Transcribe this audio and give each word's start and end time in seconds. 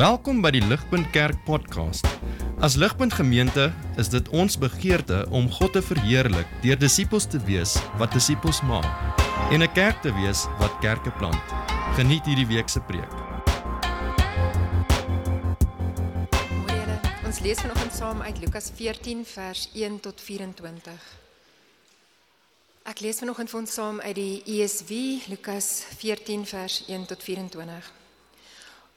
Welkom 0.00 0.38
by 0.40 0.48
die 0.54 0.62
Ligpunt 0.64 1.10
Kerk 1.12 1.42
podcast. 1.44 2.06
As 2.64 2.72
Ligpunt 2.80 3.12
Gemeente 3.12 3.66
is 4.00 4.08
dit 4.08 4.28
ons 4.32 4.54
begeerte 4.56 5.26
om 5.28 5.50
God 5.52 5.74
te 5.76 5.82
verheerlik 5.84 6.48
deur 6.62 6.78
disippels 6.80 7.26
te 7.28 7.36
wees 7.44 7.74
wat 8.00 8.16
disippels 8.16 8.62
maak 8.64 8.88
en 9.52 9.60
'n 9.60 9.72
kerk 9.76 10.00
te 10.00 10.08
wees 10.16 10.46
wat 10.56 10.72
kerke 10.80 11.12
plant. 11.20 11.44
Geniet 12.00 12.24
hierdie 12.24 12.46
week 12.46 12.68
se 12.68 12.80
preek. 12.80 13.12
Goeiemôre. 16.40 16.96
Ons 17.26 17.40
lees 17.40 17.60
vanoggend 17.60 17.92
saam 17.92 18.22
uit 18.22 18.38
Lukas 18.38 18.72
14 18.74 19.24
vers 19.24 19.68
1 19.74 20.00
tot 20.00 20.20
24. 20.20 21.00
Ek 22.84 23.00
lees 23.00 23.18
vanoggend 23.18 23.50
vir 23.50 23.60
ons 23.60 23.74
saam 23.74 24.00
uit 24.00 24.14
die 24.14 24.42
ESV 24.46 24.90
Lukas 25.28 25.84
14 25.98 26.46
vers 26.46 26.84
1 26.88 27.06
tot 27.06 27.22
24. 27.22 27.99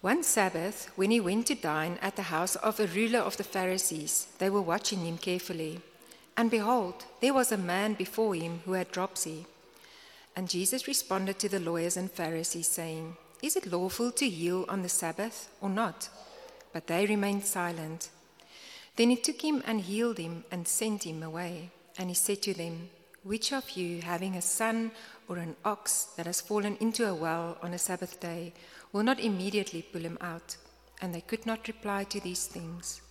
One 0.04 0.22
Sabbath, 0.22 0.92
when 0.98 1.12
he 1.12 1.22
went 1.22 1.48
to 1.48 1.56
dine 1.56 1.98
at 2.02 2.18
the 2.18 2.24
house 2.24 2.58
of 2.58 2.78
a 2.78 2.88
ruler 2.88 3.20
of 3.20 3.38
the 3.38 3.44
Pharisees, 3.46 4.28
they 4.38 4.50
were 4.50 4.62
watching 4.62 5.06
him 5.06 5.18
carefully. 5.18 5.80
And 6.36 6.52
behold, 6.52 7.06
there 7.22 7.34
was 7.34 7.54
a 7.54 7.58
man 7.58 7.94
before 7.94 8.36
him 8.36 8.60
who 8.66 8.74
had 8.74 8.92
dropsy. 8.92 9.46
And 10.36 10.50
Jesus 10.50 10.90
responded 10.90 11.40
to 11.40 11.48
the 11.48 11.62
lawyers 11.62 11.96
and 11.96 12.12
Pharisees, 12.12 12.68
saying, 12.68 13.16
Is 13.42 13.56
it 13.56 13.72
lawful 13.72 14.12
to 14.12 14.30
heal 14.30 14.66
on 14.68 14.82
the 14.82 14.90
Sabbath 14.90 15.48
or 15.62 15.70
not? 15.70 16.10
But 16.74 16.88
they 16.88 17.06
remained 17.06 17.46
silent. 17.46 18.10
Then 18.98 19.10
he 19.10 19.16
took 19.16 19.42
him 19.42 19.64
and 19.66 19.80
healed 19.80 20.18
him 20.18 20.44
and 20.52 20.68
sent 20.68 21.04
him 21.04 21.24
away. 21.24 21.70
And 21.98 22.10
he 22.10 22.16
said 22.16 22.42
to 22.42 22.54
them, 22.54 22.90
Which 23.24 23.54
of 23.54 23.70
you, 23.78 24.02
having 24.02 24.36
a 24.36 24.42
son 24.42 24.92
or 25.30 25.38
an 25.38 25.56
ox 25.64 26.10
that 26.18 26.26
has 26.26 26.42
fallen 26.42 26.76
into 26.82 27.08
a 27.08 27.16
well 27.16 27.58
on 27.64 27.74
a 27.74 27.80
Sabbath 27.80 28.20
day, 28.20 28.52
will 28.94 29.04
not 29.04 29.20
immediately 29.20 29.82
pull 29.82 30.02
him 30.02 30.18
out? 30.22 30.56
And 31.02 31.14
they 31.14 31.22
could 31.22 31.46
not 31.46 31.68
reply 31.68 32.06
to 32.06 32.22
these 32.22 32.46
things. 32.46 33.02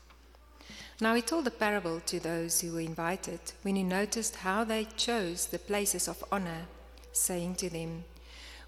Now 1.01 1.15
he 1.15 1.23
told 1.23 1.45
the 1.45 1.51
parable 1.51 2.01
to 2.07 2.21
those 2.21 2.61
who 2.61 2.73
were 2.73 2.81
invited 2.81 3.41
when 3.63 3.77
he 3.77 3.83
noticed 3.83 4.37
how 4.37 4.63
they 4.63 4.87
chose 4.97 5.47
the 5.47 5.59
places 5.59 6.07
of 6.09 6.25
honor, 6.31 6.67
saying 7.13 7.57
to 7.57 7.69
them, 7.69 8.05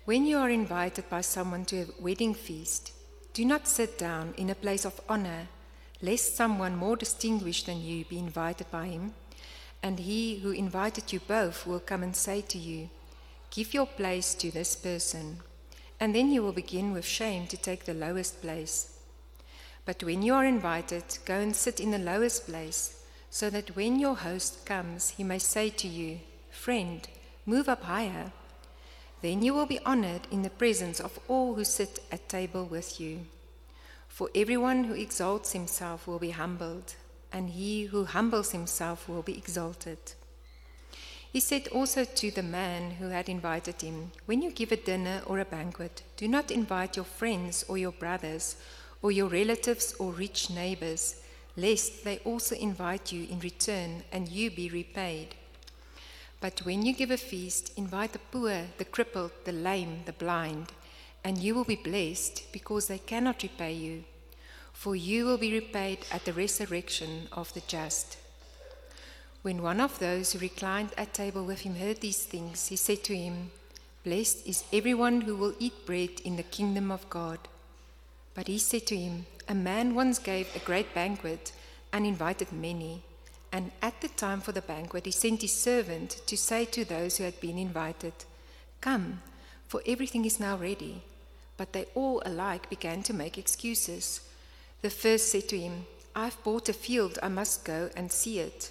When 0.05 0.27
you 0.27 0.39
are 0.39 0.51
invited 0.51 1.09
by 1.09 1.21
someone 1.21 1.65
to 1.67 1.83
a 1.83 2.03
wedding 2.03 2.35
feast, 2.35 2.93
do 3.33 3.45
not 3.45 3.69
sit 3.69 3.99
down 3.99 4.35
in 4.37 4.51
a 4.51 4.55
place 4.55 4.85
of 4.85 5.01
honor, 5.09 5.49
lest 6.03 6.37
someone 6.37 6.77
more 6.77 6.97
distinguished 6.97 7.67
than 7.67 7.81
you 7.81 8.05
be 8.05 8.19
invited 8.19 8.71
by 8.71 8.87
him. 8.87 9.15
And 9.83 10.01
he 10.01 10.39
who 10.39 10.51
invited 10.51 11.13
you 11.13 11.21
both 11.21 11.67
will 11.67 11.81
come 11.81 12.03
and 12.03 12.17
say 12.17 12.41
to 12.43 12.59
you, 12.59 12.91
Give 13.51 13.73
your 13.73 13.87
place 13.87 14.35
to 14.35 14.51
this 14.51 14.75
person. 14.75 15.39
And 16.05 16.15
then 16.15 16.31
you 16.31 16.43
will 16.43 16.53
begin 16.53 16.93
with 16.93 17.07
shame 17.07 17.47
to 17.47 17.57
take 17.57 17.87
the 17.87 17.95
lowest 17.95 18.43
place. 18.43 18.99
But 19.87 20.03
when 20.03 20.21
you 20.21 20.35
are 20.35 20.45
invited, 20.45 21.03
go 21.25 21.37
and 21.37 21.57
sit 21.57 21.81
in 21.81 21.93
the 21.93 21.99
lowest 21.99 22.47
place, 22.47 23.03
so 23.31 23.49
that 23.49 23.75
when 23.75 23.99
your 23.99 24.15
host 24.15 24.67
comes, 24.67 25.09
he 25.17 25.25
may 25.25 25.39
say 25.39 25.71
to 25.71 25.89
you, 25.89 26.21
Friend, 26.51 27.09
move 27.47 27.71
up 27.71 27.85
higher. 27.85 28.33
Then 29.23 29.41
you 29.41 29.55
will 29.55 29.65
be 29.65 29.81
honored 29.87 30.29
in 30.31 30.43
the 30.43 30.51
presence 30.51 31.01
of 31.01 31.19
all 31.27 31.55
who 31.55 31.65
sit 31.65 32.01
at 32.13 32.29
table 32.29 32.67
with 32.67 33.01
you. 33.01 33.21
For 34.07 34.29
everyone 34.35 34.85
who 34.85 34.93
exalts 34.93 35.53
himself 35.53 36.07
will 36.07 36.19
be 36.19 36.33
humbled, 36.33 36.97
and 37.33 37.49
he 37.49 37.85
who 37.85 38.05
humbles 38.05 38.53
himself 38.53 39.09
will 39.09 39.23
be 39.23 39.39
exalted. 39.39 40.13
He 41.35 41.41
said 41.41 41.67
also 41.73 42.05
to 42.05 42.31
the 42.31 42.45
man 42.45 42.93
who 42.93 43.09
had 43.09 43.29
invited 43.29 43.83
him, 43.83 44.13
When 44.25 44.41
you 44.41 44.53
give 44.53 44.71
a 44.71 44.77
dinner 44.77 45.21
or 45.27 45.41
a 45.41 45.45
banquet, 45.45 46.05
do 46.17 46.29
not 46.29 46.53
invite 46.53 46.95
your 46.95 47.05
friends 47.05 47.65
or 47.67 47.77
your 47.77 47.91
brothers 47.91 48.55
or 49.03 49.11
your 49.11 49.27
relatives 49.27 49.97
or 49.99 50.13
rich 50.13 50.49
neighbors, 50.49 51.17
lest 51.57 52.05
they 52.05 52.19
also 52.19 52.55
invite 52.55 53.11
you 53.11 53.27
in 53.29 53.41
return 53.41 54.05
and 54.13 54.29
you 54.29 54.49
be 54.49 54.71
repaid. 54.71 55.35
But 56.41 56.61
when 56.61 56.87
you 56.87 56.95
give 56.95 57.11
a 57.11 57.17
feast, 57.17 57.73
invite 57.77 58.13
the 58.13 58.21
poor, 58.31 58.67
the 58.79 58.85
crippled, 58.85 59.33
the 59.45 59.51
lame, 59.51 60.03
the 60.05 60.13
blind, 60.13 60.69
and 61.25 61.37
you 61.37 61.57
will 61.57 61.65
be 61.65 61.75
blessed 61.75 62.45
because 62.53 62.87
they 62.87 62.99
cannot 62.99 63.43
repay 63.43 63.73
you. 63.73 64.05
For 64.73 64.95
you 64.95 65.25
will 65.25 65.39
be 65.39 65.53
repaid 65.53 66.07
at 66.13 66.27
the 66.27 66.33
resurrection 66.33 67.27
of 67.33 67.53
the 67.55 67.63
just. 67.67 68.19
When 69.45 69.61
one 69.61 69.79
of 69.79 69.99
those 69.99 70.33
who 70.33 70.39
reclined 70.39 70.95
at 70.97 71.13
table 71.13 71.45
with 71.45 71.61
him 71.61 71.75
heard 71.75 72.01
these 72.01 72.25
things, 72.25 72.69
he 72.69 72.77
said 72.77 73.05
to 73.05 73.15
him, 73.15 73.51
Blessed 74.03 74.47
is 74.47 74.65
everyone 74.73 75.21
who 75.21 75.37
will 75.37 75.53
eat 75.59 75.85
bread 75.85 76.23
in 76.25 76.37
the 76.37 76.43
kingdom 76.43 76.91
of 76.91 77.11
God. 77.11 77.39
But 78.33 78.47
he 78.47 78.57
said 78.57 78.87
to 78.87 78.97
him, 78.97 79.27
A 79.47 79.55
man 79.55 79.95
once 79.95 80.19
gave 80.19 80.49
a 80.57 80.61
great 80.61 80.95
banquet 80.95 81.53
and 81.93 82.07
invited 82.07 82.53
many. 82.53 83.03
And 83.53 83.71
at 83.83 84.01
the 84.01 84.09
time 84.09 84.41
for 84.41 84.53
the 84.53 84.63
banquet, 84.63 85.05
he 85.05 85.13
sent 85.13 85.43
his 85.43 85.53
servant 85.53 86.23
to 86.25 86.39
say 86.39 86.65
to 86.65 86.87
those 86.87 87.19
who 87.19 87.25
had 87.25 87.39
been 87.39 87.59
invited, 87.59 88.15
Come, 88.81 89.21
for 89.69 89.83
everything 89.87 90.25
is 90.25 90.41
now 90.41 90.57
ready. 90.57 91.03
But 91.59 91.75
they 91.75 91.85
all 91.95 92.23
alike 92.25 92.71
began 92.71 93.03
to 93.03 93.13
make 93.13 93.37
excuses. 93.37 94.23
The 94.81 94.89
first 94.89 95.31
said 95.31 95.51
to 95.51 95.59
him, 95.59 95.85
I've 96.17 96.43
bought 96.43 96.71
a 96.71 96.73
field, 96.73 97.19
I 97.23 97.29
must 97.29 97.67
go 97.67 97.91
and 97.95 98.11
see 98.11 98.39
it. 98.39 98.71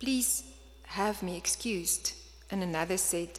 Please 0.00 0.44
have 0.84 1.22
me 1.22 1.36
excused. 1.36 2.14
And 2.50 2.62
another 2.62 2.96
said, 2.96 3.38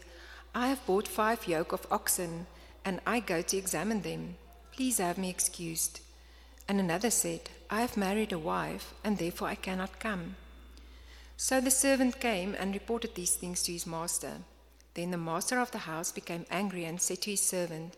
I 0.53 0.67
have 0.67 0.85
bought 0.85 1.07
five 1.07 1.47
yoke 1.47 1.71
of 1.71 1.87
oxen, 1.89 2.45
and 2.85 3.01
I 3.05 3.19
go 3.19 3.41
to 3.41 3.57
examine 3.57 4.03
them. 4.03 4.35
Please 4.71 4.99
have 4.99 5.17
me 5.17 5.29
excused. 5.29 6.01
And 6.69 6.79
another 6.79 7.09
said, 7.09 7.49
I 7.71 7.81
have 7.81 7.97
married 7.97 8.31
a 8.31 8.37
wife, 8.37 8.93
and 9.03 9.17
therefore 9.17 9.47
I 9.47 9.55
cannot 9.55 9.99
come. 9.99 10.35
So 11.35 11.59
the 11.59 11.71
servant 11.71 12.19
came 12.19 12.55
and 12.59 12.75
reported 12.75 13.15
these 13.15 13.35
things 13.35 13.63
to 13.63 13.71
his 13.71 13.87
master. 13.87 14.33
Then 14.93 15.09
the 15.09 15.17
master 15.17 15.59
of 15.59 15.71
the 15.71 15.79
house 15.79 16.11
became 16.11 16.45
angry 16.51 16.85
and 16.85 17.01
said 17.01 17.21
to 17.23 17.31
his 17.31 17.41
servant, 17.41 17.97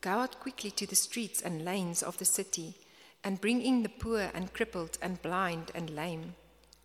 Go 0.00 0.10
out 0.10 0.40
quickly 0.40 0.70
to 0.70 0.86
the 0.86 0.96
streets 0.96 1.42
and 1.42 1.62
lanes 1.62 2.02
of 2.02 2.16
the 2.16 2.24
city, 2.24 2.74
and 3.22 3.40
bring 3.40 3.60
in 3.60 3.82
the 3.82 3.90
poor 3.90 4.30
and 4.32 4.54
crippled 4.54 4.96
and 5.02 5.20
blind 5.20 5.72
and 5.74 5.90
lame. 5.90 6.34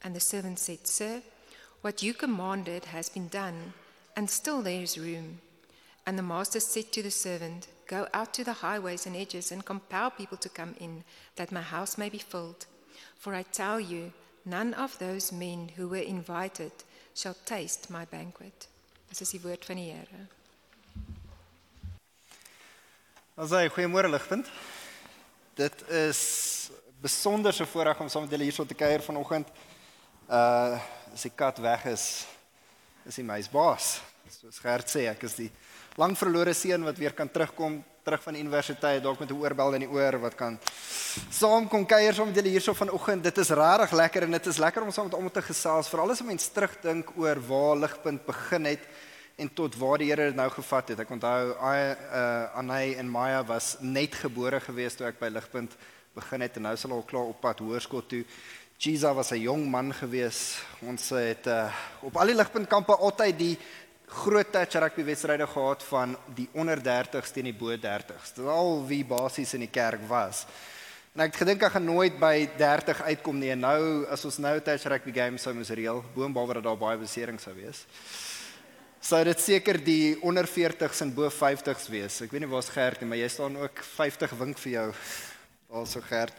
And 0.04 0.16
the 0.16 0.20
servant 0.20 0.60
said, 0.60 0.86
Sir, 0.86 1.22
what 1.82 2.04
you 2.04 2.14
commanded 2.14 2.86
has 2.86 3.10
been 3.10 3.28
done, 3.30 3.74
and 4.16 4.30
still 4.30 4.62
there 4.62 4.82
is 4.82 4.98
room. 4.98 5.40
And 6.06 6.18
the 6.18 6.24
master 6.24 6.60
said 6.60 6.92
to 6.92 7.02
the 7.04 7.12
servant, 7.12 7.68
Go 7.88 8.08
out 8.14 8.34
to 8.34 8.44
the 8.44 8.54
highways 8.54 9.06
and 9.06 9.16
edges 9.16 9.52
and 9.52 9.66
compel 9.66 10.12
people 10.12 10.38
to 10.38 10.50
come 10.50 10.76
in, 10.80 11.04
that 11.36 11.52
my 11.52 11.62
house 11.62 11.98
may 11.98 12.10
be 12.10 12.18
filled. 12.18 12.66
For 13.18 13.34
I 13.34 13.44
tell 13.44 13.80
you, 13.80 14.12
none 14.46 14.74
of 14.74 14.98
those 15.00 15.32
men 15.32 15.70
who 15.76 15.88
were 15.88 15.98
invited 15.98 16.72
shall 17.14 17.36
taste 17.46 17.90
my 17.90 18.06
banquet. 18.06 18.68
Dis 19.10 19.22
is 19.22 19.32
die 19.32 19.40
woord 19.44 19.66
van 19.66 19.78
die 19.78 19.92
Here. 19.92 20.28
Asai, 23.36 23.70
goeiemôre 23.70 24.10
ligpunt. 24.10 24.50
Dit 25.54 25.90
is 25.90 26.70
besonderse 27.02 27.66
voorreg 27.66 28.00
om 28.00 28.10
saam 28.10 28.26
met 28.26 28.32
julle 28.34 28.48
hierso 28.48 28.66
te 28.66 28.74
kuier 28.74 29.02
vanoggend. 29.02 29.48
Uh 30.30 30.80
as 31.14 31.28
die 31.28 31.34
kat 31.38 31.60
weg 31.62 31.84
is, 31.92 32.26
is 33.06 33.20
hy 33.20 33.24
my 33.24 33.38
baas. 33.54 34.00
Soos 34.34 34.58
Gert 34.58 34.90
sê, 34.90 35.04
ek 35.12 35.28
is 35.28 35.36
die 35.38 35.50
lang 36.02 36.16
verlore 36.18 36.56
seun 36.58 36.82
wat 36.88 36.98
weer 36.98 37.14
kan 37.14 37.30
terugkom 37.30 37.84
terug 38.04 38.24
van 38.24 38.34
die 38.34 38.42
universiteit 38.42 39.04
dalk 39.04 39.20
met 39.20 39.30
'n 39.30 39.38
oorbel 39.38 39.76
in 39.78 39.86
die 39.86 39.94
oor 39.94 40.18
wat 40.20 40.36
kan 40.36 40.58
saam 41.30 41.68
kom 41.70 41.86
kuier 41.86 42.14
saam 42.14 42.28
met 42.28 42.36
julle 42.36 42.50
hierso 42.50 42.74
vanoggend. 42.74 43.24
Dit 43.24 43.38
is 43.38 43.50
regtig 43.50 43.92
lekker 43.92 44.24
en 44.24 44.32
dit 44.32 44.48
is 44.48 44.58
lekker 44.58 44.82
om 44.82 44.92
saam 44.92 45.06
met 45.06 45.14
almal 45.14 45.32
te 45.32 45.42
gesels. 45.42 45.88
Veral 45.88 46.12
as 46.12 46.22
'n 46.22 46.26
mens 46.26 46.48
terugdink 46.48 47.14
oor 47.16 47.38
waar 47.40 47.76
ligpunt 47.78 48.26
begin 48.26 48.66
het 48.66 48.82
en 49.38 49.54
tot 49.54 49.76
waar 49.76 49.98
die 49.98 50.10
Here 50.10 50.26
dit 50.26 50.36
nou 50.36 50.50
gevat 50.50 50.90
het. 50.90 51.00
Ek 51.00 51.10
onthou 51.10 51.56
I 51.62 51.96
uh 52.12 52.58
Anay 52.58 52.96
en 52.98 53.10
Maya 53.10 53.44
was 53.44 53.78
net 53.80 54.16
gebore 54.16 54.60
gewees 54.60 54.96
toe 54.96 55.08
ek 55.08 55.20
by 55.20 55.30
Ligpunt 55.30 55.72
begin 56.14 56.42
het 56.42 56.56
en 56.56 56.62
nou 56.68 56.74
is 56.74 56.82
hulle 56.86 56.96
al 56.96 57.08
klaar 57.10 57.30
op 57.32 57.42
pad 57.42 57.60
hoërskool 57.60 58.06
toe. 58.08 58.24
Giza 58.78 59.14
was 59.14 59.32
'n 59.32 59.42
jong 59.42 59.70
man 59.70 59.94
gewees. 59.94 60.60
Ons 60.82 61.10
het 61.10 61.48
uh 61.48 61.72
op 62.02 62.18
al 62.18 62.28
die 62.28 62.36
Ligpunt 62.36 62.68
kampe 62.68 62.96
altyd 62.96 63.38
die 63.38 63.58
groot 64.08 64.52
touch 64.52 64.74
rugby 64.74 65.04
wedstryde 65.04 65.48
gehad 65.48 65.84
van 65.84 66.18
die 66.36 66.50
onder 66.54 66.78
30s 66.78 67.32
teen 67.32 67.44
die 67.44 67.54
bo 67.54 67.78
30s. 67.78 68.34
Dit 68.36 68.46
al 68.46 68.88
wie 68.88 69.06
basies 69.06 69.54
in 69.54 69.60
die 69.60 69.72
kerk 69.72 70.08
was. 70.08 70.46
En 71.16 71.22
ek 71.22 71.32
het 71.32 71.42
gedink 71.42 71.64
ek 71.64 71.72
gaan 71.72 71.86
nooit 71.86 72.20
by 72.20 72.50
30 72.58 73.02
uitkom 73.02 73.40
nie 73.40 73.52
en 73.52 73.60
nou 73.60 74.06
as 74.06 74.26
ons 74.26 74.38
nou 74.38 74.60
touch 74.62 74.84
rugby 74.84 75.12
game 75.12 75.38
sou 75.38 75.54
moes 75.54 75.70
reël, 75.70 76.04
boonbehalwe 76.16 76.54
dat 76.54 76.64
daar 76.64 76.78
baie 76.78 76.98
besering 76.98 77.40
sou 77.40 77.54
wees 77.56 77.86
sou 79.04 79.20
dit 79.28 79.42
seker 79.44 79.78
die 79.84 80.16
onder 80.24 80.48
40s 80.48 81.02
en 81.04 81.12
bo 81.12 81.28
50s 81.28 81.90
wees. 81.92 82.22
Ek 82.24 82.32
weet 82.32 82.46
nie 82.46 82.52
waar's 82.52 82.72
Gert 82.72 83.02
nie, 83.02 83.10
maar 83.12 83.20
jy 83.20 83.28
staan 83.32 83.58
ook 83.60 83.84
50 83.84 84.36
wink 84.40 84.62
vir 84.64 84.72
jou. 84.78 84.86
Also 85.76 86.02
Gert. 86.08 86.38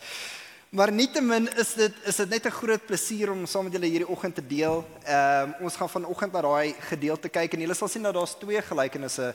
Maar 0.74 0.90
nietemin 0.90 1.44
is 1.54 1.68
dit 1.78 1.98
is 2.02 2.16
dit 2.16 2.28
net 2.28 2.46
'n 2.46 2.50
groot 2.50 2.86
plesier 2.86 3.30
om 3.30 3.46
saam 3.46 3.64
met 3.64 3.72
julle 3.72 3.86
hierdie 3.86 4.08
oggend 4.08 4.34
te 4.34 4.46
deel. 4.46 4.84
Ehm 5.04 5.48
um, 5.48 5.54
ons 5.60 5.76
gaan 5.76 5.88
vanoggend 5.88 6.32
na 6.32 6.40
daai 6.40 6.74
gedeelte 6.90 7.28
kyk 7.28 7.52
en 7.54 7.60
julle 7.60 7.74
sal 7.74 7.88
sien 7.88 8.02
dat 8.02 8.14
daar's 8.14 8.34
twee 8.38 8.62
gelykenisse 8.62 9.34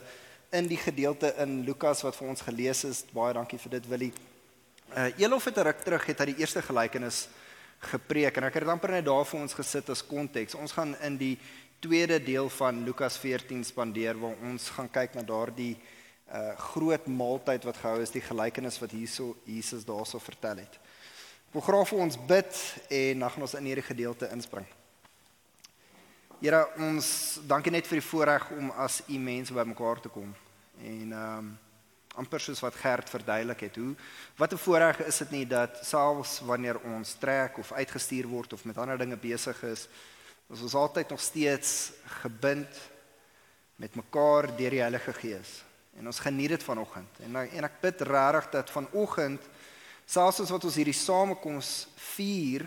in 0.50 0.66
die 0.66 0.76
gedeelte 0.76 1.34
in 1.38 1.64
Lukas 1.64 2.02
wat 2.02 2.16
vir 2.16 2.28
ons 2.28 2.40
gelees 2.40 2.84
is. 2.84 3.04
Baie 3.12 3.32
dankie 3.32 3.58
vir 3.58 3.70
dit 3.70 3.88
Willie. 3.88 4.12
Uh 4.96 5.18
Elof 5.18 5.44
het 5.44 5.56
'n 5.56 5.62
ruk 5.62 5.80
terug 5.80 6.06
het 6.06 6.18
hy 6.18 6.26
die 6.26 6.36
eerste 6.36 6.62
gelykenis 6.62 7.28
gepreek 7.78 8.36
en 8.36 8.44
ek 8.44 8.54
het 8.54 8.68
amper 8.68 8.90
net 8.90 9.04
daar 9.04 9.24
vir 9.24 9.40
ons 9.40 9.54
gesit 9.54 9.88
as 9.90 10.06
konteks. 10.06 10.54
Ons 10.54 10.72
gaan 10.72 10.94
in 11.00 11.16
die 11.16 11.38
tweede 11.80 12.24
deel 12.24 12.48
van 12.48 12.84
Lukas 12.84 13.16
14 13.16 13.64
spandeer 13.64 14.20
waar 14.20 14.36
ons 14.42 14.68
gaan 14.68 14.90
kyk 14.90 15.14
na 15.14 15.22
daardie 15.22 15.76
uh 16.34 16.52
groot 16.56 17.06
maaltyd 17.06 17.64
wat 17.64 17.76
gehou 17.76 18.02
is, 18.02 18.10
die 18.10 18.28
gelykenis 18.28 18.78
wat 18.78 18.90
hierso 18.90 19.36
Jesus 19.44 19.84
daarso 19.84 20.18
vertel 20.18 20.56
het. 20.56 20.89
Ek 21.50 21.56
wil 21.58 21.64
graag 21.66 21.88
vir 21.90 21.98
ons 21.98 22.16
bid 22.30 22.58
en 22.94 23.22
dan 23.24 23.30
gaan 23.34 23.42
ons 23.42 23.52
in 23.58 23.64
hierdie 23.66 23.82
gedeelte 23.82 24.28
inspring. 24.30 24.68
Here, 26.38 26.60
ons 26.78 27.08
dankie 27.50 27.72
net 27.74 27.88
vir 27.90 27.98
die 27.98 28.04
voorreg 28.06 28.44
om 28.54 28.68
as 28.78 29.00
u 29.10 29.16
mense 29.18 29.56
bymekaar 29.56 29.98
te 30.04 30.12
kom. 30.14 30.28
En 30.78 31.10
ehm 31.10 31.40
um, 31.40 31.48
amper 32.22 32.42
soos 32.44 32.62
wat 32.62 32.78
Gert 32.78 33.10
verduidelik 33.10 33.64
het, 33.66 33.80
hoe 33.82 33.96
wat 34.38 34.52
'n 34.54 34.62
voorreg 34.62 35.00
is 35.08 35.18
dit 35.18 35.30
nie 35.30 35.46
dat 35.46 35.82
selfs 35.82 36.38
wanneer 36.46 36.78
ons 36.94 37.16
trek 37.18 37.58
of 37.58 37.72
uitgestuur 37.72 38.26
word 38.26 38.52
of 38.52 38.64
met 38.64 38.78
ander 38.78 38.98
dinge 38.98 39.16
besig 39.16 39.62
is, 39.62 39.88
ons 40.46 40.62
is 40.62 40.74
altyd 40.74 41.10
nog 41.10 41.20
steeds 41.20 41.92
gebind 42.22 42.78
met 43.76 43.94
mekaar 43.94 44.56
deur 44.56 44.70
die 44.70 44.86
Heilige 44.86 45.12
Gees. 45.12 45.64
En 45.98 46.06
ons 46.06 46.18
geniet 46.18 46.48
dit 46.48 46.62
vanoggend. 46.62 47.18
En 47.18 47.36
en 47.36 47.64
ek 47.64 47.80
bid 47.80 48.00
regtig 48.00 48.50
dat 48.50 48.70
vanoggend 48.70 49.42
selfs 50.10 50.42
as 50.42 50.50
wat 50.50 50.66
ons 50.66 50.78
hierdie 50.80 50.96
samekoms 50.96 51.86
vier 52.16 52.66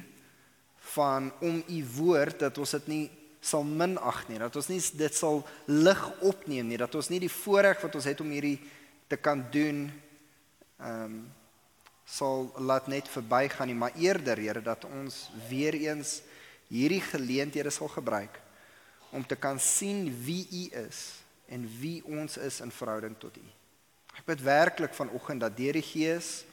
van 0.93 1.27
om 1.43 1.59
u 1.59 1.79
woord 1.97 2.45
dat 2.45 2.57
ons 2.61 2.75
dit 2.77 2.89
nie 2.91 3.03
sal 3.43 3.65
minag 3.67 4.21
nie, 4.29 4.39
dat 4.39 4.55
ons 4.55 4.69
nie 4.71 4.79
dit 4.95 5.15
sal 5.17 5.41
lig 5.67 6.03
opneem 6.23 6.69
nie, 6.69 6.79
dat 6.79 6.93
ons 6.95 7.09
nie 7.11 7.19
die 7.19 7.31
voorreg 7.31 7.81
wat 7.83 7.97
ons 7.99 8.07
het 8.07 8.21
om 8.23 8.31
hierdie 8.31 8.59
te 9.11 9.19
kan 9.19 9.43
doen 9.51 9.87
ehm 10.79 11.07
um, 11.07 11.23
sal 12.13 12.49
laat 12.59 12.89
net 12.91 13.07
verbygaan 13.07 13.69
nie, 13.71 13.77
maar 13.79 13.95
eerder 13.95 14.37
Here 14.37 14.61
dat 14.61 14.83
ons 14.85 15.29
weer 15.47 15.73
eens 15.73 16.17
hierdie 16.67 17.01
geleenthede 17.01 17.71
sal 17.71 17.87
gebruik 17.87 18.35
om 19.15 19.23
te 19.25 19.37
kan 19.39 19.59
sien 19.59 20.09
wie 20.25 20.43
U 20.51 20.63
is 20.83 20.99
en 21.47 21.63
wie 21.79 22.03
ons 22.03 22.35
is 22.37 22.59
in 22.59 22.75
verhouding 22.75 23.15
tot 23.17 23.37
U. 23.39 23.45
Ek 24.19 24.27
bid 24.27 24.43
werklik 24.43 24.93
vanoggend 24.93 25.45
dat 25.45 25.55
deur 25.57 25.79
die 25.79 25.85
Gees 25.85 26.43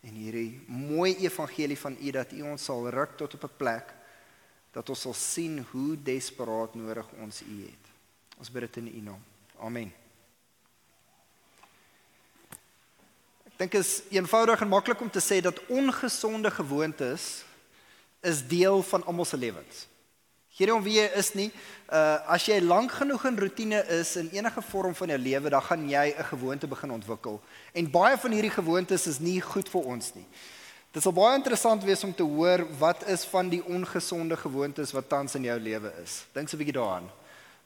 en 0.00 0.14
hierdie 0.14 0.60
mooi 0.66 1.16
evangelie 1.16 1.78
van 1.78 1.96
U 2.00 2.10
dat 2.10 2.32
U 2.32 2.42
ons 2.42 2.64
sal 2.64 2.88
ruk 2.90 3.16
tot 3.16 3.34
op 3.34 3.44
'n 3.44 3.56
plek 3.56 3.94
dat 4.72 4.88
ons 4.88 5.00
sal 5.00 5.14
sien 5.14 5.64
hoe 5.70 5.96
desperaat 6.02 6.74
nodig 6.74 7.06
ons 7.20 7.42
U 7.42 7.62
het. 7.62 7.84
Ons 8.38 8.50
bid 8.50 8.60
dit 8.60 8.76
in 8.76 8.98
U 8.98 9.00
naam. 9.00 9.22
Amen. 9.58 9.92
dink 13.56 13.74
is 13.74 14.02
eenvoudig 14.12 14.60
en 14.60 14.68
maklik 14.68 15.00
om 15.00 15.10
te 15.10 15.20
sê 15.20 15.40
dat 15.40 15.60
ongesonde 15.66 16.50
gewoontes 16.50 17.44
is 18.20 18.42
deel 18.48 18.82
van 18.82 19.04
almal 19.04 19.24
se 19.24 19.36
lewens. 19.36 19.86
Geen 20.56 20.72
om 20.72 20.80
wie 20.80 20.94
jy 20.96 21.08
is 21.20 21.34
nie, 21.36 21.50
uh 21.92 22.32
as 22.32 22.46
jy 22.48 22.56
lank 22.64 22.94
genoeg 22.96 23.26
in 23.28 23.34
rotine 23.36 23.82
is 23.92 24.14
in 24.16 24.30
enige 24.32 24.62
vorm 24.70 24.94
van 24.96 25.10
jou 25.12 25.18
lewe, 25.20 25.50
dan 25.52 25.62
gaan 25.62 25.88
jy 25.88 26.14
'n 26.16 26.24
gewoonte 26.24 26.66
begin 26.66 26.90
ontwikkel. 26.90 27.40
En 27.74 27.90
baie 27.90 28.16
van 28.16 28.32
hierdie 28.32 28.50
gewoontes 28.50 29.06
is 29.06 29.18
nie 29.18 29.40
goed 29.40 29.68
vir 29.68 29.82
ons 29.84 30.14
nie. 30.14 30.24
Dit 30.92 31.02
sal 31.02 31.12
baie 31.12 31.36
interessant 31.36 31.84
wees 31.84 32.04
om 32.04 32.14
te 32.14 32.22
hoor 32.22 32.64
wat 32.78 33.04
is 33.06 33.24
van 33.24 33.48
die 33.48 33.62
ongesonde 33.64 34.36
gewoontes 34.36 34.92
wat 34.92 35.08
tans 35.08 35.34
in 35.34 35.42
jou 35.44 35.58
lewe 35.60 35.92
is. 36.02 36.24
Dink 36.32 36.48
so 36.48 36.56
'n 36.56 36.64
bietjie 36.64 36.80
daaraan. 36.80 37.10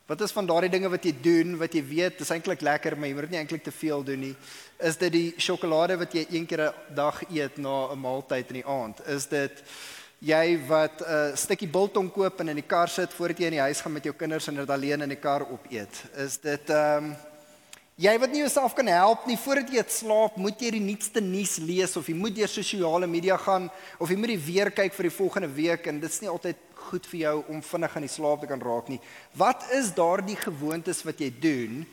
Wat 0.06 0.20
is 0.20 0.32
van 0.32 0.46
daardie 0.46 0.70
dinge 0.70 0.88
wat 0.88 1.04
jy 1.04 1.14
doen 1.22 1.58
wat 1.58 1.72
jy 1.72 1.84
weet 1.84 2.20
is 2.20 2.30
eintlik 2.30 2.60
lekker 2.60 2.96
maar 2.96 3.06
jy 3.06 3.14
moet 3.14 3.22
dit 3.22 3.30
nie 3.30 3.38
eintlik 3.38 3.62
te 3.62 3.70
veel 3.70 4.02
doen 4.02 4.20
nie? 4.20 4.36
Is 4.80 4.96
dit 4.96 5.12
die 5.12 5.34
sjokolade 5.38 5.96
wat 5.96 6.12
jy 6.12 6.26
een 6.30 6.46
keer 6.46 6.60
'n 6.66 6.94
dag 6.94 7.22
eet 7.30 7.56
na 7.58 7.92
'n 7.92 8.00
maaltyd 8.00 8.48
in 8.48 8.54
die 8.54 8.66
aand? 8.66 9.06
Is 9.06 9.26
dit 9.26 9.62
jy 10.20 10.60
wat 10.68 11.00
'n 11.00 11.32
uh, 11.32 11.36
stukkie 11.36 11.68
biltong 11.68 12.12
koop 12.12 12.40
en 12.40 12.48
in 12.48 12.60
die 12.60 12.68
kar 12.68 12.88
sit 12.88 13.12
voordat 13.12 13.38
jy 13.38 13.46
in 13.46 13.56
die 13.56 13.66
huis 13.68 13.80
gaan 13.80 13.92
met 13.92 14.04
jou 14.04 14.14
kinders 14.14 14.48
en 14.48 14.54
dit 14.54 14.70
alleen 14.70 15.02
in 15.02 15.08
die 15.08 15.20
kar 15.20 15.46
opeet? 15.48 16.04
Is 16.16 16.36
dit 16.38 16.70
ehm 16.70 17.04
um, 17.04 17.16
jy 17.96 18.18
wat 18.18 18.32
nie 18.32 18.40
jouself 18.40 18.74
kan 18.74 18.86
help 18.86 19.26
nie 19.26 19.36
voordat 19.36 19.72
jy 19.72 19.84
slaap, 19.88 20.36
moet 20.36 20.60
jy 20.60 20.70
die 20.70 20.80
nuutste 20.80 21.20
nuus 21.20 21.58
lees 21.58 21.96
of 21.96 22.06
jy 22.08 22.14
moet 22.14 22.34
deur 22.36 22.48
sosiale 22.48 23.06
media 23.06 23.36
gaan 23.36 23.70
of 23.98 24.08
jy 24.08 24.16
moet 24.16 24.32
die 24.32 24.44
weer 24.44 24.70
kyk 24.70 24.92
vir 24.92 25.08
die 25.08 25.16
volgende 25.16 25.48
week 25.48 25.86
en 25.86 26.00
dit's 26.00 26.20
nie 26.20 26.30
altyd 26.30 26.56
goed 26.90 27.06
vir 27.06 27.20
jou 27.20 27.34
om 27.48 27.62
vinnig 27.62 27.96
aan 27.96 28.06
die 28.08 28.12
slaap 28.12 28.40
te 28.40 28.46
kan 28.46 28.60
raak 28.60 28.88
nie. 28.88 29.00
Wat 29.36 29.64
is 29.72 29.92
daardie 29.92 30.36
gewoontes 30.36 31.04
wat 31.04 31.20
jy 31.20 31.32
doen 31.40 31.84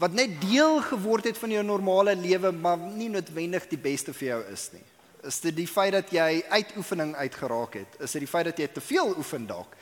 wat 0.00 0.12
net 0.12 0.40
deel 0.40 0.80
geword 0.80 1.24
het 1.24 1.36
van 1.36 1.50
jou 1.50 1.62
normale 1.64 2.14
lewe 2.16 2.52
maar 2.52 2.78
nie 2.78 3.08
noodwendig 3.08 3.68
die 3.68 3.80
beste 3.80 4.12
vir 4.12 4.28
jou 4.28 4.40
is 4.52 4.70
nie? 4.72 4.84
Is 5.26 5.40
dit 5.40 5.56
die 5.56 5.68
feit 5.68 5.92
dat 5.92 6.12
jy 6.14 6.44
uitoefening 6.48 7.14
uitgeraak 7.16 7.74
het? 7.74 7.98
Is 8.00 8.14
dit 8.16 8.24
die 8.24 8.30
feit 8.30 8.44
dat 8.48 8.58
jy 8.58 8.68
te 8.72 8.80
veel 8.80 9.12
oefen 9.16 9.46
dalk? 9.46 9.74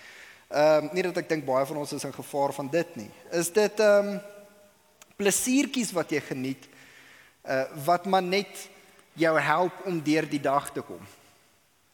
Ehm 0.48 0.88
um, 0.88 0.90
nie 0.96 1.04
dat 1.04 1.20
ek 1.20 1.28
dink 1.28 1.44
baie 1.44 1.66
van 1.68 1.76
ons 1.76 1.92
is 1.92 2.04
in 2.08 2.14
gevaar 2.14 2.54
van 2.56 2.70
dit 2.72 2.96
nie. 2.96 3.10
Is 3.36 3.52
dit 3.52 3.80
ehm 3.84 4.14
um, 4.14 4.18
plesiertjies 5.18 5.92
wat 5.92 6.10
jy 6.14 6.20
geniet 6.24 6.66
uh 7.44 7.64
wat 7.84 8.06
maar 8.06 8.22
net 8.22 8.68
jou 9.18 9.34
help 9.40 9.84
om 9.86 10.02
deur 10.02 10.28
die 10.28 10.40
dag 10.40 10.72
te 10.72 10.82
kom? 10.82 11.02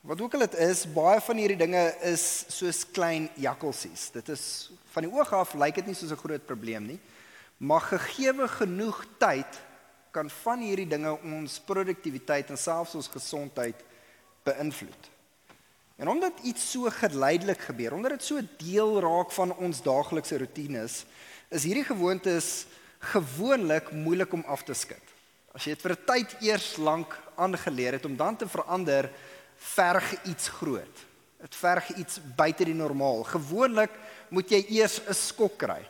Wat 0.05 0.20
ook 0.20 0.35
al 0.35 0.44
dit 0.44 0.55
is, 0.61 0.85
baie 0.93 1.20
van 1.20 1.37
hierdie 1.41 1.56
dinge 1.56 1.82
is 2.05 2.44
soos 2.52 2.82
klein 2.93 3.29
jakkalsies. 3.41 4.11
Dit 4.12 4.29
is 4.29 4.70
van 4.93 5.06
die 5.06 5.12
oog 5.12 5.32
af 5.32 5.55
lyk 5.56 5.81
dit 5.81 5.87
nie 5.87 5.96
soos 5.96 6.12
'n 6.12 6.25
groot 6.25 6.46
probleem 6.46 6.87
nie. 6.87 7.00
Maar 7.56 7.81
gegeewe 7.81 8.49
genoeg 8.49 9.05
tyd 9.19 9.61
kan 10.14 10.31
van 10.31 10.62
hierdie 10.62 10.88
dinge 10.88 11.11
ons 11.26 11.58
produktiwiteit 11.66 12.52
en 12.52 12.61
selfs 12.61 12.94
ons 12.94 13.11
gesondheid 13.11 13.82
beïnvloed. 14.46 15.11
En 15.96 16.11
omdat 16.11 16.43
iets 16.43 16.70
so 16.70 16.90
geleidelik 16.90 17.61
gebeur, 17.69 17.94
omdat 17.94 18.16
dit 18.16 18.25
so 18.25 18.43
deel 18.58 19.00
raak 19.02 19.31
van 19.34 19.55
ons 19.62 19.82
daaglikse 19.82 20.38
roetines, 20.38 21.05
is 21.50 21.66
hierdie 21.66 21.87
gewoontes 21.87 22.66
gewoonlik 23.14 23.93
moeilik 23.93 24.32
om 24.32 24.43
af 24.50 24.64
te 24.66 24.75
skud. 24.75 25.12
As 25.55 25.66
jy 25.66 25.75
dit 25.75 25.82
vir 25.82 25.93
'n 25.93 26.05
tyd 26.06 26.37
eers 26.43 26.76
lank 26.76 27.14
aangeleer 27.37 27.93
het 27.93 28.05
om 28.05 28.17
dan 28.17 28.37
te 28.37 28.49
verander, 28.49 29.10
verg 29.56 30.25
iets 30.25 30.49
groot. 30.49 30.96
Dit 31.40 31.55
verg 31.55 31.96
iets 31.96 32.19
buite 32.37 32.64
die 32.64 32.75
normaal. 32.75 33.22
Gewoonlik 33.22 33.90
moet 34.31 34.50
jy 34.50 34.64
eers 34.69 35.00
'n 35.06 35.14
skok 35.14 35.58
kry. 35.58 35.82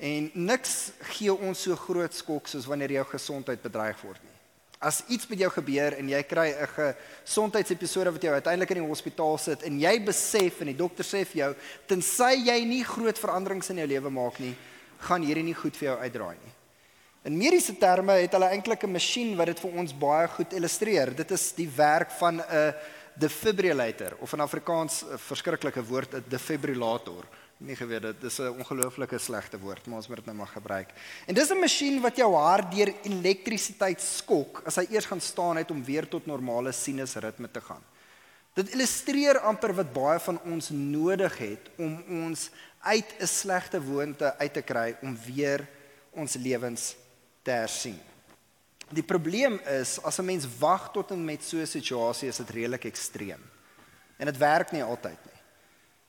En 0.00 0.30
niks 0.32 0.92
gee 1.12 1.32
ons 1.32 1.62
so 1.66 1.76
groot 1.76 2.14
skok 2.16 2.48
soos 2.48 2.68
wanneer 2.68 2.94
jou 2.96 3.06
gesondheid 3.12 3.60
bedreig 3.60 3.98
word 4.00 4.20
nie. 4.24 4.36
As 4.80 5.02
iets 5.12 5.28
met 5.28 5.42
jou 5.42 5.50
gebeur 5.52 5.92
en 5.98 6.08
jy 6.08 6.22
kry 6.24 6.48
'n 6.56 6.94
gesondheidsepisode 7.26 8.12
wat 8.12 8.22
jou 8.22 8.32
uiteindelik 8.32 8.70
in 8.70 8.80
die 8.80 8.88
hospitaal 8.88 9.36
sit 9.38 9.62
en 9.62 9.78
jy 9.78 10.00
besef 10.00 10.60
en 10.60 10.66
die 10.66 10.76
dokter 10.76 11.04
sê 11.04 11.26
vir 11.26 11.36
jou 11.36 11.54
tensy 11.86 12.48
jy 12.48 12.64
nie 12.64 12.84
groot 12.84 13.18
veranderings 13.18 13.70
in 13.70 13.76
jou 13.76 13.86
lewe 13.86 14.10
maak 14.10 14.40
nie, 14.40 14.56
gaan 15.00 15.22
hierdie 15.22 15.44
nie 15.44 15.54
goed 15.54 15.76
vir 15.76 15.88
jou 15.88 15.98
uitdraai 15.98 16.36
nie. 16.36 16.52
In 17.24 17.36
mediese 17.36 17.76
terme 17.76 18.12
het 18.12 18.32
hulle 18.32 18.48
eintlik 18.48 18.84
'n 18.84 18.92
masjien 18.92 19.36
wat 19.36 19.46
dit 19.46 19.60
vir 19.60 19.70
ons 19.70 19.92
baie 19.92 20.28
goed 20.28 20.52
illustreer. 20.52 21.14
Dit 21.14 21.30
is 21.30 21.52
die 21.52 21.68
werk 21.68 22.10
van 22.10 22.40
'n 22.40 22.74
defibrillator 23.18 24.16
of 24.20 24.32
in 24.32 24.40
Afrikaans 24.40 25.04
'n 25.04 25.18
verskriklike 25.18 25.84
woord, 25.84 26.14
'n 26.14 26.24
defibrillator. 26.28 27.24
Nie 27.60 27.76
geweet 27.76 28.02
dit 28.02 28.22
is 28.24 28.38
'n 28.40 28.56
ongelooflike 28.56 29.18
slegte 29.18 29.58
woord, 29.58 29.86
maar 29.86 29.96
ons 29.96 30.08
moet 30.08 30.16
dit 30.16 30.26
nou 30.26 30.36
maar 30.36 30.52
gebruik. 30.52 30.88
En 31.26 31.34
dis 31.34 31.50
'n 31.50 31.58
masjien 31.60 32.00
wat 32.00 32.16
jou 32.16 32.34
hart 32.34 32.72
deur 32.72 32.94
elektrisiteit 33.02 34.00
skok 34.00 34.62
as 34.64 34.76
hy 34.76 34.86
eers 34.90 35.04
gaan 35.04 35.20
staan 35.20 35.56
het 35.56 35.70
om 35.70 35.84
weer 35.84 36.08
tot 36.08 36.26
normale 36.26 36.72
sinusritme 36.72 37.50
te 37.50 37.60
gaan. 37.60 37.82
Dit 38.54 38.72
illustreer 38.72 39.38
amper 39.38 39.74
wat 39.74 39.92
baie 39.92 40.18
van 40.18 40.40
ons 40.42 40.68
nodig 40.68 41.38
het 41.38 41.70
om 41.76 42.02
ons 42.08 42.50
uit 42.80 43.14
'n 43.20 43.26
slegte 43.26 43.82
woonte 43.82 44.38
uit 44.38 44.52
te 44.52 44.62
kry 44.62 44.96
om 45.02 45.18
weer 45.26 45.68
ons 46.10 46.34
lewens 46.34 46.96
te 47.42 47.50
hersien. 47.50 48.00
Die 48.90 49.02
probleem 49.02 49.60
is 49.66 50.02
as 50.02 50.18
'n 50.18 50.24
mens 50.24 50.46
wag 50.58 50.92
tot 50.92 51.10
en 51.10 51.24
met 51.24 51.44
so 51.44 51.56
'n 51.56 51.66
situasie 51.66 52.28
is 52.28 52.36
dit 52.36 52.50
redelik 52.50 52.84
ekstreem. 52.84 53.40
En 54.16 54.26
dit 54.26 54.36
werk 54.36 54.72
nie 54.72 54.82
altyd 54.82 55.18
nie. 55.24 55.29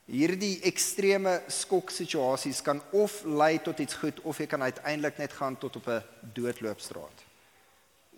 Hierdie 0.09 0.59
ekstreme 0.67 1.37
skoksituasies 1.47 2.61
kan 2.65 2.81
of 2.91 3.21
lei 3.23 3.59
tot 3.63 3.79
iets 3.79 3.99
goed 4.01 4.19
of 4.25 4.39
jy 4.41 4.47
kan 4.49 4.63
uiteindelik 4.65 5.17
net 5.21 5.33
gaan 5.37 5.57
tot 5.57 5.75
op 5.75 5.87
'n 5.87 6.03
doodloopstraat. 6.33 7.17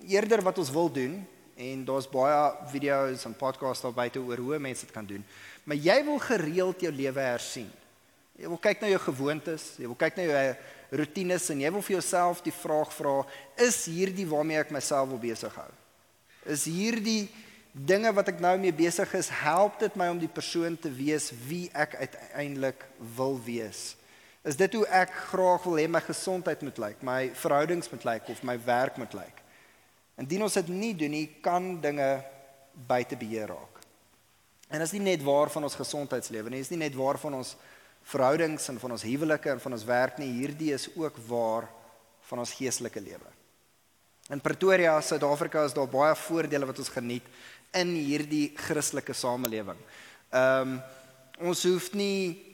Eerder 0.07 0.41
wat 0.41 0.57
ons 0.57 0.71
wil 0.71 0.91
doen 0.91 1.27
en 1.55 1.85
daar's 1.85 2.09
baie 2.09 2.53
video's 2.71 3.25
en 3.25 3.35
podcasts 3.35 3.83
daar 3.83 3.93
buite 3.93 4.19
oor 4.19 4.37
hoe 4.37 4.59
mense 4.59 4.85
dit 4.85 4.93
kan 4.93 5.05
doen, 5.05 5.25
maar 5.63 5.77
jy 5.77 6.03
wil 6.05 6.19
gereeld 6.19 6.81
jou 6.81 6.91
lewe 6.91 7.19
hersien. 7.19 7.71
Jy 8.33 8.47
wil 8.47 8.57
kyk 8.57 8.81
na 8.81 8.87
jou 8.87 8.99
gewoontes, 8.99 9.75
jy 9.77 9.85
wil 9.85 9.95
kyk 9.95 10.15
na 10.15 10.23
jou 10.23 10.55
rotines 10.91 11.49
en 11.49 11.61
jy 11.61 11.71
wil 11.71 11.81
vir 11.81 11.95
jouself 11.95 12.41
die 12.41 12.55
vraag 12.55 12.93
vra, 12.93 13.25
is 13.57 13.85
hierdie 13.85 14.25
waarmee 14.29 14.57
ek 14.57 14.71
myself 14.71 15.09
wil 15.09 15.21
besig 15.21 15.55
hou? 15.55 15.69
Is 16.45 16.65
hierdie 16.65 17.29
dinge 17.73 18.11
wat 18.13 18.29
ek 18.29 18.41
nou 18.41 18.53
mee 18.61 18.73
besig 18.73 19.09
is, 19.17 19.31
help 19.41 19.79
dit 19.81 19.95
my 19.97 20.07
om 20.13 20.21
die 20.21 20.29
persoon 20.29 20.77
te 20.77 20.91
wees 20.93 21.31
wie 21.49 21.65
ek 21.73 21.97
uiteindelik 21.97 22.85
wil 23.17 23.39
wees? 23.41 23.95
Is 24.45 24.59
dit 24.59 24.75
hoe 24.77 24.85
ek 24.93 25.13
graag 25.31 25.65
wil 25.65 25.79
hê 25.81 25.87
my 25.89 26.03
gesondheid 26.03 26.61
moet 26.61 26.79
lyk, 26.83 27.01
my 27.01 27.31
verhoudings 27.39 27.89
moet 27.89 28.05
lyk 28.05 28.29
of 28.29 28.43
my 28.45 28.57
werk 28.65 28.99
moet 29.01 29.15
lyk? 29.17 29.41
Indien 30.21 30.45
ons 30.45 30.57
dit 30.59 30.69
nie 30.69 30.93
doen 30.93 31.15
nie, 31.15 31.27
kan 31.41 31.77
dinge 31.81 32.09
buite 32.87 33.17
beheer 33.17 33.49
raak. 33.55 33.81
En 34.69 34.81
dit 34.81 34.85
is 34.85 34.95
nie 34.97 35.07
net 35.13 35.23
waar 35.25 35.49
van 35.53 35.65
ons 35.65 35.77
gesondheidslewe 35.77 36.51
nie, 36.51 36.61
dit 36.61 36.67
is 36.67 36.73
nie 36.75 36.83
net 36.85 36.97
waar 36.97 37.17
van 37.21 37.39
ons 37.41 37.55
verhoudings 38.13 38.67
en 38.69 38.81
van 38.81 38.93
ons 38.97 39.05
huwelike 39.07 39.49
en 39.49 39.61
van 39.63 39.77
ons 39.79 39.87
werk 39.87 40.19
nie, 40.21 40.29
hierdie 40.41 40.73
is 40.75 40.89
ook 40.93 41.17
waar 41.29 41.69
van 42.29 42.43
ons 42.43 42.53
geestelike 42.57 43.01
lewe. 43.01 43.31
In 44.31 44.39
Pretoria, 44.39 45.01
Suid-Afrika 45.03 45.65
is 45.67 45.75
daar 45.75 45.89
baie 45.91 46.15
voordele 46.15 46.67
wat 46.69 46.79
ons 46.79 46.91
geniet 46.93 47.25
in 47.73 47.95
hierdie 47.95 48.51
Christelike 48.55 49.13
samelewing. 49.13 49.79
Ehm 50.31 50.75
um, 50.75 50.81
ons 51.43 51.63
hoef 51.65 51.87
nie 51.97 52.53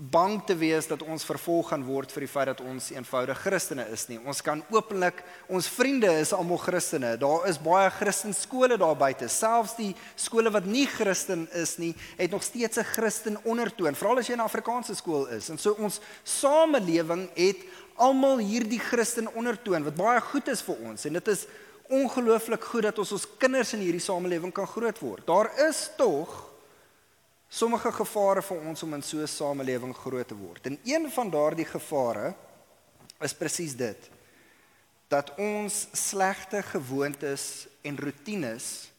bang 0.00 0.38
te 0.46 0.54
wees 0.56 0.86
dat 0.88 1.02
ons 1.04 1.26
vervolg 1.28 1.74
gaan 1.74 1.82
word 1.84 2.12
vir 2.14 2.24
die 2.24 2.30
feit 2.30 2.48
dat 2.48 2.62
ons 2.64 2.86
eenvoudig 2.94 3.36
Christene 3.42 3.84
is 3.92 4.06
nie. 4.08 4.16
Ons 4.24 4.40
kan 4.40 4.62
openlik, 4.72 5.18
ons 5.52 5.68
vriende 5.68 6.08
is 6.22 6.32
almal 6.32 6.62
Christene. 6.62 7.10
Daar 7.20 7.44
is 7.50 7.58
baie 7.60 7.90
Christen 7.98 8.32
skole 8.32 8.78
daar 8.80 8.96
buite. 8.96 9.28
Selfs 9.28 9.76
die 9.76 9.90
skole 10.16 10.52
wat 10.54 10.64
nie 10.64 10.86
Christen 10.88 11.44
is 11.52 11.76
nie, 11.82 11.92
het 12.16 12.32
nog 12.32 12.42
steeds 12.42 12.78
'n 12.78 12.88
Christen 12.94 13.36
ondertoon, 13.44 13.94
veral 13.94 14.18
as 14.18 14.28
jy 14.28 14.36
'n 14.36 14.48
Afrikaanse 14.48 14.94
skool 14.94 15.26
is. 15.28 15.50
En 15.50 15.58
so 15.58 15.72
ons 15.72 16.00
samelewing 16.24 17.28
het 17.34 17.60
almal 17.96 18.38
hierdie 18.38 18.80
Christen 18.80 19.28
ondertoon 19.34 19.84
wat 19.84 19.96
baie 19.96 20.20
goed 20.20 20.48
is 20.48 20.62
vir 20.62 20.76
ons 20.76 21.04
en 21.04 21.12
dit 21.12 21.28
is 21.28 21.46
ongelooflik 21.90 22.64
goed 22.64 22.86
dat 22.86 22.98
ons 23.02 23.12
ons 23.12 23.26
kinders 23.38 23.74
in 23.74 23.82
hierdie 23.82 24.02
samelewing 24.02 24.52
kan 24.54 24.68
grootword. 24.70 25.26
Daar 25.26 25.50
is 25.68 25.88
tog 25.98 26.32
sommige 27.50 27.90
gevare 27.92 28.42
vir 28.46 28.62
ons 28.70 28.82
om 28.86 28.94
in 28.94 29.02
so 29.02 29.18
'n 29.18 29.26
samelewing 29.26 29.94
groot 29.94 30.28
te 30.28 30.34
word. 30.34 30.66
En 30.66 30.78
een 30.84 31.10
van 31.10 31.30
daardie 31.30 31.66
gevare 31.66 32.34
is 33.20 33.34
presies 33.34 33.76
dit 33.76 34.10
dat 35.08 35.34
ons 35.38 35.88
slegte 35.92 36.62
gewoontes 36.62 37.66
en 37.82 37.98
rotines 37.98 38.90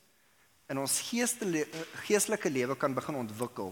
in 0.68 0.78
ons 0.78 1.00
geestelike 2.04 2.50
lewe 2.50 2.76
kan 2.76 2.94
begin 2.94 3.16
ontwikkel 3.16 3.72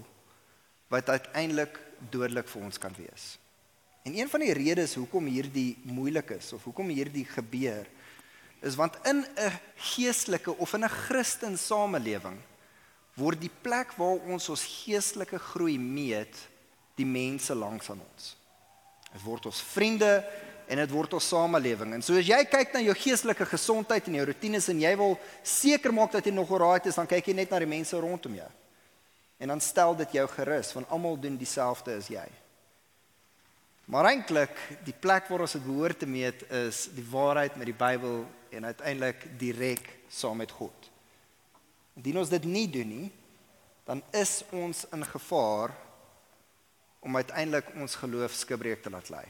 wat 0.87 1.09
uiteindelik 1.09 1.79
dodelik 2.09 2.47
vir 2.47 2.61
ons 2.61 2.77
kan 2.77 2.95
wees. 2.97 3.37
En 4.03 4.15
een 4.15 4.29
van 4.29 4.39
die 4.39 4.53
redes 4.53 4.95
hoekom 4.95 5.25
hierdie 5.25 5.77
moeilik 5.83 6.29
is 6.29 6.53
of 6.53 6.63
hoekom 6.63 6.87
hierdie 6.87 7.25
gebeur 7.25 7.87
is 8.61 8.75
want 8.75 8.95
in 9.05 9.25
'n 9.35 9.59
geestelike 9.75 10.57
of 10.57 10.73
in 10.73 10.83
'n 10.83 10.89
Christen 10.89 11.57
samelewing 11.57 12.39
word 13.15 13.41
die 13.41 13.51
plek 13.61 13.93
waar 13.97 14.19
ons 14.31 14.49
ons 14.49 14.63
geestelike 14.63 15.39
groei 15.39 15.77
meet 15.77 16.35
die 16.95 17.05
mense 17.05 17.55
langs 17.55 17.89
aan 17.89 18.01
ons. 18.13 18.35
Dit 19.13 19.23
word 19.23 19.45
ons 19.45 19.61
vriende 19.61 20.23
en 20.69 20.77
dit 20.77 20.91
word 20.91 21.13
ons 21.13 21.27
samelewing. 21.27 21.93
En 21.93 22.01
so 22.05 22.17
as 22.19 22.27
jy 22.29 22.39
kyk 22.45 22.73
na 22.73 22.79
jou 22.79 22.93
geestelike 22.93 23.45
gesondheid 23.45 24.07
en 24.07 24.19
jou 24.19 24.25
rotines 24.29 24.69
en 24.69 24.81
jy 24.81 24.95
wil 24.99 25.17
seker 25.43 25.93
maak 25.95 26.11
dat 26.11 26.25
jy 26.25 26.33
nog 26.35 26.51
oral 26.51 26.77
is, 26.83 26.95
dan 26.95 27.09
kyk 27.09 27.31
jy 27.31 27.33
net 27.33 27.49
na 27.51 27.59
die 27.59 27.69
mense 27.69 27.97
rondom 27.97 28.35
jou. 28.35 28.49
En 29.39 29.47
dan 29.47 29.61
stel 29.63 29.95
dit 29.95 30.19
jou 30.19 30.27
gerus 30.27 30.73
want 30.73 30.89
almal 30.89 31.17
doen 31.17 31.37
dieselfde 31.37 31.95
as 31.97 32.07
jy. 32.11 32.27
Maar 33.89 34.11
eintlik 34.11 34.53
die 34.85 34.93
plek 34.93 35.31
waar 35.31 35.41
ons 35.47 35.55
dit 35.57 35.65
behoort 35.65 35.97
te 36.03 36.07
meet 36.09 36.43
is 36.53 36.83
die 36.93 37.05
waarheid 37.09 37.55
met 37.57 37.71
die 37.71 37.77
Bybel 37.77 38.21
en 38.53 38.67
uiteindelik 38.69 39.23
direk 39.41 39.87
saam 40.13 40.37
met 40.37 40.51
God. 40.53 40.89
Indien 41.97 42.19
ons 42.21 42.29
dit 42.29 42.45
nie 42.45 42.67
doen 42.69 42.89
nie, 42.89 43.07
dan 43.89 44.03
is 44.13 44.43
ons 44.53 44.83
in 44.93 45.05
gevaar 45.09 45.73
om 47.01 47.17
uiteindelik 47.17 47.71
ons 47.81 47.97
geloof 47.97 48.35
skibreek 48.37 48.83
te 48.85 48.93
laat 48.93 49.09
lê. 49.09 49.23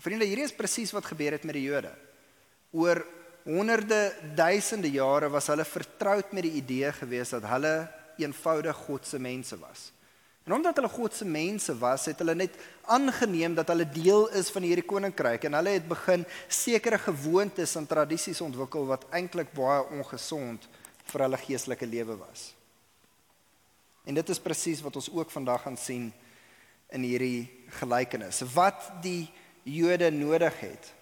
Vriende, 0.00 0.28
hierdie 0.28 0.44
is 0.44 0.56
presies 0.56 0.92
wat 0.92 1.08
gebeur 1.08 1.38
het 1.38 1.46
met 1.48 1.56
die 1.56 1.64
Jode. 1.64 1.94
Oor 2.76 3.00
honderde 3.46 4.12
duisende 4.36 4.90
jare 4.92 5.30
was 5.32 5.48
hulle 5.48 5.64
vertroud 5.64 6.36
met 6.36 6.44
die 6.44 6.58
idee 6.60 6.92
gewees 7.00 7.32
dat 7.32 7.48
hulle 7.48 7.74
eenvoudig 8.20 8.84
God 8.84 9.08
se 9.08 9.20
mense 9.22 9.56
was. 9.56 9.88
En 10.50 10.56
omdat 10.56 10.80
hulle 10.80 10.88
God 10.90 11.14
se 11.14 11.24
mense 11.24 11.78
was, 11.78 12.08
het 12.10 12.18
hulle 12.18 12.34
net 12.34 12.56
aangeneem 12.90 13.52
dat 13.54 13.68
hulle 13.70 13.84
deel 13.86 14.24
is 14.34 14.48
van 14.50 14.64
hierdie 14.66 14.82
koninkryk 14.82 15.44
en 15.46 15.54
hulle 15.54 15.76
het 15.76 15.86
begin 15.86 16.24
sekere 16.50 16.98
gewoontes 16.98 17.76
en 17.78 17.86
tradisies 17.86 18.40
ontwikkel 18.42 18.88
wat 18.88 19.04
eintlik 19.14 19.52
baie 19.54 19.84
ongesond 19.94 20.66
vir 21.12 21.24
hulle 21.26 21.38
geestelike 21.44 21.86
lewe 21.86 22.18
was. 22.18 22.48
En 24.02 24.18
dit 24.18 24.34
is 24.34 24.42
presies 24.42 24.82
wat 24.82 24.98
ons 24.98 25.12
ook 25.20 25.30
vandag 25.30 25.62
gaan 25.68 25.78
sien 25.78 26.10
in 26.90 27.06
hierdie 27.06 27.46
gelykenis. 27.78 28.42
Wat 28.50 28.90
die 29.06 29.30
Jode 29.62 30.10
nodig 30.10 30.60
het. 30.66 30.92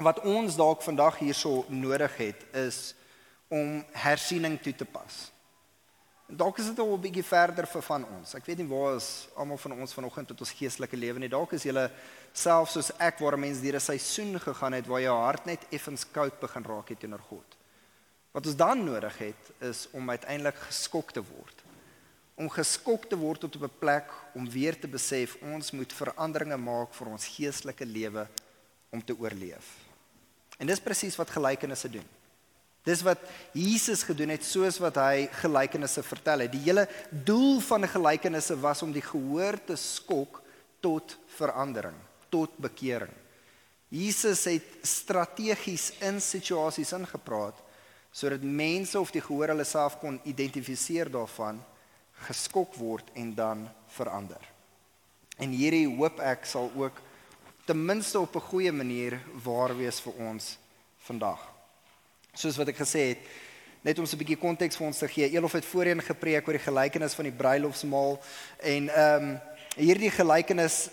Wat 0.00 0.24
ons 0.24 0.56
dalk 0.56 0.80
vandag 0.80 1.20
hierso 1.20 1.66
nodig 1.68 2.16
het 2.24 2.48
is 2.56 2.94
om 3.52 3.82
hersiening 3.92 4.56
toe 4.64 4.72
te 4.72 4.88
pas. 4.88 5.26
Dalk 6.26 6.58
is 6.58 6.66
dit 6.66 6.78
al 6.78 6.96
'n 6.96 7.00
bietjie 7.00 7.24
verder 7.24 7.66
vir 7.66 7.82
van 7.82 8.04
ons. 8.04 8.34
Ek 8.34 8.44
weet 8.44 8.58
nie 8.58 8.66
waar 8.66 8.96
is 8.96 9.28
almal 9.36 9.56
van 9.56 9.72
ons 9.72 9.92
vanoggend 9.94 10.28
tot 10.28 10.40
ons 10.40 10.50
geestelike 10.50 10.96
lewe 10.96 11.18
nie. 11.18 11.28
Dalk 11.28 11.52
is 11.52 11.62
jy 11.62 11.90
self 12.32 12.70
soos 12.70 12.90
ek 12.98 13.18
waar 13.18 13.38
mense 13.38 13.60
deur 13.60 13.76
'n 13.76 13.80
seisoen 13.80 14.40
gegaan 14.40 14.72
het 14.72 14.86
waar 14.86 15.00
jou 15.00 15.16
hart 15.16 15.46
net 15.46 15.66
effens 15.70 16.04
koud 16.10 16.40
begin 16.40 16.64
raak 16.64 16.88
het 16.88 17.00
teenoor 17.00 17.22
God. 17.28 17.56
Wat 18.32 18.46
ons 18.46 18.56
dan 18.56 18.84
nodig 18.84 19.18
het 19.18 19.52
is 19.60 19.88
om 19.92 20.10
uiteindelik 20.10 20.56
geskok 20.56 21.12
te 21.12 21.22
word. 21.22 21.62
Om 22.34 22.50
geskok 22.50 23.08
te 23.08 23.16
word 23.16 23.40
tot 23.40 23.56
op 23.56 23.62
'n 23.62 23.78
plek 23.78 24.10
om 24.34 24.50
weer 24.50 24.80
te 24.80 24.88
besef 24.88 25.36
ons 25.42 25.70
moet 25.70 25.92
veranderinge 25.92 26.56
maak 26.56 26.92
vir 26.94 27.06
ons 27.06 27.26
geestelike 27.26 27.86
lewe 27.86 28.26
om 28.90 29.04
te 29.04 29.16
oorleef. 29.18 29.86
En 30.58 30.66
dis 30.66 30.80
presies 30.80 31.16
wat 31.16 31.30
gelykenisse 31.30 31.90
doen. 31.90 32.08
Dis 32.86 33.02
wat 33.02 33.22
Jesus 33.56 34.04
gedoen 34.06 34.30
het 34.30 34.44
soos 34.46 34.78
wat 34.78 34.98
hy 35.02 35.26
gelykenisse 35.42 36.04
vertel 36.06 36.44
het. 36.44 36.52
Die 36.54 36.62
hele 36.68 36.86
doel 37.10 37.58
van 37.66 37.82
die 37.82 37.90
gelykenisse 37.90 38.54
was 38.62 38.82
om 38.86 38.92
die 38.94 39.02
gehoor 39.02 39.58
te 39.66 39.74
skok 39.80 40.38
tot 40.84 41.16
verandering, 41.34 41.96
tot 42.30 42.54
bekering. 42.62 43.12
Jesus 43.90 44.44
het 44.46 44.86
strategies 44.86 45.92
in 46.02 46.20
situasies 46.22 46.94
ingepraat 46.96 47.62
sodat 48.16 48.40
mense 48.40 48.96
of 48.96 49.10
die 49.12 49.20
gehoor 49.20 49.50
hulle 49.52 49.66
self 49.68 49.98
kon 50.00 50.14
identifiseer 50.24 51.10
daarvan 51.12 51.58
geskok 52.24 52.78
word 52.80 53.10
en 53.12 53.34
dan 53.36 53.66
verander. 53.92 54.40
En 55.36 55.52
hierdie 55.52 55.84
hoop 55.98 56.22
ek 56.24 56.48
sal 56.48 56.70
ook 56.80 57.02
ten 57.68 57.76
minste 57.76 58.20
op 58.20 58.36
'n 58.36 58.48
goeie 58.48 58.72
manier 58.72 59.20
waar 59.44 59.76
wees 59.76 60.00
vir 60.00 60.14
ons 60.16 60.56
vandag. 61.04 61.55
Soos 62.36 62.58
wat 62.60 62.68
ek 62.68 62.80
gesê 62.82 63.08
het, 63.14 63.26
net 63.82 63.98
om 63.98 64.06
so 64.06 64.16
'n 64.16 64.20
bietjie 64.20 64.36
konteks 64.36 64.76
vir 64.76 64.86
ons 64.86 64.98
te 64.98 65.08
gee. 65.08 65.30
Elof 65.30 65.52
het 65.52 65.64
voorheen 65.64 66.02
gepreek 66.02 66.46
oor 66.46 66.58
die 66.58 66.68
gelykenis 66.68 67.14
van 67.14 67.24
die 67.24 67.38
bruilofsmaal 67.42 68.20
en 68.60 68.88
ehm 68.88 69.24
um, 69.24 69.40
hierdie 69.76 70.10
gelykenis 70.10 70.88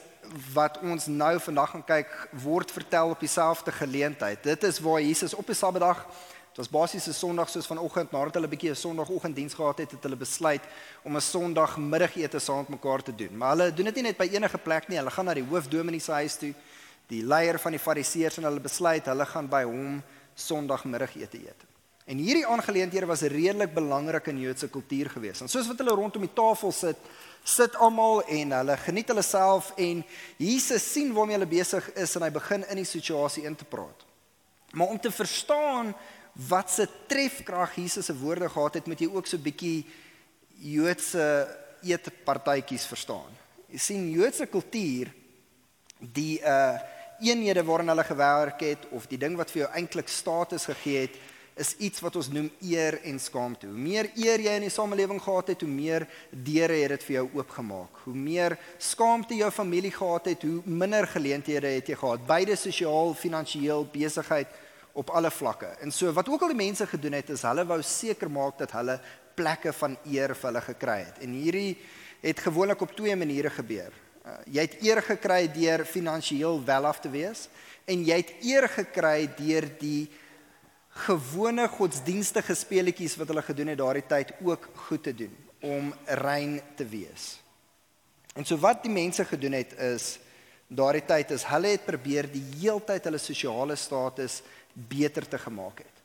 wat 0.53 0.79
ons 0.81 1.07
nou 1.07 1.39
vandag 1.39 1.69
gaan 1.69 1.85
kyk 1.85 2.29
word 2.31 2.71
vertel 2.71 3.09
op 3.09 3.19
dieselfde 3.19 3.71
geleentheid. 3.71 4.43
Dit 4.43 4.63
is 4.63 4.79
waar 4.79 5.01
Jesus 5.01 5.33
op 5.33 5.47
die 5.47 5.55
Saterdag 5.55 6.07
Dit 6.53 6.69
was 6.69 6.81
basies 6.81 7.07
'n 7.07 7.13
Sondag 7.13 7.49
soos 7.49 7.65
vanoggend 7.65 8.11
nadat 8.11 8.33
hulle 8.33 8.45
'n 8.45 8.49
bietjie 8.49 8.69
'n 8.69 8.75
Sondagoggenddiens 8.75 9.53
gehad 9.53 9.77
het, 9.77 9.91
het 9.91 10.03
hulle 10.03 10.15
besluit 10.15 10.61
om 11.01 11.15
'n 11.15 11.21
Sondagmiddagete 11.21 12.39
saam 12.39 12.57
met 12.57 12.69
mekaar 12.69 13.01
te 13.03 13.15
doen. 13.15 13.37
Maar 13.37 13.49
hulle 13.49 13.73
doen 13.73 13.85
dit 13.85 13.95
nie 13.95 14.03
net 14.03 14.17
by 14.17 14.29
enige 14.31 14.57
plek 14.57 14.87
nie. 14.87 14.97
Hulle 14.97 15.11
gaan 15.11 15.25
na 15.25 15.33
die 15.33 15.49
hoofdominee 15.49 15.99
se 15.99 16.11
huis 16.11 16.35
toe, 16.35 16.53
die 17.07 17.23
leier 17.23 17.59
van 17.59 17.71
die 17.71 17.79
Fariseërs 17.79 18.37
en 18.37 18.43
hulle 18.43 18.59
besluit 18.59 19.05
hulle 19.05 19.25
gaan 19.25 19.49
by 19.49 19.63
hom 19.63 20.03
Sondagmiddagete 20.35 21.37
eet. 21.37 21.65
En 22.05 22.19
hierdie 22.19 22.47
aangeleenthede 22.47 23.07
was 23.07 23.21
redelik 23.21 23.73
belangrik 23.73 24.25
in 24.27 24.39
Joodse 24.39 24.67
kultuur 24.69 25.09
geweest. 25.09 25.41
En 25.41 25.47
soos 25.47 25.67
wat 25.67 25.79
hulle 25.79 25.95
rondom 25.95 26.25
die 26.25 26.33
tafel 26.35 26.71
sit, 26.75 26.99
sit 27.43 27.75
almal 27.79 28.23
en 28.27 28.51
hulle 28.57 28.75
geniet 28.83 29.11
hulle 29.11 29.23
self 29.23 29.71
en 29.79 30.03
Jesus 30.37 30.83
sien 30.91 31.13
waarmee 31.15 31.37
hulle 31.37 31.47
besig 31.47 31.87
is 31.99 32.15
en 32.15 32.25
hy 32.27 32.31
begin 32.35 32.67
in 32.67 32.81
die 32.81 32.87
situasie 32.87 33.45
in 33.47 33.55
te 33.55 33.67
praat. 33.67 34.03
Maar 34.75 34.91
om 34.91 34.99
te 34.99 35.11
verstaan 35.11 35.93
wat 36.49 36.71
se 36.71 36.87
trefkrag 37.07 37.75
Jesus 37.77 38.05
se 38.05 38.15
woorde 38.17 38.49
gehad 38.49 38.73
het, 38.73 38.87
moet 38.87 38.99
jy 38.99 39.07
ook 39.07 39.27
so 39.27 39.37
'n 39.37 39.47
bietjie 39.47 39.85
Joodse 40.59 41.47
eetpartytjies 41.83 42.85
verstaan. 42.85 43.31
Jy 43.69 43.77
sien 43.79 44.11
Joodse 44.11 44.45
kultuur 44.45 45.13
die 45.99 46.41
uh 46.41 46.79
eenhede 47.21 47.63
waarin 47.63 47.87
hulle 47.87 48.03
gewerk 48.03 48.59
het 48.65 48.87
of 48.91 49.07
die 49.07 49.17
ding 49.17 49.37
wat 49.37 49.51
vir 49.51 49.65
jou 49.65 49.69
eintlik 49.73 50.07
status 50.07 50.65
gegee 50.65 51.05
het 51.05 51.21
is 51.55 51.75
iets 51.77 52.01
wat 52.01 52.15
ons 52.17 52.31
noem 52.33 52.47
eer 52.65 52.97
en 53.05 53.19
skaamte. 53.21 53.67
Hoe 53.69 53.77
meer 53.77 54.09
eer 54.17 54.41
jy 54.41 54.55
in 54.57 54.65
die 54.65 54.73
samelewing 54.73 55.19
gehad 55.21 55.51
het, 55.53 55.61
hoe 55.61 55.69
meer 55.69 56.07
deure 56.31 56.79
het 56.81 56.95
dit 56.95 57.05
vir 57.05 57.15
jou 57.19 57.25
oopgemaak. 57.37 57.99
Hoe 58.07 58.15
meer 58.17 58.57
skaamte 58.81 59.37
jou 59.37 59.51
familie 59.53 59.91
gehad 59.93 60.31
het, 60.31 60.45
hoe 60.47 60.61
minder 60.65 61.05
geleenthede 61.07 61.75
het 61.75 61.91
jy 61.91 61.97
gehad, 61.99 62.25
beide 62.25 62.57
sosiaal, 62.57 63.13
finansiëel, 63.13 63.85
besigheid, 63.93 64.61
op 64.93 65.09
alle 65.09 65.31
vlakke. 65.33 65.71
En 65.81 65.91
so 65.91 66.11
wat 66.13 66.29
ook 66.29 66.41
al 66.45 66.53
die 66.53 66.59
mense 66.59 66.85
gedoen 66.87 67.17
het 67.17 67.29
is 67.33 67.41
hulle 67.47 67.65
wou 67.65 67.79
seker 67.81 68.29
maak 68.29 68.59
dat 68.59 68.75
hulle 68.77 68.99
plekke 69.33 69.73
van 69.73 69.97
eer 70.05 70.35
vir 70.37 70.49
hulle 70.51 70.61
gekry 70.61 70.99
het. 71.07 71.21
En 71.25 71.33
hierdie 71.33 71.77
het 72.21 72.39
gewoonlik 72.45 72.81
op 72.85 72.93
twee 72.95 73.15
maniere 73.17 73.49
gebeur. 73.49 73.93
Uh, 74.23 74.37
jy 74.55 74.63
het 74.63 74.75
eer 74.79 75.01
gekry 75.03 75.47
deur 75.51 75.81
finansiëel 75.83 76.61
welaf 76.63 77.01
te 77.03 77.09
wees 77.11 77.49
en 77.91 78.05
jy 78.07 78.21
het 78.21 78.29
eer 78.39 78.69
gekry 78.71 79.27
deur 79.35 79.67
die 79.81 80.07
gewone 81.03 81.65
godsdienstige 81.67 82.55
speletjies 82.55 83.17
wat 83.19 83.33
hulle 83.33 83.43
gedoen 83.43 83.73
het 83.73 83.81
daardie 83.81 84.05
tyd 84.07 84.31
ook 84.45 84.69
goed 84.85 85.03
te 85.03 85.13
doen 85.23 85.33
om 85.63 85.91
rein 86.23 86.61
te 86.79 86.87
wees. 86.87 87.43
En 88.35 88.47
so 88.47 88.55
wat 88.63 88.85
die 88.85 88.93
mense 88.93 89.25
gedoen 89.27 89.59
het 89.59 89.75
is 89.91 90.07
daardie 90.71 91.03
tyd 91.05 91.35
is 91.35 91.43
hulle 91.51 91.75
het 91.75 91.85
probeer 91.85 92.31
die 92.31 92.45
heeltyd 92.61 93.11
hulle 93.11 93.19
sosiale 93.19 93.75
status 93.75 94.39
beter 94.71 95.27
te 95.27 95.37
gemaak 95.37 95.83
het. 95.83 96.03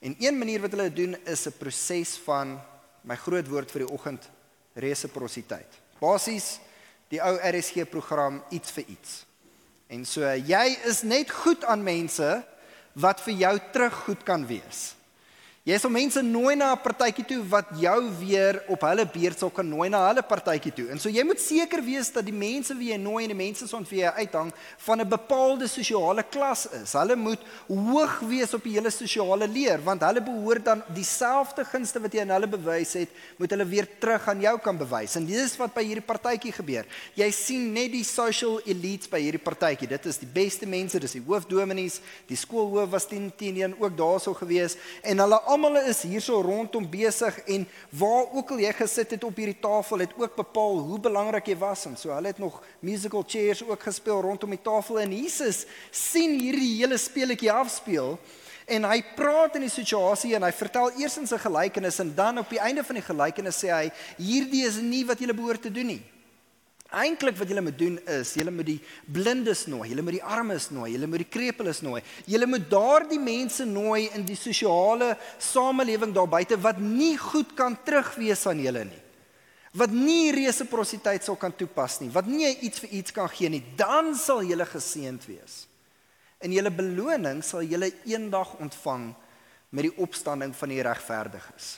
En 0.00 0.14
een 0.22 0.38
manier 0.38 0.62
wat 0.62 0.78
hulle 0.78 0.92
doen 0.92 1.16
is 1.26 1.46
'n 1.46 1.58
proses 1.58 2.16
van 2.24 2.60
my 3.02 3.16
groot 3.16 3.48
woord 3.48 3.70
vir 3.70 3.86
die 3.86 3.92
oggend 3.92 4.30
resiprositeit. 4.74 5.80
Basies 5.98 6.60
die 7.10 7.20
ou 7.22 7.34
RSG 7.36 7.88
program 7.90 8.38
iets 8.54 8.72
vir 8.74 8.86
iets. 8.86 9.18
En 9.90 10.04
so 10.06 10.22
jy 10.22 10.64
is 10.86 11.02
net 11.02 11.30
goed 11.34 11.64
aan 11.66 11.82
mense 11.82 12.28
wat 12.94 13.22
vir 13.26 13.34
jou 13.42 13.54
terug 13.74 13.96
goed 14.06 14.22
kan 14.26 14.46
wees. 14.46 14.92
Jy 15.68 15.76
sal 15.76 15.90
mense 15.92 16.22
nooi 16.24 16.54
na 16.56 16.70
'n 16.72 16.80
partytjie 16.80 17.24
toe 17.28 17.42
wat 17.44 17.68
jou 17.76 17.98
weer 18.16 18.62
op 18.72 18.80
hulle 18.80 19.04
beurt 19.04 19.38
sal 19.38 19.50
kan 19.50 19.68
nooi 19.68 19.90
na 19.90 19.98
hulle 20.08 20.22
partytjie 20.24 20.72
toe. 20.72 20.88
En 20.88 20.98
so 20.98 21.10
jy 21.10 21.22
moet 21.22 21.38
seker 21.38 21.84
wees 21.84 22.08
dat 22.08 22.24
die 22.24 22.32
mense 22.32 22.72
wie 22.78 22.88
jy 22.92 22.96
nooi 22.96 23.24
en 23.24 23.36
die 23.36 23.36
mense 23.36 23.68
son 23.68 23.84
vir 23.84 23.98
jou 23.98 24.12
uithang 24.24 24.52
van 24.78 25.00
'n 25.00 25.08
bepaalde 25.08 25.68
sosiale 25.68 26.22
klas 26.22 26.66
is. 26.82 26.94
Hulle 26.94 27.14
moet 27.14 27.40
hoog 27.68 28.20
wees 28.20 28.54
op 28.54 28.64
die 28.64 28.72
hele 28.72 28.90
sosiale 28.90 29.46
leer 29.46 29.84
want 29.84 30.00
hulle 30.00 30.22
behoort 30.22 30.64
dan 30.64 30.82
dieselfde 30.94 31.62
gunste 31.64 32.00
wat 32.00 32.12
jy 32.12 32.20
aan 32.22 32.30
hulle 32.30 32.48
bewys 32.48 32.92
het, 32.94 33.10
moet 33.36 33.50
hulle 33.50 33.66
weer 33.66 33.86
terug 33.98 34.28
aan 34.28 34.40
jou 34.40 34.58
kan 34.58 34.78
bewys. 34.78 35.16
En 35.16 35.26
dis 35.26 35.56
wat 35.58 35.74
by 35.74 35.84
hierdie 35.84 36.08
partytjie 36.08 36.52
gebeur. 36.52 36.86
Jy 37.14 37.30
sien 37.30 37.72
net 37.72 37.92
die 37.92 38.04
social 38.04 38.62
elites 38.64 39.10
by 39.10 39.20
hierdie 39.20 39.44
partytjie. 39.44 39.88
Dit 39.88 40.06
is 40.06 40.16
die 40.16 40.32
beste 40.32 40.66
mense, 40.66 40.98
dis 40.98 41.12
die 41.12 41.24
hoofdominees, 41.26 42.00
die 42.26 42.36
skoolhoof 42.36 42.90
was 42.90 43.06
10 43.06 43.30
10 43.36 43.76
ook 43.78 43.96
daarso 43.96 44.32
gewees 44.32 44.76
en 45.02 45.18
hulle 45.18 45.49
almal 45.50 45.78
is 45.82 46.02
hierso 46.06 46.40
rondom 46.44 46.86
besig 46.90 47.38
en 47.50 47.66
waar 47.98 48.28
ook 48.36 48.52
al 48.54 48.62
jy 48.62 48.72
gesit 48.78 49.16
het 49.16 49.24
op 49.26 49.40
hierdie 49.40 49.58
tafel 49.62 50.04
het 50.04 50.12
ook 50.18 50.36
bepaal 50.38 50.78
hoe 50.88 50.98
belangrik 51.02 51.50
jy 51.50 51.56
was 51.58 51.86
en 51.90 51.96
so. 51.98 52.12
Hulle 52.14 52.32
het 52.32 52.38
nog 52.38 52.60
musical 52.80 53.24
chairs 53.26 53.64
ook 53.66 53.82
gespeel 53.88 54.22
rondom 54.22 54.54
die 54.54 54.62
tafel 54.62 55.00
en 55.02 55.16
Jesus 55.16 55.64
sien 55.90 56.38
hierdie 56.38 56.76
hele 56.80 56.98
speletjie 57.00 57.52
afspeel 57.52 58.16
en 58.70 58.86
hy 58.86 59.00
praat 59.16 59.58
in 59.58 59.66
die 59.66 59.72
situasie 59.72 60.36
en 60.38 60.46
hy 60.46 60.52
vertel 60.54 60.92
eers 61.00 61.18
in 61.18 61.26
sy 61.26 61.38
gelykenis 61.42 61.98
en 62.02 62.14
dan 62.14 62.38
op 62.42 62.50
die 62.52 62.62
einde 62.62 62.84
van 62.86 63.00
die 63.00 63.06
gelykenis 63.06 63.58
sê 63.64 63.72
hy 63.74 63.84
hierdie 64.20 64.62
is 64.68 64.78
nie 64.84 65.02
wat 65.08 65.20
jy 65.20 65.34
behoort 65.34 65.66
te 65.66 65.74
doen 65.74 65.94
nie 65.96 66.02
Eintlik 66.90 67.36
wat 67.38 67.46
julle 67.46 67.62
moet 67.62 67.78
doen 67.78 67.98
is, 68.10 68.32
julle 68.34 68.50
moet 68.50 68.66
die 68.66 68.80
blindes 69.06 69.68
nooi, 69.70 69.92
julle 69.92 70.02
moet 70.02 70.16
die 70.16 70.26
armes 70.26 70.64
nooi, 70.74 70.88
julle 70.90 71.06
moet 71.06 71.22
die 71.22 71.28
krepeles 71.30 71.84
nooi. 71.86 72.00
Julle 72.26 72.48
moet 72.50 72.64
daardie 72.70 73.20
mense 73.22 73.62
nooi 73.68 74.08
in 74.16 74.24
die 74.26 74.38
sosiale 74.38 75.12
samelewing 75.38 76.10
daar 76.16 76.26
buite 76.30 76.58
wat 76.58 76.80
nie 76.82 77.14
goed 77.20 77.54
kan 77.58 77.76
terugwees 77.86 78.42
aan 78.50 78.62
julle 78.64 78.82
nie. 78.88 79.02
Wat 79.78 79.94
nie 79.94 80.32
resiprositeit 80.34 81.22
sal 81.22 81.38
kan 81.38 81.54
toepas 81.54 82.00
nie, 82.02 82.10
wat 82.10 82.26
nie 82.26 82.48
iets 82.66 82.82
vir 82.82 82.96
iets 82.98 83.14
kan 83.14 83.30
gee 83.30 83.52
nie, 83.54 83.62
dan 83.78 84.10
sal 84.18 84.42
julle 84.42 84.66
geseënd 84.66 85.28
wees. 85.30 85.60
En 86.42 86.50
julle 86.50 86.74
beloning 86.74 87.44
sal 87.46 87.62
julle 87.62 87.92
eendag 88.08 88.56
ontvang 88.58 89.12
met 89.70 89.86
die 89.86 89.94
opstanding 90.02 90.50
van 90.58 90.74
die 90.74 90.82
regverdiges. 90.82 91.76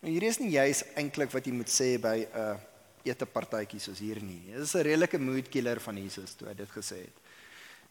Nou 0.00 0.14
hier 0.14 0.24
is 0.30 0.40
nie 0.40 0.54
juis 0.54 0.80
eintlik 0.96 1.28
wat 1.34 1.44
jy 1.44 1.52
moet 1.52 1.68
sê 1.68 1.92
by 2.00 2.16
'n 2.24 2.40
uh, 2.40 2.56
ete 3.04 3.26
partytjies 3.26 3.88
soos 3.88 3.98
hier 3.98 4.20
nie. 4.22 4.52
Dit 4.52 4.62
is 4.62 4.74
'n 4.74 4.82
redelike 4.82 5.18
mood 5.18 5.48
killer 5.48 5.80
van 5.80 5.96
Jesus 5.96 6.34
toe 6.34 6.48
hy 6.48 6.54
dit 6.54 6.70
gesê 6.70 6.98
het. 7.06 7.16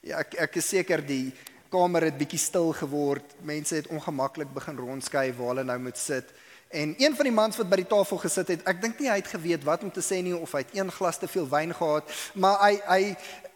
Ja, 0.01 0.19
ek 0.19 0.35
ek 0.35 0.55
is 0.55 0.69
seker 0.69 1.01
die 1.05 1.33
kamer 1.69 2.03
het 2.03 2.17
bietjie 2.17 2.39
stil 2.39 2.73
geword. 2.73 3.25
Mense 3.41 3.75
het 3.75 3.87
ongemaklik 3.87 4.53
begin 4.53 4.77
rondskuif 4.77 5.35
waar 5.37 5.47
hulle 5.47 5.63
nou 5.63 5.79
moet 5.79 5.97
sit. 5.97 6.25
En 6.69 6.95
een 6.97 7.15
van 7.15 7.25
die 7.25 7.33
mans 7.33 7.57
wat 7.57 7.69
by 7.69 7.75
die 7.81 7.87
tafel 7.89 8.17
gesit 8.17 8.47
het, 8.47 8.67
ek 8.69 8.81
dink 8.81 8.99
nie 8.99 9.09
hy 9.09 9.15
het 9.15 9.31
geweet 9.31 9.63
wat 9.65 9.83
om 9.83 9.91
te 9.91 10.03
sê 10.05 10.21
nie 10.21 10.35
of 10.35 10.51
hy 10.53 10.59
het 10.59 10.75
een 10.77 10.91
glas 10.91 11.17
te 11.17 11.27
veel 11.27 11.47
wyn 11.49 11.73
gehad, 11.73 12.11
maar 12.33 12.59
hy 12.61 12.75
hy 12.85 13.15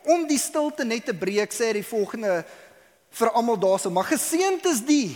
om 0.09 0.25
die 0.27 0.39
stilte 0.41 0.83
net 0.83 1.05
te 1.05 1.13
breek 1.13 1.53
sê 1.53 1.69
hy 1.69 1.73
die 1.73 1.85
volgende 1.85 2.43
vir 3.13 3.29
almal 3.37 3.59
daarso, 3.61 3.91
maar 3.93 4.09
geseënd 4.09 4.65
is 4.65 4.81
die 4.85 5.13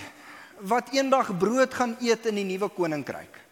wat 0.62 0.93
eendag 0.93 1.33
brood 1.38 1.73
gaan 1.73 1.97
eet 2.01 2.29
in 2.29 2.38
die 2.38 2.45
nuwe 2.45 2.69
koninkryk. 2.69 3.46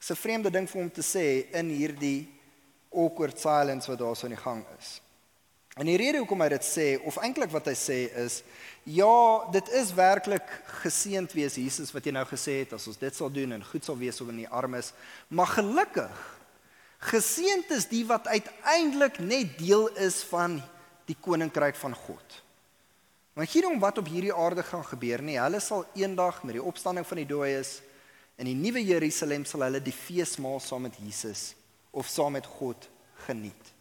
Dis 0.00 0.10
'n 0.10 0.16
vreemde 0.16 0.50
ding 0.50 0.66
vir 0.68 0.80
hom 0.80 0.90
te 0.90 1.02
sê 1.04 1.52
in 1.52 1.68
hierdie 1.68 2.26
awkward 2.90 3.38
silence 3.38 3.86
wat 3.90 3.98
daar 3.98 4.16
so 4.16 4.26
in 4.26 4.34
die 4.34 4.42
gang 4.42 4.64
is. 4.78 5.00
En 5.76 5.86
die 5.86 5.96
rede 5.96 6.18
hoekom 6.18 6.40
hy 6.40 6.48
dit 6.48 6.64
sê 6.66 6.86
of 7.06 7.18
eintlik 7.22 7.52
wat 7.52 7.68
hy 7.70 7.76
sê 7.78 7.98
is 8.24 8.42
ja, 8.84 9.50
dit 9.52 9.68
is 9.78 9.92
werklik 9.94 10.48
geseënd 10.82 11.32
wees 11.36 11.58
Jesus 11.60 11.92
wat 11.92 12.04
jy 12.04 12.14
nou 12.16 12.24
gesê 12.24 12.62
het 12.64 12.72
as 12.72 12.88
ons 12.90 12.98
dit 12.98 13.14
sal 13.14 13.30
doen 13.30 13.52
en 13.52 13.64
goed 13.64 13.84
sal 13.84 13.98
wees 14.00 14.20
oor 14.20 14.32
die 14.32 14.48
armes, 14.48 14.92
maar 15.28 15.52
gelukkig 15.52 16.26
geseënd 17.12 17.70
is 17.76 17.86
die 17.92 18.02
wat 18.08 18.26
uiteindelik 18.26 19.20
net 19.20 19.58
deel 19.60 19.86
is 20.00 20.22
van 20.32 20.58
die 21.08 21.16
koninkryk 21.20 21.76
van 21.76 21.94
God. 21.94 22.40
Want 23.36 23.52
hier 23.52 23.68
om 23.68 23.78
wat 23.80 23.98
op 23.98 24.08
hierdie 24.10 24.34
aarde 24.34 24.64
gaan 24.66 24.84
gebeur 24.84 25.22
nie, 25.22 25.38
hulle 25.40 25.60
sal 25.60 25.86
eendag 25.94 26.42
met 26.42 26.58
die 26.58 26.64
opstanding 26.64 27.06
van 27.06 27.22
die 27.22 27.28
dooies 27.30 27.78
In 28.40 28.48
die 28.48 28.56
nuwe 28.56 28.80
Jerusalem 28.80 29.44
sal 29.44 29.66
hulle 29.66 29.82
die 29.84 29.92
feesmaal 29.92 30.62
saam 30.64 30.86
met 30.88 30.96
Jesus 30.96 31.50
of 31.92 32.08
saam 32.08 32.38
met 32.38 32.46
God 32.48 32.86
geniet. 33.26 33.72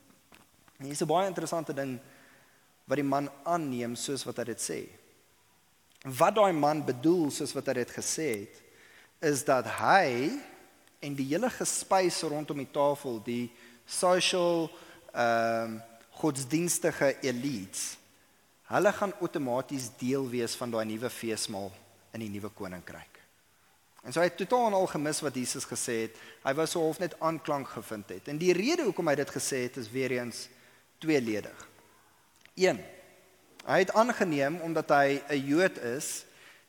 En 0.78 0.86
hier 0.86 0.96
is 0.96 1.02
'n 1.02 1.08
baie 1.08 1.28
interessante 1.28 1.74
ding 1.74 2.00
wat 2.86 2.98
die 2.98 3.08
man 3.08 3.30
aanneem 3.44 3.96
soos 3.96 4.26
wat 4.26 4.38
hy 4.38 4.44
dit 4.44 4.62
sê. 4.62 4.80
Wat 6.04 6.36
daai 6.36 6.52
man 6.52 6.86
bedoel 6.86 7.32
soos 7.32 7.54
wat 7.54 7.68
hy 7.68 7.74
dit 7.74 7.92
gesê 7.92 8.28
het, 8.40 8.62
is 9.22 9.44
dat 9.44 9.66
hy 9.66 10.32
en 11.00 11.16
die 11.16 11.28
hele 11.28 11.50
gespuis 11.50 12.22
rondom 12.22 12.58
die 12.58 12.72
tafel, 12.72 13.24
die 13.24 13.52
social 13.86 14.70
ehm 15.14 15.80
um, 15.80 15.82
godsdienstige 16.20 17.16
elites, 17.22 17.98
hulle 18.68 18.92
gaan 18.92 19.14
outomaties 19.22 19.90
deel 19.98 20.30
wees 20.30 20.56
van 20.56 20.72
daai 20.72 20.86
nuwe 20.86 21.10
feesmaal 21.10 21.72
in 22.12 22.20
die 22.20 22.30
nuwe 22.30 22.50
koninkryk. 22.50 23.19
En 24.04 24.14
so 24.14 24.22
hy 24.22 24.30
het 24.30 24.38
totaal 24.40 24.70
en 24.70 24.78
al 24.78 24.88
gemis 24.88 25.20
wat 25.22 25.36
Jesus 25.36 25.68
gesê 25.68 25.96
het. 26.06 26.20
Hy 26.46 26.54
wou 26.56 26.68
so 26.68 26.84
half 26.84 27.00
net 27.00 27.18
aanklank 27.20 27.68
gevind 27.68 28.10
het. 28.10 28.30
En 28.32 28.40
die 28.40 28.54
rede 28.56 28.88
hoekom 28.88 29.12
hy 29.12 29.18
dit 29.20 29.34
gesê 29.36 29.66
het 29.68 29.78
is 29.78 29.92
weer 29.92 30.16
eens 30.16 30.48
tweeledig. 31.04 31.68
1. 32.56 32.80
Hy 33.68 33.80
het 33.84 33.94
aangeneem 33.94 34.60
omdat 34.66 34.90
hy 34.90 35.22
'n 35.30 35.46
Jood 35.46 35.78
is 35.78 36.26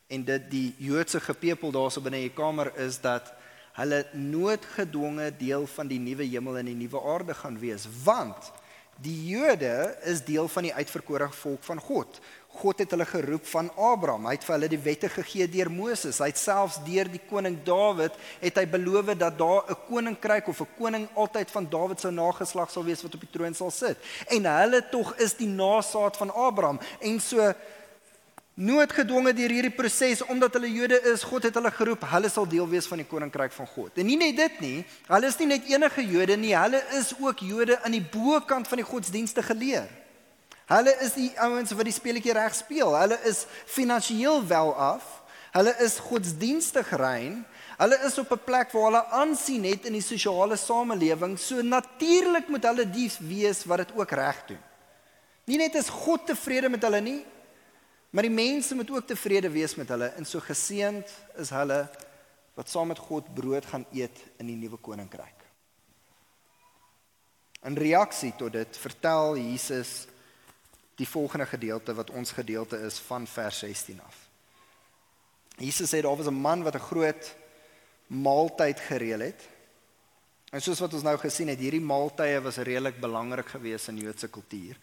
en 0.08 0.24
dit 0.24 0.50
die 0.50 0.74
Joodse 0.78 1.20
gepepel 1.20 1.70
daarso 1.70 2.00
binne 2.00 2.18
die 2.18 2.34
kamer 2.34 2.72
is 2.76 3.00
dat 3.00 3.32
hulle 3.72 4.06
noodgedwonge 4.12 5.30
deel 5.38 5.66
van 5.66 5.88
die 5.88 5.98
nuwe 5.98 6.24
hemel 6.24 6.58
en 6.58 6.66
die 6.66 6.74
nuwe 6.74 7.00
aarde 7.02 7.34
gaan 7.34 7.58
wees 7.58 7.86
want 8.04 8.50
die 9.00 9.28
Jode 9.30 9.96
is 10.04 10.24
deel 10.24 10.48
van 10.48 10.66
die 10.68 10.74
uitverkore 10.74 11.30
volk 11.32 11.62
van 11.64 11.80
God. 11.80 12.20
God 12.60 12.82
het 12.82 12.90
hulle 12.90 13.06
geroep 13.06 13.46
van 13.46 13.70
Abraham. 13.76 14.26
Hy 14.26 14.34
het 14.36 14.44
vir 14.44 14.54
hulle 14.56 14.68
die 14.68 14.80
wette 14.84 15.08
gegee 15.08 15.46
deur 15.48 15.70
Moses. 15.72 16.18
Hy 16.20 16.28
het 16.32 16.40
selfs 16.40 16.80
deur 16.84 17.08
die 17.08 17.22
koning 17.30 17.56
Dawid 17.64 18.16
het 18.42 18.58
hy 18.60 18.66
beloof 18.68 19.14
dat 19.14 19.38
daar 19.38 19.64
'n 19.70 19.78
koninkryk 19.88 20.48
of 20.48 20.60
'n 20.60 20.68
koning 20.78 21.08
altyd 21.14 21.50
van 21.50 21.68
Dawid 21.70 22.00
se 22.00 22.10
nageslag 22.10 22.70
sal 22.70 22.84
wees 22.84 23.02
wat 23.02 23.14
op 23.14 23.20
die 23.20 23.30
troon 23.30 23.54
sal 23.54 23.70
sit. 23.70 23.96
En 24.28 24.44
hulle 24.44 24.88
tog 24.90 25.14
is 25.16 25.34
die 25.34 25.48
nageslag 25.48 26.16
van 26.16 26.34
Abraham. 26.34 26.80
En 27.00 27.20
so 27.20 27.54
noodgedwonge 28.54 29.32
deur 29.32 29.50
hierdie 29.50 29.72
proses 29.72 30.22
omdat 30.22 30.52
hulle 30.52 30.72
Jode 30.72 31.00
is, 31.12 31.22
God 31.22 31.42
het 31.42 31.54
hulle 31.54 31.70
geroep, 31.70 32.02
hulle 32.10 32.28
sal 32.28 32.48
deel 32.48 32.68
wees 32.68 32.86
van 32.86 32.98
die 32.98 33.06
koninkryk 33.06 33.52
van 33.52 33.66
God. 33.66 33.96
En 33.98 34.06
nie 34.06 34.16
net 34.16 34.36
dit 34.36 34.60
nie, 34.60 34.84
hulle 35.06 35.26
is 35.26 35.38
nie 35.38 35.46
net 35.46 35.64
enige 35.70 36.04
Jode 36.04 36.36
nie, 36.36 36.52
hulle 36.56 36.82
is 36.98 37.14
ook 37.20 37.38
Jode 37.38 37.82
aan 37.82 37.96
die 37.96 38.04
bokant 38.12 38.68
van 38.68 38.82
die 38.82 38.86
godsdienstige 38.86 39.54
leer. 39.54 39.99
Hulle 40.70 40.92
is 41.02 41.16
die 41.18 41.30
ouens 41.42 41.72
wat 41.74 41.88
die 41.88 41.94
speletjie 41.94 42.35
reg 42.37 42.54
speel. 42.54 42.94
Hulle 42.94 43.18
is 43.26 43.42
finansiëel 43.66 44.44
wel 44.46 44.70
af. 44.78 45.06
Hulle 45.50 45.74
is 45.83 45.98
godsdienstig 45.98 46.92
rein. 47.00 47.40
Hulle 47.80 47.98
is 48.06 48.18
op 48.22 48.30
'n 48.33 48.44
plek 48.44 48.70
waar 48.70 48.87
hulle 48.88 49.04
aansien 49.20 49.64
het 49.64 49.87
in 49.87 49.92
die 49.92 50.04
sosiale 50.04 50.56
samelewing. 50.56 51.38
So 51.38 51.62
natuurlik 51.62 52.48
moet 52.48 52.64
hulle 52.64 52.90
die 52.90 53.11
wees 53.18 53.64
wat 53.64 53.78
dit 53.78 53.92
ook 53.96 54.11
reg 54.11 54.46
doen. 54.46 54.62
Nie 55.44 55.56
net 55.56 55.74
is 55.74 55.88
God 55.88 56.26
tevrede 56.26 56.68
met 56.68 56.83
hulle 56.83 57.00
nie, 57.00 57.24
maar 58.11 58.22
die 58.22 58.30
mense 58.30 58.74
moet 58.74 58.90
ook 58.90 59.06
tevrede 59.06 59.50
wees 59.50 59.74
met 59.74 59.88
hulle. 59.88 60.12
En 60.16 60.24
so 60.24 60.40
geseënd 60.40 61.09
is 61.37 61.50
hulle 61.50 61.88
wat 62.54 62.68
saam 62.68 62.87
met 62.87 62.98
God 62.98 63.35
brood 63.35 63.66
gaan 63.66 63.87
eet 63.92 64.18
in 64.37 64.46
die 64.46 64.56
nuwe 64.56 64.76
koninkryk. 64.76 65.40
In 67.64 67.76
reaksie 67.76 68.33
tot 68.37 68.52
dit 68.52 68.76
vertel 68.76 69.37
Jesus 69.37 70.06
die 71.00 71.08
volgende 71.08 71.46
gedeelte 71.48 71.94
wat 71.96 72.10
ons 72.12 72.34
gedeelte 72.36 72.80
is 72.84 72.98
van 73.08 73.26
vers 73.26 73.62
16 73.64 74.00
af. 74.04 74.16
Jesus 75.60 75.92
sê 75.92 76.00
daar 76.04 76.16
was 76.16 76.28
'n 76.28 76.42
man 76.48 76.62
wat 76.62 76.74
'n 76.76 76.88
groot 76.90 77.34
maaltyd 78.06 78.80
gereël 78.80 79.20
het. 79.20 79.48
En 80.50 80.60
soos 80.60 80.80
wat 80.80 80.94
ons 80.94 81.02
nou 81.02 81.16
gesien 81.18 81.48
het, 81.48 81.58
hierdie 81.58 81.80
maaltye 81.80 82.40
was 82.42 82.56
redelik 82.56 83.00
belangrik 83.00 83.48
geweest 83.48 83.88
in 83.88 83.96
Joodse 83.96 84.28
kultuur. 84.28 84.76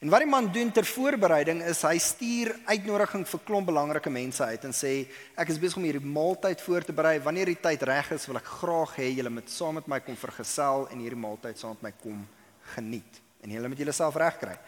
En 0.00 0.08
wat 0.08 0.18
die 0.24 0.28
man 0.28 0.52
doen 0.52 0.72
ter 0.72 0.84
voorbereiding 0.84 1.62
is 1.62 1.82
hy 1.82 1.98
stuur 1.98 2.56
uitnodiging 2.64 3.26
vir 3.28 3.40
klomp 3.44 3.66
belangrike 3.66 4.10
mense 4.10 4.44
uit 4.44 4.64
en 4.64 4.72
sê 4.72 5.06
ek 5.36 5.48
is 5.48 5.60
besig 5.62 5.76
om 5.76 5.84
hierdie 5.86 6.06
maaltyd 6.06 6.60
voor 6.60 6.82
te 6.82 6.92
berei. 6.92 7.20
Wanneer 7.20 7.46
die 7.46 7.60
tyd 7.60 7.82
reg 7.82 8.10
is, 8.10 8.26
wil 8.26 8.40
ek 8.40 8.50
graag 8.58 8.96
hê 8.96 9.12
julle 9.14 9.30
moet 9.30 9.50
saam 9.50 9.74
met 9.74 9.86
my 9.86 10.00
kom 10.00 10.16
vergesel 10.16 10.88
en 10.90 10.98
hierdie 10.98 11.20
maaltyd 11.20 11.58
saam 11.58 11.76
met 11.76 11.82
my 11.82 11.92
kom 12.02 12.26
geniet. 12.74 13.20
En 13.42 13.50
julle 13.50 13.68
moet 13.68 13.78
julleself 13.78 14.16
regkry. 14.16 14.58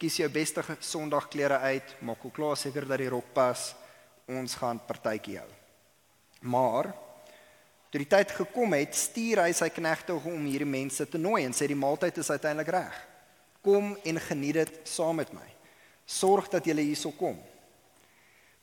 Kies 0.00 0.16
jou 0.16 0.30
beste 0.32 0.62
Sondagklere 0.80 1.58
uit, 1.60 1.90
maak 2.00 2.24
ook 2.24 2.32
klaar 2.32 2.56
seker 2.56 2.86
dat 2.88 3.02
die 3.02 3.10
rok 3.12 3.34
pas. 3.36 3.74
Ons 4.30 4.54
gaan 4.56 4.80
partytjie 4.86 5.36
hou. 5.36 5.50
Maar 6.40 6.88
toe 7.90 8.00
die 8.00 8.08
tyd 8.08 8.32
gekom 8.32 8.72
het, 8.78 8.96
stuur 8.96 9.42
hy 9.44 9.50
sy 9.52 9.68
knegte 9.74 10.16
om 10.16 10.46
hierdie 10.46 10.68
mense 10.68 11.04
te 11.04 11.20
nooi 11.20 11.42
en 11.44 11.52
sê 11.52 11.68
die 11.68 11.76
maaltyd 11.76 12.22
is 12.22 12.30
uiteindelik 12.32 12.72
reg. 12.72 12.96
Kom 13.60 13.92
en 13.92 14.20
geniet 14.24 14.56
dit 14.62 14.78
saam 14.88 15.20
met 15.20 15.34
my. 15.36 15.44
Sorg 16.08 16.48
dat 16.48 16.64
jy 16.64 16.78
hierso 16.80 17.12
kom. 17.18 17.36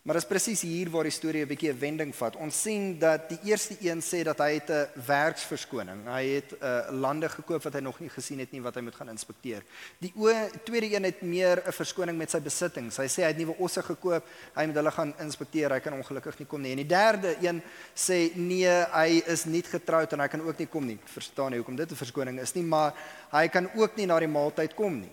Maar 0.07 0.15
dit 0.15 0.23
is 0.23 0.31
presies 0.31 0.61
hier 0.63 0.87
waar 0.87 1.03
die 1.03 1.11
storie 1.11 1.41
'n 1.43 1.47
bietjie 1.47 1.69
'n 1.69 1.79
wending 1.79 2.15
vat. 2.15 2.35
Ons 2.35 2.61
sien 2.61 2.97
dat 2.99 3.27
die 3.29 3.39
eerste 3.43 3.75
een 3.81 4.01
sê 4.01 4.23
dat 4.23 4.37
hy 4.37 4.53
het 4.53 4.69
'n 4.69 4.87
werksverskoning. 5.05 6.05
Hy 6.05 6.25
het 6.25 6.51
'n 6.51 6.63
uh, 6.63 6.99
lande 6.99 7.29
gekoop 7.29 7.63
wat 7.63 7.73
hy 7.73 7.79
nog 7.79 7.99
nie 7.99 8.09
gesien 8.09 8.39
het 8.39 8.51
nie 8.51 8.61
wat 8.61 8.75
hy 8.75 8.81
moet 8.81 8.95
gaan 8.95 9.09
inspekteer. 9.09 9.63
Die 9.99 10.13
o 10.15 10.31
tweede 10.63 10.95
een 10.95 11.03
het 11.03 11.21
meer 11.21 11.61
'n 11.67 11.71
verskoning 11.71 12.17
met 12.17 12.31
sy 12.31 12.39
besittings. 12.39 12.97
Hy 12.97 13.07
sê 13.07 13.21
hy 13.21 13.27
het 13.27 13.37
nuwe 13.37 13.55
osse 13.57 13.83
gekoop, 13.83 14.23
hy 14.55 14.65
moet 14.65 14.75
hulle 14.75 14.91
gaan 14.91 15.13
inspekteer. 15.19 15.71
Hy 15.71 15.79
kan 15.79 15.93
ongelukkig 15.93 16.39
nie 16.39 16.47
kom 16.47 16.61
nie. 16.61 16.71
En 16.71 16.77
die 16.77 16.85
derde 16.85 17.35
een 17.41 17.61
sê 17.93 18.35
nee, 18.35 18.85
hy 18.91 19.23
is 19.27 19.45
nie 19.45 19.63
getroud 19.63 20.13
en 20.13 20.19
hy 20.19 20.27
kan 20.27 20.41
ook 20.41 20.57
nie 20.57 20.67
kom 20.67 20.85
nie. 20.85 20.99
Verstaan 21.03 21.51
jy 21.51 21.57
hoekom 21.57 21.75
dit 21.75 21.91
'n 21.91 21.95
verskoning 21.95 22.39
is 22.39 22.53
nie, 22.53 22.63
maar 22.63 22.93
hy 23.31 23.47
kan 23.47 23.69
ook 23.75 23.95
nie 23.95 24.05
na 24.05 24.19
die 24.19 24.27
maaltyd 24.27 24.73
kom 24.73 24.99
nie. 24.99 25.11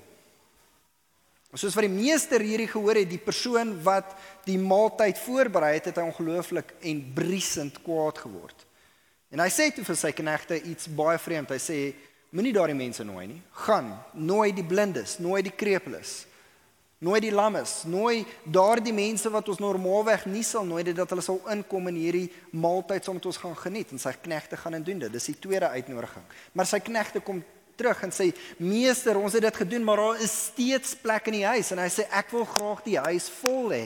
Soos 1.54 1.76
wat 1.76 1.86
die 1.86 1.92
meester 1.92 2.42
hierdie 2.42 2.66
gehoor 2.66 2.98
het, 2.98 3.10
die 3.10 3.22
persoon 3.22 3.76
wat 3.86 4.10
die 4.46 4.58
maaltyd 4.58 5.20
voorberei 5.22 5.76
het, 5.76 5.92
het 5.92 6.00
hy 6.00 6.06
ongelooflik 6.08 6.74
en 6.82 7.02
briesend 7.14 7.78
kwaad 7.84 8.18
geword. 8.24 8.64
En 9.34 9.42
hy 9.42 9.50
sê 9.50 9.68
toe 9.74 9.84
vir 9.86 9.98
sy 9.98 10.10
knegte 10.14 10.58
iets 10.70 10.90
baie 10.90 11.18
vreemd. 11.18 11.54
Hy 11.54 11.62
sê: 11.62 11.78
"Moenie 12.34 12.52
daardie 12.54 12.76
mense 12.78 13.04
nooi 13.06 13.26
nie. 13.26 13.42
Gaan, 13.66 13.94
nooi 14.14 14.52
die 14.52 14.66
blindes, 14.66 15.18
nooi 15.18 15.42
die 15.42 15.54
krepeles, 15.54 16.26
nooi 16.98 17.20
die 17.20 17.32
lammes, 17.34 17.82
nooi 17.84 18.24
daardie 18.44 18.92
mense 18.94 19.30
wat 19.30 19.48
ons 19.48 19.58
normaalweg 19.58 20.26
nie 20.26 20.42
sal 20.42 20.64
nooi 20.64 20.82
dit 20.82 20.96
dat 20.96 21.10
hulle 21.10 21.22
sal 21.22 21.40
inkom 21.50 21.88
in 21.88 21.98
hierdie 21.98 22.30
maaltyd 22.50 23.04
saam 23.04 23.14
met 23.14 23.26
ons 23.26 23.42
gaan 23.42 23.56
geniet." 23.56 23.92
En 23.92 23.98
sy 23.98 24.12
knegte 24.22 24.56
gaan 24.56 24.74
en 24.74 24.82
doen 24.82 24.98
dit. 24.98 25.12
Dis 25.12 25.30
die 25.30 25.38
tweede 25.38 25.68
uitnodiging. 25.68 26.24
Maar 26.52 26.66
sy 26.66 26.78
knegte 26.78 27.20
kom 27.20 27.44
terug 27.76 28.02
en 28.06 28.12
sê 28.14 28.28
meester 28.62 29.18
ons 29.18 29.34
het 29.34 29.44
dit 29.44 29.60
gedoen 29.62 29.84
maar 29.84 30.02
daar 30.02 30.22
is 30.24 30.34
steeds 30.50 30.94
plek 31.00 31.30
in 31.30 31.38
die 31.38 31.46
huis. 31.46 31.70
En 31.74 31.82
hy 31.82 31.88
sê 31.92 32.06
ek 32.10 32.32
wil 32.34 32.46
graag 32.48 32.82
die 32.87 32.98
huis 33.06 33.28
vol 33.40 33.72
hê. 33.74 33.84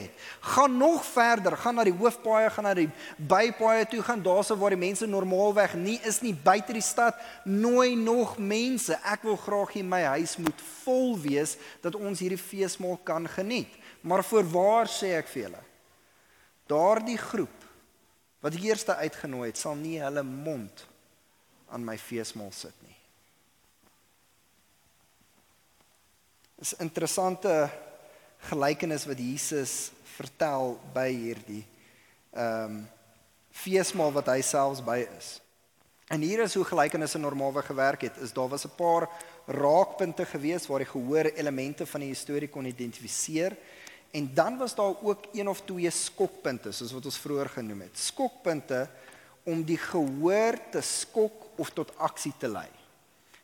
Gaan 0.55 0.77
nog 0.77 1.05
verder 1.05 1.57
gaan 1.57 1.79
na 1.79 1.87
die 1.87 1.95
hoofpaaie 1.95 2.51
gaan 2.53 2.69
na 2.69 2.75
die 2.77 2.89
bypaaie 3.17 3.87
toe 3.89 4.03
gaan 4.05 4.23
daarso 4.25 4.57
waar 4.59 4.75
die 4.75 4.81
mense 4.81 5.09
normaalweg 5.09 5.77
nie 5.79 5.99
is 6.07 6.21
nie 6.25 6.35
buite 6.35 6.75
die 6.75 6.85
stad 6.85 7.17
nooi 7.45 7.95
nog 7.95 8.37
mense. 8.37 8.97
Ek 9.03 9.25
wil 9.27 9.39
graag 9.39 9.73
hê 9.77 9.85
my 9.85 10.03
huis 10.17 10.37
moet 10.41 10.67
vol 10.83 11.17
wees 11.19 11.57
dat 11.83 11.97
ons 11.97 12.21
hierdie 12.21 12.41
feesmaal 12.41 12.99
kan 13.03 13.27
geniet. 13.27 13.71
Maar 14.01 14.23
voorwaar 14.23 14.87
sê 14.87 15.15
ek 15.17 15.27
vir 15.33 15.47
julle 15.47 15.65
daardie 16.69 17.17
groep 17.17 17.65
wat 18.43 18.53
die 18.55 18.69
eerste 18.69 18.95
uitgenooi 18.95 19.49
het 19.49 19.59
sal 19.59 19.75
nie 19.79 19.97
hulle 20.01 20.23
mond 20.23 20.85
aan 21.73 21.85
my 21.85 21.97
feesmaal 21.97 22.53
sit 22.55 22.75
nie 22.85 22.98
is 26.59 26.75
'n 26.75 26.83
interessante 26.83 27.69
gelykenis 28.37 29.05
wat 29.05 29.17
Jesus 29.17 29.91
vertel 30.03 30.79
by 30.93 31.09
hierdie 31.11 31.65
ehm 32.31 32.63
um, 32.63 32.87
feesmaal 33.49 34.11
wat 34.11 34.27
hy 34.31 34.41
selfs 34.41 34.83
by 34.83 35.07
is. 35.17 35.41
En 36.07 36.21
hier 36.21 36.39
is 36.39 36.53
hoe 36.53 36.63
gelykenisse 36.65 37.17
normaalweg 37.17 37.65
gewerk 37.65 38.01
het. 38.01 38.17
Is 38.17 38.33
daar 38.33 38.47
was 38.47 38.65
'n 38.65 38.75
paar 38.75 39.09
raakpunte 39.45 40.25
gewees 40.25 40.67
waar 40.67 40.79
die 40.79 40.91
gehoor 40.91 41.25
elemente 41.25 41.85
van 41.85 41.99
die 41.99 42.13
storie 42.13 42.49
kon 42.49 42.65
identifiseer 42.65 43.57
en 44.11 44.33
dan 44.33 44.57
was 44.57 44.75
daar 44.75 44.95
ook 45.01 45.25
een 45.33 45.49
of 45.49 45.61
twee 45.61 45.89
skokpunte 45.89 46.71
soos 46.71 46.91
wat 46.91 47.05
ons 47.05 47.17
vroeër 47.17 47.49
genoem 47.49 47.81
het. 47.81 47.97
Skokpunte 47.97 48.89
om 49.43 49.63
die 49.63 49.77
gehoor 49.77 50.57
te 50.71 50.81
skok 50.81 51.45
of 51.55 51.69
tot 51.69 51.97
aksie 51.97 52.33
te 52.37 52.47
lei. 52.47 52.69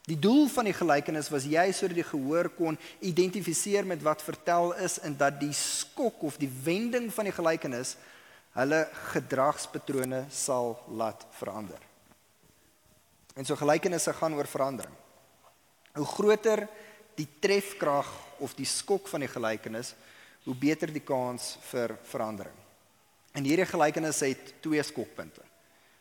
Die 0.06 0.18
doel 0.22 0.46
van 0.54 0.68
die 0.68 0.76
gelykenis 0.76 1.32
was 1.34 1.48
jy 1.50 1.64
sodat 1.74 1.98
die 1.98 2.06
gehoor 2.06 2.52
kon 2.54 2.78
identifiseer 3.02 3.88
met 3.90 4.04
wat 4.06 4.22
vertel 4.22 4.76
is 4.86 5.00
en 5.02 5.16
dat 5.18 5.40
die 5.42 5.54
skok 5.58 6.22
of 6.28 6.38
die 6.38 6.52
wending 6.66 7.08
van 7.14 7.26
die 7.26 7.34
gelykenis 7.34 7.96
hulle 8.56 8.84
gedragspatrone 9.16 10.28
sal 10.30 10.76
laat 10.94 11.26
verander. 11.40 11.82
En 13.36 13.48
so 13.48 13.58
gelykenisse 13.60 14.14
gaan 14.16 14.38
oor 14.38 14.48
verandering. 14.48 14.94
Hoe 15.98 16.08
groter 16.08 16.68
die 17.18 17.28
trefkrag 17.42 18.08
of 18.44 18.54
die 18.56 18.68
skok 18.70 19.10
van 19.10 19.26
die 19.26 19.32
gelykenis, 19.32 19.96
hoe 20.46 20.56
beter 20.56 20.92
die 20.94 21.04
kans 21.04 21.56
vir 21.72 21.96
verandering. 22.12 22.56
En 23.34 23.44
hierdie 23.44 23.68
gelykenis 23.68 24.22
het 24.24 24.54
twee 24.62 24.84
skokpunte 24.86 25.45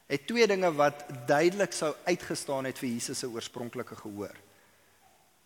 het 0.07 0.27
twee 0.27 0.47
dinge 0.47 0.71
wat 0.77 1.05
duidelik 1.27 1.73
sou 1.73 1.95
uitgestaan 2.05 2.69
het 2.69 2.79
vir 2.79 2.89
Jesus 2.89 3.23
se 3.23 3.29
oorspronklike 3.31 3.97
gehoor. 3.97 4.35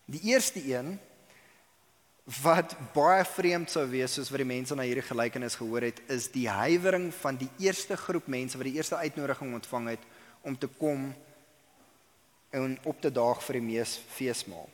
Die 0.09 0.21
eerste 0.31 0.61
een 0.65 0.97
wat 2.43 2.75
baie 2.93 3.23
vreemd 3.25 3.71
sou 3.73 3.87
wees 3.89 4.13
soos 4.13 4.29
wat 4.29 4.43
die 4.43 4.49
mense 4.49 4.75
na 4.77 4.85
hierdie 4.85 5.05
gelykenis 5.05 5.57
gehoor 5.57 5.87
het, 5.87 6.01
is 6.13 6.27
die 6.33 6.45
huiwering 6.49 7.09
van 7.21 7.39
die 7.39 7.49
eerste 7.57 7.97
groep 7.97 8.27
mense 8.29 8.57
wat 8.57 8.69
die 8.69 8.75
eerste 8.77 8.99
uitnodiging 9.01 9.53
ontvang 9.57 9.87
het 9.95 10.03
om 10.45 10.57
te 10.57 10.67
kom 10.67 11.09
en 12.49 12.77
op 12.83 13.01
te 13.01 13.11
daag 13.13 13.41
vir 13.45 13.59
die 13.59 13.65
mees 13.65 13.95
feesmaal. 14.13 14.69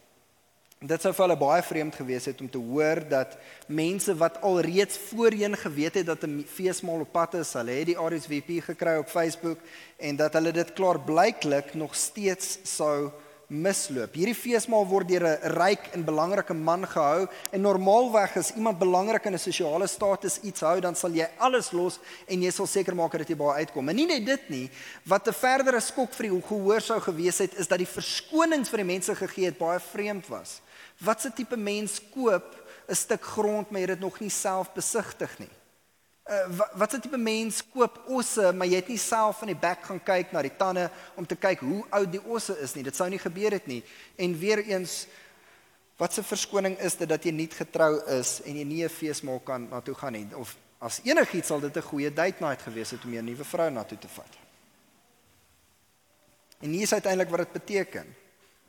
Dit 0.84 1.02
sou 1.02 1.14
vir 1.16 1.24
hulle 1.24 1.38
baie 1.40 1.64
vreemd 1.64 1.96
gewees 1.96 2.26
het 2.28 2.42
om 2.44 2.50
te 2.52 2.60
hoor 2.60 3.00
dat 3.08 3.38
mense 3.72 4.12
wat 4.20 4.42
alreeds 4.44 4.98
voorheen 5.08 5.56
geweet 5.56 6.02
het 6.02 6.06
dat 6.06 6.24
'n 6.28 6.44
feesmaal 6.44 7.00
op 7.00 7.12
pad 7.12 7.34
is, 7.34 7.54
hulle 7.54 7.72
het 7.72 7.86
die 7.86 7.96
RSVP 7.96 8.62
gekry 8.62 8.98
op 8.98 9.08
Facebook 9.08 9.60
en 9.98 10.16
dat 10.16 10.34
hulle 10.34 10.52
dit 10.52 10.74
klaar 10.74 11.00
blyklik 11.00 11.74
nog 11.74 11.96
steeds 11.96 12.60
sou 12.64 13.12
misloop. 13.48 14.14
Hierdie 14.14 14.36
feesmaal 14.36 14.86
word 14.88 15.08
deur 15.08 15.24
'n 15.24 15.54
ryk 15.54 15.94
en 15.94 16.04
belangrike 16.04 16.54
man 16.54 16.86
gehou 16.86 17.28
en 17.52 17.62
normaalweg 17.62 18.38
as 18.38 18.52
iemand 18.56 18.80
belangrik 18.80 19.26
in 19.26 19.34
'n 19.34 19.40
sosiale 19.40 19.88
status 19.88 20.40
iets 20.42 20.62
hou, 20.62 20.80
dan 20.80 20.96
sal 20.96 21.12
jy 21.12 21.28
alles 21.38 21.72
los 21.72 22.00
en 22.28 22.42
jy 22.42 22.52
sal 22.52 22.68
seker 22.68 22.96
maak 22.96 23.12
dat 23.12 23.28
jy 23.28 23.36
baie 23.36 23.66
uitkom. 23.66 23.90
En 23.90 23.96
nie 23.96 24.08
net 24.08 24.26
dit 24.26 24.50
nie, 24.50 24.70
wat 25.06 25.28
'n 25.28 25.34
verdere 25.34 25.80
skok 25.80 26.14
vir 26.14 26.30
die 26.30 26.42
gehoor 26.42 26.82
sou 26.82 27.00
gewees 27.00 27.38
het, 27.38 27.54
is 27.60 27.68
dat 27.68 27.78
die 27.78 27.88
verskonings 27.88 28.70
vir 28.70 28.78
die 28.78 28.94
mense 28.94 29.16
gegee 29.16 29.46
het 29.46 29.58
baie 29.58 29.80
vreemd 29.80 30.28
was. 30.28 30.62
Wat 30.98 31.22
se 31.22 31.34
tipe 31.34 31.58
mens 31.58 32.02
koop 32.14 32.56
'n 32.88 32.96
stuk 32.96 33.24
grond 33.24 33.70
maar 33.70 33.82
jy 33.82 33.88
dit 33.88 34.00
nog 34.00 34.20
nie 34.20 34.30
self 34.30 34.74
besigtig 34.74 35.40
nie? 35.40 35.50
Uh, 36.26 36.60
wat 36.74 36.92
se 36.92 37.00
tipe 37.00 37.18
mens 37.18 37.64
koop 37.74 38.02
osse 38.08 38.54
maar 38.54 38.68
jy 38.68 38.76
het 38.76 38.88
nie 38.88 38.98
self 38.98 39.38
van 39.38 39.48
die 39.48 39.60
bek 39.62 39.84
gaan 39.84 40.04
kyk 40.04 40.32
na 40.32 40.42
die 40.42 40.56
tande 40.58 40.90
om 41.16 41.26
te 41.26 41.36
kyk 41.36 41.60
hoe 41.60 41.86
oud 41.90 42.12
die 42.12 42.24
osse 42.24 42.58
is 42.60 42.74
nie. 42.74 42.84
Dit 42.84 42.96
sou 42.96 43.10
nie 43.10 43.20
gebeur 43.20 43.52
het 43.52 43.68
nie. 43.68 43.84
En 44.16 44.40
weer 44.40 44.64
eens 44.66 45.08
wat 45.98 46.14
se 46.14 46.24
verskoning 46.24 46.78
is 46.80 46.96
dit 46.96 47.10
dat 47.10 47.24
jy 47.24 47.32
nie 47.32 47.48
getrou 47.48 48.02
is 48.18 48.42
en 48.46 48.58
jy 48.58 48.64
nie 48.64 48.84
'n 48.84 48.90
feesmaal 48.90 49.40
kan 49.40 49.70
na 49.70 49.82
toe 49.82 49.96
gaan 49.96 50.14
nie 50.14 50.28
of 50.36 50.56
as 50.80 51.00
enigiets 51.04 51.48
sal 51.48 51.60
dit 51.60 51.78
'n 51.78 51.82
goeie 51.82 52.14
date 52.14 52.44
night 52.44 52.62
gewees 52.62 52.92
het 52.92 53.06
om 53.06 53.14
'n 53.14 53.26
nuwe 53.26 53.44
vrou 53.44 53.70
na 53.70 53.84
toe 53.84 53.98
te 53.98 54.08
vat. 54.08 54.34
En 56.60 56.70
hier 56.70 56.82
is 56.82 56.94
uiteindelik 56.94 57.30
wat 57.30 57.40
dit 57.40 57.52
beteken. 57.52 58.16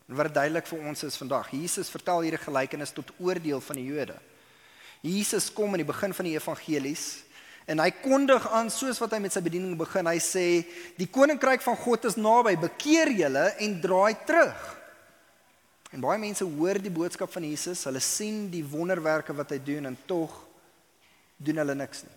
En 0.07 0.19
wat 0.19 0.35
duidelik 0.35 0.69
vir 0.71 0.83
ons 0.87 1.03
is 1.07 1.19
vandag, 1.19 1.51
Jesus 1.51 1.91
vertel 1.91 2.27
hierdie 2.27 2.43
gelykenis 2.43 2.95
tot 2.95 3.11
oordeel 3.19 3.61
van 3.61 3.79
die 3.81 3.87
Jode. 3.89 4.17
Jesus 5.03 5.49
kom 5.53 5.75
in 5.75 5.83
die 5.83 5.89
begin 5.89 6.15
van 6.15 6.29
die 6.29 6.37
evangelies 6.39 7.07
en 7.67 7.83
hy 7.83 7.91
kondig 7.99 8.47
aan 8.55 8.71
soos 8.71 9.01
wat 9.03 9.17
hy 9.17 9.19
met 9.25 9.35
sy 9.35 9.43
bediening 9.43 9.75
begin. 9.79 10.07
Hy 10.07 10.21
sê 10.23 10.47
die 10.99 11.09
koninkryk 11.11 11.65
van 11.65 11.79
God 11.83 12.07
is 12.07 12.19
naby, 12.19 12.55
bekeer 12.63 13.11
julle 13.11 13.49
en 13.63 13.79
draai 13.83 14.15
terug. 14.29 14.67
En 15.91 16.03
baie 16.03 16.21
mense 16.23 16.47
hoor 16.47 16.79
die 16.83 16.93
boodskap 16.93 17.31
van 17.35 17.47
Jesus, 17.47 17.83
hulle 17.89 18.03
sien 18.03 18.47
die 18.53 18.63
wonderwerke 18.67 19.35
wat 19.35 19.55
hy 19.55 19.59
doen 19.67 19.91
en 19.91 19.99
tog 20.07 20.35
doen 21.37 21.59
hulle 21.63 21.75
niks 21.79 22.05
nie. 22.07 22.17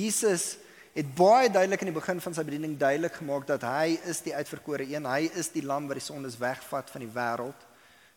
Jesus 0.00 0.54
het 0.94 1.14
baie 1.18 1.50
duidelik 1.50 1.82
in 1.82 1.90
die 1.90 1.96
begin 1.96 2.20
van 2.22 2.34
sy 2.36 2.44
bediening 2.46 2.76
duidelik 2.78 3.16
gemaak 3.18 3.48
dat 3.48 3.64
hy 3.66 3.96
is 4.10 4.20
die 4.22 4.34
uitverkore 4.34 4.86
een, 4.86 5.08
hy 5.10 5.26
is 5.34 5.50
die 5.50 5.64
lam 5.66 5.88
wat 5.90 5.98
die 5.98 6.06
sondes 6.06 6.38
wegvat 6.38 6.92
van 6.94 7.02
die 7.02 7.10
wêreld 7.10 7.64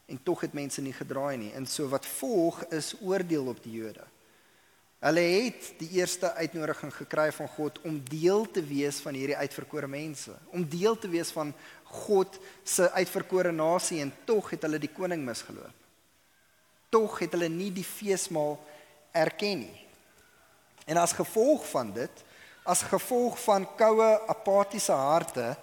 en 0.07 0.19
tog 0.23 0.43
het 0.45 0.53
mense 0.55 0.81
nie 0.81 0.93
gedraai 0.95 1.37
nie. 1.41 1.49
En 1.57 1.65
so 1.67 1.89
wat 1.91 2.05
volg 2.05 2.61
is 2.71 2.93
oordeel 3.01 3.49
op 3.51 3.57
die 3.63 3.73
Jode. 3.81 4.05
Hulle 5.03 5.21
het 5.21 5.73
die 5.77 5.89
eerste 5.99 6.31
uitnodiging 6.33 6.93
gekry 6.95 7.27
van 7.35 7.49
God 7.53 7.81
om 7.85 7.97
deel 8.09 8.47
te 8.51 8.63
wees 8.65 9.01
van 9.03 9.17
hierdie 9.17 9.37
uitverkore 9.37 9.89
mense, 9.89 10.33
om 10.49 10.63
deel 10.69 10.97
te 10.97 11.09
wees 11.11 11.29
van 11.35 11.51
God 12.05 12.39
se 12.63 12.87
uitverkore 12.91 13.51
nasie 13.51 13.99
en 14.01 14.13
tog 14.25 14.49
het 14.53 14.65
hulle 14.65 14.79
die 14.81 14.93
koning 14.93 15.25
misgeloop. 15.25 15.85
Tog 16.89 17.19
het 17.19 17.35
hulle 17.35 17.49
nie 17.51 17.69
die 17.73 17.85
feesmaal 17.85 18.55
erken 19.11 19.65
nie. 19.65 19.83
En 20.87 20.97
as 20.97 21.13
gevolg 21.13 21.67
van 21.69 21.91
dit, 21.93 22.23
as 22.67 22.83
gevolg 22.83 23.37
van 23.45 23.63
koue 23.79 24.07
apatiese 24.27 24.95
harte, 24.95 25.55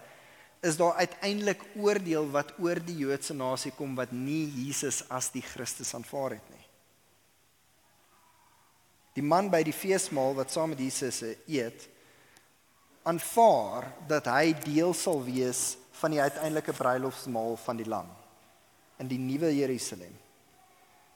is 0.65 0.79
daar 0.81 0.97
uiteindelik 0.97 1.61
oordeel 1.77 2.31
wat 2.33 2.55
oor 2.59 2.81
die 2.81 2.97
Joodse 3.03 3.37
nasie 3.37 3.73
kom 3.77 3.93
wat 3.99 4.13
nie 4.17 4.47
Jesus 4.49 5.03
as 5.13 5.29
die 5.35 5.45
Christus 5.45 5.93
aanvaar 5.97 6.39
het 6.39 6.47
nie. 6.49 6.63
Die 9.15 9.23
man 9.23 9.51
by 9.53 9.61
die 9.67 9.77
feesmaal 9.77 10.33
wat 10.39 10.51
saam 10.51 10.73
met 10.73 10.81
Jesus 10.81 11.21
eet, 11.23 11.85
aanvaar 13.05 13.91
dat 14.09 14.31
hy 14.33 14.55
deel 14.65 14.95
sal 14.97 15.21
wees 15.27 15.75
van 16.01 16.17
die 16.17 16.23
uiteindelike 16.25 16.73
bruilofsmaal 16.75 17.59
van 17.61 17.79
die 17.79 17.89
lam 17.89 18.09
in 19.03 19.11
die 19.11 19.21
nuwe 19.21 19.53
Jerusalem. 19.53 20.15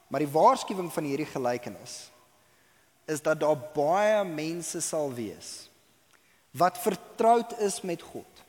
Maar 0.09 0.21
die 0.21 0.31
waarskuwing 0.31 0.93
van 0.93 1.09
hierdie 1.09 1.27
gelykenis 1.29 1.97
is 3.09 3.25
dat 3.25 3.41
daar 3.41 3.57
baie 3.73 4.21
mense 4.27 4.81
sal 4.85 5.09
wees 5.17 5.68
wat 6.51 6.77
vertroud 6.77 7.59
is 7.59 7.81
met 7.81 8.01
God. 8.01 8.43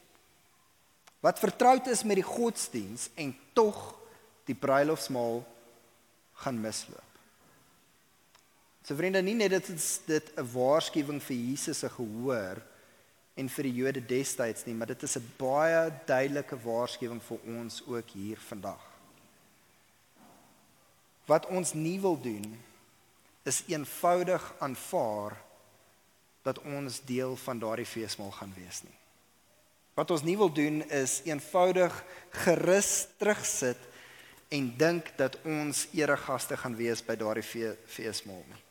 Wat 1.20 1.38
vertroud 1.38 1.86
is 1.86 2.02
met 2.02 2.16
die 2.16 2.26
godsdiens 2.26 3.10
en 3.14 3.36
tog 3.52 3.76
die 4.48 4.56
bruilofsmaal 4.56 5.42
gaan 6.40 6.60
misloop. 6.60 7.04
So 8.86 8.96
vriende, 8.96 9.20
nie 9.22 9.36
net 9.36 9.52
dit 9.52 9.68
is 9.68 10.00
dit 10.06 10.32
'n 10.36 10.48
waarskuwing 10.52 11.20
vir 11.22 11.36
Jesus 11.36 11.78
se 11.78 11.88
gehoor 11.88 12.62
en 13.34 13.48
vir 13.48 13.62
die 13.62 13.74
Jode 13.74 14.06
destyds 14.06 14.64
nie, 14.66 14.74
maar 14.74 14.86
dit 14.86 15.02
is 15.02 15.16
'n 15.16 15.32
baie 15.36 15.92
duidelike 16.06 16.56
waarskuwing 16.64 17.22
vir 17.22 17.38
ons 17.46 17.82
ook 17.86 18.08
hier 18.10 18.38
vandag. 18.38 18.82
Wat 21.26 21.46
ons 21.46 21.72
nie 21.74 22.00
wil 22.00 22.20
doen 22.20 22.58
is 23.44 23.62
eenvoudig 23.66 24.54
aanvaar 24.58 25.36
dat 26.42 26.58
ons 26.58 27.00
deel 27.04 27.36
van 27.36 27.58
daardie 27.58 27.86
feesmaal 27.86 28.30
gaan 28.30 28.52
wees 28.56 28.82
nie. 28.82 28.96
Wat 29.94 30.10
ons 30.10 30.24
nie 30.24 30.36
wil 30.38 30.52
doen 30.52 30.80
is 30.88 31.20
eenvoudig 31.26 31.94
gerus 32.44 33.08
terugsit 33.18 33.78
en 34.48 34.72
dink 34.76 35.12
dat 35.16 35.36
ons 35.44 35.86
eregaste 35.92 36.56
gaan 36.56 36.76
wees 36.78 37.02
by 37.04 37.16
daardie 37.18 37.44
fe 37.44 37.76
feesmaal 37.86 38.42
nie. 38.48 38.62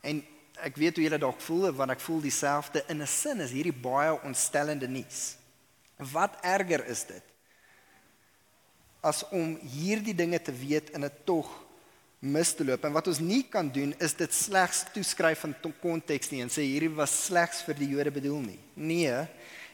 En 0.00 0.22
ek 0.60 0.76
weet 0.76 0.98
hoe 0.98 1.04
julle 1.06 1.20
dalk 1.20 1.40
voel 1.40 1.70
want 1.76 1.94
ek 1.94 2.02
voel 2.04 2.20
dieselfde 2.24 2.84
in 2.88 3.02
'n 3.02 3.06
sin 3.06 3.40
is 3.40 3.54
hierdie 3.54 3.76
baie 3.76 4.12
ontstellende 4.22 4.88
nuus. 4.88 5.36
Wat 5.96 6.36
erger 6.42 6.84
is 6.86 7.04
dit 7.04 7.24
as 9.00 9.22
om 9.32 9.56
hierdie 9.56 10.14
dinge 10.14 10.40
te 10.42 10.52
weet 10.52 10.90
in 10.90 11.04
'n 11.04 11.12
tog 11.24 11.48
mis 12.20 12.52
te 12.52 12.64
loop 12.68 12.84
en 12.84 12.92
wat 12.92 13.06
ons 13.08 13.18
nie 13.24 13.42
kan 13.48 13.68
doen 13.72 13.94
is 14.04 14.12
dit 14.18 14.34
slegs 14.36 14.84
toeskryf 14.92 15.46
van 15.46 15.54
konteks 15.80 16.28
nie 16.32 16.42
en 16.44 16.52
sê 16.52 16.66
hierdie 16.68 16.92
was 16.92 17.14
slegs 17.26 17.62
vir 17.64 17.78
die 17.78 17.88
Jode 17.94 18.12
bedoel 18.12 18.42
nie. 18.44 18.58
Nee. 18.76 19.14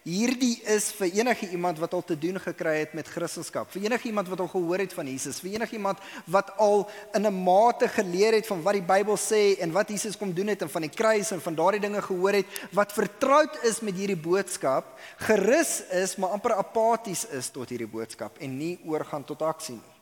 Hierdie 0.07 0.61
is 0.71 0.93
vir 0.95 1.09
enige 1.19 1.49
iemand 1.51 1.81
wat 1.83 1.97
al 1.99 2.05
te 2.07 2.15
doen 2.15 2.39
gekry 2.39 2.77
het 2.79 2.93
met 2.95 3.09
Christendom, 3.11 3.67
vir 3.73 3.89
enige 3.89 4.07
iemand 4.07 4.29
wat 4.31 4.45
al 4.45 4.51
gehoor 4.53 4.79
het 4.85 4.95
van 4.95 5.11
Jesus, 5.11 5.41
vir 5.43 5.57
enige 5.57 5.75
iemand 5.75 5.99
wat 6.31 6.53
al 6.63 6.87
in 7.19 7.27
'n 7.27 7.35
mate 7.35 7.89
geleer 7.89 8.39
het 8.39 8.47
van 8.47 8.63
wat 8.63 8.79
die 8.79 8.87
Bybel 8.87 9.19
sê 9.19 9.59
en 9.59 9.73
wat 9.73 9.89
Jesus 9.89 10.17
kom 10.17 10.33
doen 10.33 10.47
het 10.47 10.63
en 10.63 10.71
van 10.71 10.83
die 10.83 10.95
kruis 10.95 11.33
en 11.33 11.43
van 11.43 11.55
daardie 11.55 11.81
dinge 11.81 12.03
gehoor 12.03 12.33
het, 12.33 12.47
wat 12.71 12.93
vertroud 12.93 13.59
is 13.65 13.81
met 13.81 13.95
hierdie 13.95 14.23
boodskap, 14.23 14.85
gerus 15.17 15.83
is 15.91 16.17
maar 16.17 16.31
amper 16.31 16.55
apaties 16.55 17.27
is 17.27 17.51
tot 17.51 17.69
hierdie 17.69 17.91
boodskap 17.91 18.39
en 18.39 18.59
nie 18.59 18.79
oorgaan 18.85 19.25
tot 19.25 19.43
aksie 19.43 19.75
nie. 19.75 19.96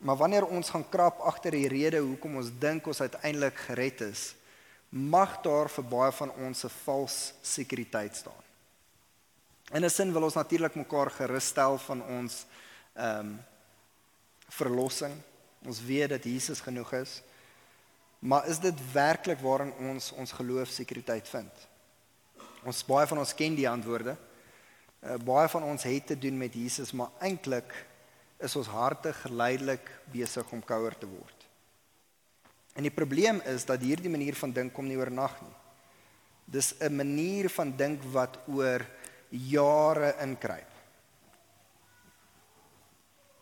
Maar 0.00 0.16
wanneer 0.16 0.46
ons 0.46 0.70
gaan 0.72 0.88
krap 0.88 1.20
agter 1.28 1.52
die 1.52 1.68
rede 1.68 1.98
hoekom 2.00 2.38
ons 2.40 2.52
dink 2.58 2.86
ons 2.88 3.02
uiteindelik 3.04 3.58
gered 3.66 4.00
is, 4.06 4.30
mag 4.88 5.36
daar 5.44 5.68
vir 5.70 5.84
baie 5.84 6.12
van 6.12 6.32
ons 6.46 6.64
'n 6.64 6.72
vals 6.84 7.32
sekuriteit 7.42 8.16
staan. 8.16 8.44
In 9.72 9.84
'n 9.84 9.90
sin 9.90 10.12
wil 10.12 10.22
ons 10.22 10.34
natuurlik 10.34 10.74
mekaar 10.74 11.10
gerusstel 11.10 11.78
van 11.78 12.02
ons 12.02 12.46
ehm 12.94 13.18
um, 13.18 13.40
verlossing. 14.48 15.14
Ons 15.64 15.82
weet 15.84 16.08
dat 16.08 16.24
Jesus 16.24 16.60
genoeg 16.60 16.92
is. 16.92 17.22
Maar 18.18 18.46
is 18.46 18.58
dit 18.58 18.92
werklik 18.92 19.38
waarin 19.38 19.72
ons 19.72 20.12
ons 20.12 20.32
geloof 20.32 20.68
sekuriteit 20.68 21.28
vind? 21.28 21.52
Ons 22.64 22.84
baie 22.84 23.06
van 23.06 23.18
ons 23.18 23.34
ken 23.34 23.54
die 23.54 23.68
antwoorde. 23.68 24.16
Uh, 25.00 25.14
baie 25.24 25.48
van 25.48 25.62
ons 25.62 25.82
het 25.82 26.06
te 26.06 26.18
doen 26.18 26.36
met 26.36 26.54
Jesus, 26.54 26.92
maar 26.92 27.08
eintlik 27.18 27.86
is 28.40 28.56
ons 28.56 28.70
harte 28.72 29.12
geleidelik 29.12 29.90
besig 30.12 30.52
om 30.52 30.62
kouer 30.64 30.96
te 30.98 31.06
word. 31.06 31.46
En 32.74 32.86
die 32.86 32.94
probleem 32.94 33.40
is 33.50 33.66
dat 33.68 33.82
hierdie 33.82 34.12
manier 34.12 34.36
van 34.38 34.52
dink 34.54 34.72
kom 34.72 34.88
nie 34.88 34.98
oornag 34.98 35.34
nie. 35.42 35.56
Dis 36.46 36.74
'n 36.80 36.96
manier 36.96 37.48
van 37.48 37.76
dink 37.76 38.02
wat 38.12 38.38
oor 38.48 38.86
jare 39.30 40.14
inkruip. 40.20 40.70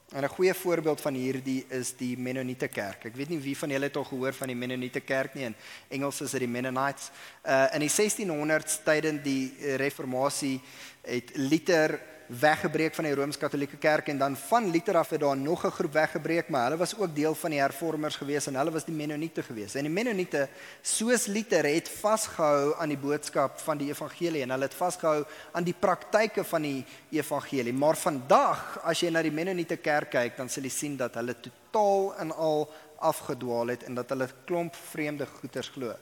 En 0.08 0.24
'n 0.24 0.28
goeie 0.28 0.54
voorbeeld 0.54 1.00
van 1.00 1.14
hierdie 1.14 1.66
is 1.68 1.96
die 1.96 2.18
Mennonite 2.18 2.68
kerk. 2.68 3.04
Ek 3.04 3.16
weet 3.16 3.28
nie 3.28 3.40
wie 3.40 3.56
van 3.56 3.70
julle 3.70 3.84
het 3.84 3.96
al 3.96 4.04
gehoor 4.04 4.32
van 4.32 4.46
die 4.46 4.56
Mennonite 4.56 5.00
kerk 5.00 5.34
nie. 5.34 5.44
In 5.44 5.56
Engels 5.88 6.20
is 6.20 6.30
dit 6.30 6.40
die 6.40 6.48
Mennonites. 6.48 7.10
Uh 7.44 7.66
in 7.74 7.80
die 7.80 7.90
1600s 7.90 8.82
tydens 8.84 9.22
die 9.22 9.76
reformatie 9.76 10.60
het 11.02 11.36
Luther 11.36 12.00
weggebreek 12.28 12.94
van 12.94 13.06
die 13.08 13.14
Rooms-Katolieke 13.16 13.76
Kerk 13.80 14.08
en 14.12 14.18
dan 14.18 14.36
van 14.36 14.70
Luther 14.70 14.96
af 14.96 15.10
het 15.10 15.20
daar 15.20 15.36
nog 15.36 15.64
'n 15.64 15.70
groep 15.70 15.92
weggebreek, 15.92 16.48
maar 16.48 16.64
hulle 16.64 16.76
was 16.76 16.96
ook 16.96 17.14
deel 17.14 17.34
van 17.34 17.50
die 17.50 17.60
Hervormers 17.60 18.16
gewees 18.16 18.46
en 18.46 18.54
hulle 18.54 18.70
was 18.70 18.84
die 18.84 18.94
Mennoniete 18.94 19.42
gewees. 19.42 19.74
En 19.74 19.82
die 19.82 19.92
Mennoniete, 19.92 20.48
soos 20.82 21.26
Luther, 21.26 21.64
het 21.64 21.88
vasgehou 21.88 22.74
aan 22.78 22.88
die 22.88 22.98
boodskap 22.98 23.58
van 23.58 23.78
die 23.78 23.88
evangelie 23.88 24.42
en 24.42 24.50
hulle 24.50 24.64
het 24.64 24.74
vasgehou 24.74 25.24
aan 25.52 25.64
die 25.64 25.74
praktyke 25.78 26.44
van 26.44 26.62
die 26.62 26.84
evangelie. 27.10 27.72
Maar 27.72 27.96
vandag, 27.96 28.78
as 28.82 29.00
jy 29.00 29.10
na 29.10 29.22
die 29.22 29.32
Mennoniete 29.32 29.76
Kerk 29.76 30.10
kyk, 30.10 30.36
dan 30.36 30.48
sal 30.48 30.62
jy 30.62 30.70
sien 30.70 30.96
dat 30.96 31.14
hulle 31.14 31.34
totaal 31.40 32.16
en 32.18 32.32
al 32.32 32.72
afgedwaal 32.98 33.66
het 33.66 33.82
en 33.82 33.94
dat 33.94 34.08
hulle 34.08 34.28
klomp 34.44 34.74
vreemde 34.74 35.26
goeters 35.26 35.68
glo. 35.68 35.94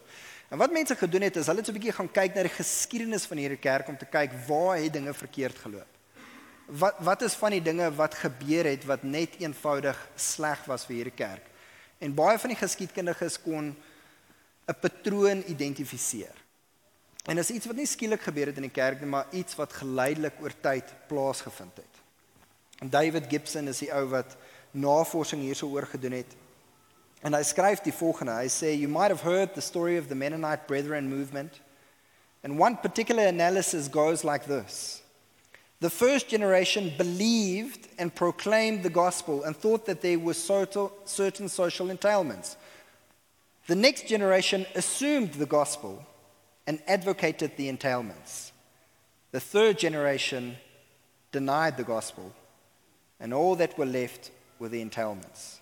En 0.49 0.59
wat 0.59 0.73
mense 0.73 0.97
gedoen 0.97 1.23
het 1.23 1.37
is 1.37 1.47
hulle 1.47 1.59
het 1.59 1.67
so 1.67 1.73
'n 1.73 1.79
bietjie 1.79 1.93
gaan 1.93 2.13
kyk 2.13 2.35
na 2.35 2.43
die 2.43 2.59
geskiedenis 2.59 3.27
van 3.27 3.37
hierdie 3.37 3.59
kerk 3.59 3.89
om 3.89 3.99
te 3.99 4.07
kyk 4.07 4.31
waar 4.47 4.77
het 4.77 4.93
dinge 4.93 5.15
verkeerd 5.15 5.59
geloop 5.59 5.96
wat 6.67 6.99
wat 6.99 7.23
is 7.23 7.35
van 7.35 7.51
die 7.55 7.63
dinge 7.63 7.91
wat 7.95 8.15
gebeur 8.15 8.67
het 8.67 8.85
wat 8.85 9.03
net 9.03 9.39
eenvoudig 9.39 9.99
sleg 10.17 10.65
was 10.67 10.87
vir 10.87 10.97
hierdie 10.97 11.19
kerk? 11.19 11.45
En 11.99 12.15
baie 12.15 12.39
van 12.39 12.53
die 12.53 12.59
geskiedkundiges 12.59 13.41
kon 13.43 13.77
'n 14.67 14.81
patroon 14.81 15.43
identifiseer. 15.47 16.35
En 17.27 17.35
dit 17.37 17.45
is 17.45 17.57
iets 17.57 17.67
wat 17.67 17.77
nie 17.77 17.87
skielik 17.87 18.23
gebeur 18.23 18.47
het 18.47 18.57
in 18.57 18.69
die 18.69 18.71
kerk 18.71 19.01
nie, 19.01 19.09
maar 19.09 19.27
iets 19.31 19.55
wat 19.55 19.73
geleidelik 19.73 20.33
oor 20.41 20.53
tyd 20.61 20.85
plaasgevind 21.07 21.77
het. 21.77 21.95
En 22.79 22.91
David 22.91 23.25
Gibson 23.29 23.69
is 23.69 23.79
die 23.79 23.93
ou 23.93 24.05
wat 24.09 24.37
navorsing 24.71 25.43
hierso 25.43 25.69
oor 25.69 25.87
gedoen 25.87 26.13
het. 26.13 26.37
En 27.23 27.35
hy 27.35 27.43
skryf 27.43 27.81
die 27.81 27.93
volgende. 27.93 28.33
Hy 28.33 28.49
sê 28.53 28.75
you 28.77 28.89
might 28.89 29.11
have 29.11 29.25
heard 29.25 29.55
the 29.55 29.61
story 29.61 29.99
of 29.99 30.07
the 30.07 30.15
Mennonite 30.15 30.67
Brethren 30.67 31.09
movement. 31.09 31.61
And 32.45 32.61
one 32.61 32.77
particular 32.77 33.27
analysis 33.27 33.89
goes 33.89 34.23
like 34.23 34.47
this. 34.47 35.03
The 35.81 35.91
first 35.91 36.29
generation 36.29 36.93
believed 36.97 37.89
and 37.99 38.15
proclaimed 38.15 38.83
the 38.83 38.91
gospel 38.91 39.45
and 39.45 39.55
thought 39.55 39.85
that 39.87 40.01
there 40.01 40.19
were 40.19 40.35
certain 40.35 41.49
social 41.49 41.89
entailments. 41.89 42.57
The 43.67 43.75
next 43.75 44.07
generation 44.09 44.65
assumed 44.75 45.35
the 45.35 45.47
gospel 45.47 46.05
and 46.67 46.81
advocated 46.87 47.57
the 47.57 47.71
entailments. 47.71 48.53
The 49.33 49.41
third 49.41 49.79
generation 49.79 50.57
denied 51.31 51.77
the 51.77 51.85
gospel, 51.85 52.33
and 53.21 53.35
all 53.35 53.55
that 53.57 53.77
were 53.77 53.85
left 53.85 54.31
were 54.59 54.71
the 54.71 54.83
entailments. 54.83 55.59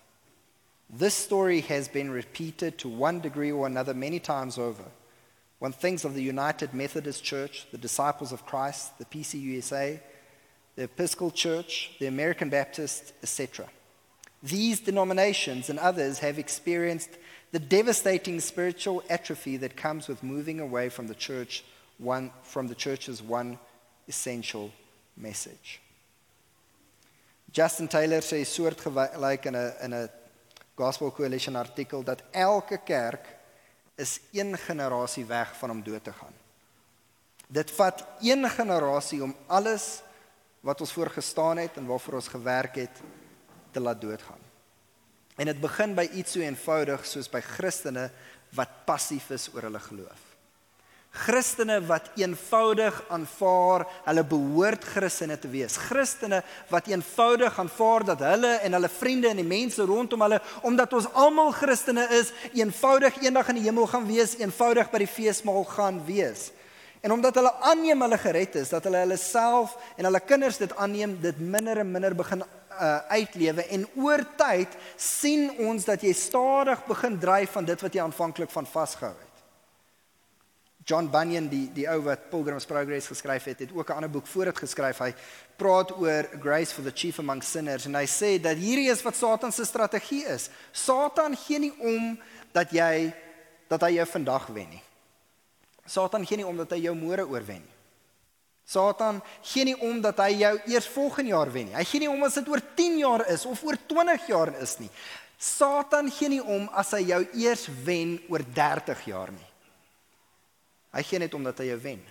This 0.89 1.15
story 1.15 1.63
has 1.63 1.89
been 1.89 2.11
repeated 2.11 2.79
to 2.79 2.89
one 2.89 3.19
degree 3.21 3.51
or 3.51 3.67
another 3.67 3.95
many 3.95 4.21
times 4.21 4.59
over. 4.59 4.85
One 5.65 5.73
thinks 5.73 6.05
of 6.05 6.13
the 6.13 6.23
United 6.23 6.75
Methodist 6.75 7.25
Church, 7.25 7.67
the 7.73 7.79
Disciples 7.79 8.33
of 8.33 8.45
Christ, 8.45 8.99
the 8.99 9.07
PCUSA, 9.07 9.99
the 10.77 10.83
Episcopal 10.83 11.31
Church, 11.31 11.93
the 11.99 12.07
American 12.07 12.51
Baptist, 12.51 13.15
etc. 13.23 13.65
These 14.43 14.81
denominations 14.81 15.71
and 15.71 15.79
others 15.79 16.19
have 16.19 16.39
experienced 16.39 17.09
the 17.53 17.59
devastating 17.59 18.41
spiritual 18.41 19.03
atrophy 19.09 19.57
that 19.57 19.75
comes 19.75 20.07
with 20.07 20.23
moving 20.23 20.61
away 20.61 20.91
from 20.91 21.07
the 21.07 21.15
church 21.15 21.65
one 21.97 22.31
from 22.43 22.69
the 22.69 22.75
church's 22.75 23.23
one 23.23 23.59
essential 24.07 24.71
message. 25.17 25.81
Justin 27.53 27.89
Taylor 27.89 28.21
sê 28.21 28.45
soortgelyk 28.45 29.47
in 29.47 29.55
'n 29.55 30.11
Gospel 30.77 31.11
Coalition 31.11 31.57
artikel 31.57 32.05
dat 32.05 32.23
elke 32.35 32.85
kerk 32.85 33.34
is 33.95 34.21
een 34.33 34.59
generasie 34.59 35.25
weg 35.25 35.57
van 35.57 35.71
om 35.71 35.83
dood 35.83 36.05
te 36.05 36.13
gaan. 36.13 36.33
Dit 37.47 37.71
vat 37.71 38.05
een 38.21 38.51
generasie 38.51 39.23
om 39.23 39.37
alles 39.47 40.03
wat 40.61 40.81
ons 40.81 40.93
voorgestaan 40.93 41.57
het 41.57 41.77
en 41.77 41.87
waarvoor 41.87 42.15
ons 42.15 42.29
gewerk 42.29 42.75
het 42.75 43.01
te 43.71 43.81
laat 43.81 44.01
doodgaan. 44.01 44.41
En 45.37 45.45
dit 45.51 45.61
begin 45.61 45.95
by 45.95 46.09
iets 46.13 46.33
so 46.33 46.41
eenvoudig 46.41 47.07
soos 47.07 47.29
by 47.31 47.41
Christene 47.41 48.11
wat 48.55 48.85
passief 48.87 49.31
is 49.35 49.49
oor 49.55 49.67
hulle 49.69 49.81
geloof. 49.81 50.34
Christene 51.15 51.79
wat 51.87 52.09
eenvoudig 52.19 52.97
aanvaar 53.15 53.85
hulle 54.09 54.25
behoort 54.27 54.83
Christene 54.95 55.37
te 55.39 55.49
wees. 55.49 55.77
Christene 55.87 56.41
wat 56.73 56.89
eenvoudig 56.91 57.59
aanvaar 57.59 58.05
dat 58.09 58.25
hulle 58.27 58.57
en 58.67 58.75
hulle 58.75 58.91
vriende 58.91 59.31
en 59.31 59.39
die 59.39 59.47
mense 59.47 59.87
rondom 59.87 60.25
hulle 60.27 60.41
omdat 60.67 60.93
ons 60.99 61.07
almal 61.15 61.53
Christene 61.55 62.09
is, 62.19 62.33
eenvoudig 62.53 63.21
eendag 63.23 63.53
in 63.53 63.61
die 63.61 63.69
hemel 63.69 63.87
gaan 63.87 64.09
wees, 64.11 64.35
eenvoudig 64.43 64.91
by 64.91 65.05
die 65.05 65.11
feesmaal 65.11 65.63
gaan 65.71 66.03
wees. 66.09 66.49
En 67.05 67.13
omdat 67.13 67.39
hulle 67.39 67.53
aanneem 67.69 68.01
hulle 68.03 68.19
gered 68.19 68.55
is, 68.59 68.73
dat 68.73 68.87
hulle 68.89 69.05
hulle 69.05 69.19
self 69.21 69.77
en 69.95 70.09
hulle 70.09 70.23
kinders 70.25 70.59
dit 70.59 70.73
aanneem, 70.81 71.19
dit 71.23 71.39
minder 71.39 71.79
en 71.83 71.91
minder 71.95 72.17
begin 72.17 72.43
uh, 72.43 72.97
uitlewe 73.13 73.67
en 73.77 73.87
oor 74.03 74.25
tyd 74.41 74.75
sien 74.97 75.47
ons 75.69 75.87
dat 75.87 76.03
jy 76.03 76.15
stadig 76.17 76.83
begin 76.89 77.21
dryf 77.23 77.55
van 77.55 77.71
dit 77.71 77.87
wat 77.87 77.95
jy 77.95 78.03
aanvanklik 78.03 78.51
van 78.51 78.67
vasgehou 78.67 79.13
het. 79.13 79.34
John 80.85 81.09
Bunyan 81.09 81.47
die 81.49 81.65
die 81.73 81.87
ou 81.89 82.03
wat 82.05 82.29
Pilgrim's 82.29 82.67
Progress 82.69 83.09
geskryf 83.09 83.45
het, 83.49 83.59
het 83.65 83.73
ook 83.73 83.89
'n 83.89 83.97
ander 83.97 84.11
boek 84.11 84.27
voor 84.27 84.45
dit 84.45 84.59
geskryf. 84.59 84.99
Hy 84.99 85.15
praat 85.57 85.97
oor 85.97 86.29
grace 86.41 86.75
for 86.75 86.83
the 86.83 86.93
chief 86.95 87.19
among 87.19 87.43
sinners 87.43 87.87
en 87.87 87.95
hy 87.95 88.07
sê 88.07 88.41
dat 88.41 88.57
hierdie 88.57 88.91
is 88.91 89.03
wat 89.03 89.17
Satan 89.17 89.53
se 89.53 89.65
strategie 89.65 90.25
is. 90.27 90.51
Satan 90.73 91.37
gee 91.37 91.59
nie 91.59 91.73
om 91.79 92.21
dat 92.53 92.71
jy 92.71 93.15
dat 93.69 93.81
hy 93.81 93.91
jou 93.91 94.07
vandag 94.07 94.47
wen 94.47 94.69
nie. 94.69 94.83
Satan 95.87 96.27
gee 96.27 96.37
nie 96.37 96.47
om 96.47 96.57
dat 96.57 96.71
hy 96.71 96.79
jou 96.79 96.95
môre 96.95 97.27
oorwen 97.29 97.63
nie. 97.63 97.75
Satan 98.65 99.23
gee 99.43 99.65
nie 99.65 99.77
om 99.81 100.01
dat 100.01 100.19
hy 100.19 100.31
jou 100.41 100.61
eers 100.67 100.89
volgende 100.89 101.31
jaar 101.31 101.53
wen 101.53 101.67
nie. 101.67 101.77
Hy 101.77 101.85
gee 101.85 102.01
nie 102.01 102.11
om 102.11 102.23
as 102.23 102.35
dit 102.35 102.49
oor 102.49 102.61
10 102.75 102.99
jaar 102.99 103.27
is 103.29 103.47
of 103.47 103.65
oor 103.65 103.77
20 103.87 104.27
jaar 104.27 104.55
is 104.61 104.79
nie. 104.79 104.91
Satan 105.39 106.11
gee 106.11 106.29
nie 106.29 106.43
om 106.43 106.69
as 106.73 106.91
hy 106.97 107.03
jou 107.09 107.27
eers 107.33 107.69
wen 107.85 108.21
oor 108.29 108.45
30 108.55 109.05
jaar 109.05 109.33
nie. 109.33 109.54
Hy 110.95 111.03
gee 111.03 111.19
net 111.19 111.35
omdat 111.35 111.59
hy 111.59 111.73
jou 111.73 111.81
wen. 111.83 112.03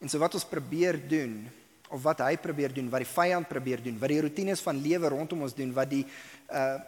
En 0.00 0.12
so 0.12 0.20
wat 0.20 0.36
ons 0.36 0.44
probeer 0.48 0.98
doen 1.08 1.46
of 1.88 2.02
wat 2.02 2.20
hy 2.26 2.34
probeer 2.36 2.74
doen, 2.74 2.90
wat 2.92 3.04
die 3.04 3.14
vyand 3.14 3.48
probeer 3.48 3.80
doen, 3.82 3.96
wat 3.98 4.12
die 4.12 4.20
rotines 4.20 4.62
van 4.64 4.80
lewe 4.82 5.08
rondom 5.14 5.46
ons 5.46 5.56
doen, 5.56 5.72
wat 5.76 5.90
die 5.90 6.04
uh 6.52 6.78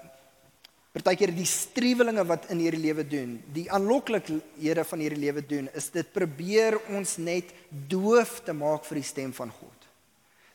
partykeer 0.99 1.31
die 1.37 1.47
strewelinge 1.47 2.25
wat 2.27 2.49
in 2.51 2.63
hierdie 2.65 2.81
lewe 2.81 3.05
doen, 3.07 3.37
die 3.55 3.69
aanloklikhede 3.71 4.85
van 4.89 5.03
hierdie 5.05 5.21
lewe 5.21 5.45
doen, 5.47 5.69
is 5.77 5.91
dit 5.95 6.09
probeer 6.15 6.79
ons 6.97 7.13
net 7.23 7.53
doof 7.69 8.41
te 8.47 8.55
maak 8.57 8.89
vir 8.89 8.99
die 8.99 9.07
stem 9.07 9.35
van 9.37 9.53
God. 9.53 9.87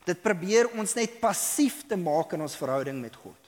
Dit 0.03 0.19
probeer 0.25 0.67
ons 0.75 0.97
net 0.97 1.19
passief 1.21 1.83
te 1.87 1.95
maak 1.95 2.33
in 2.35 2.43
ons 2.43 2.57
verhouding 2.59 2.99
met 2.99 3.15
God. 3.15 3.39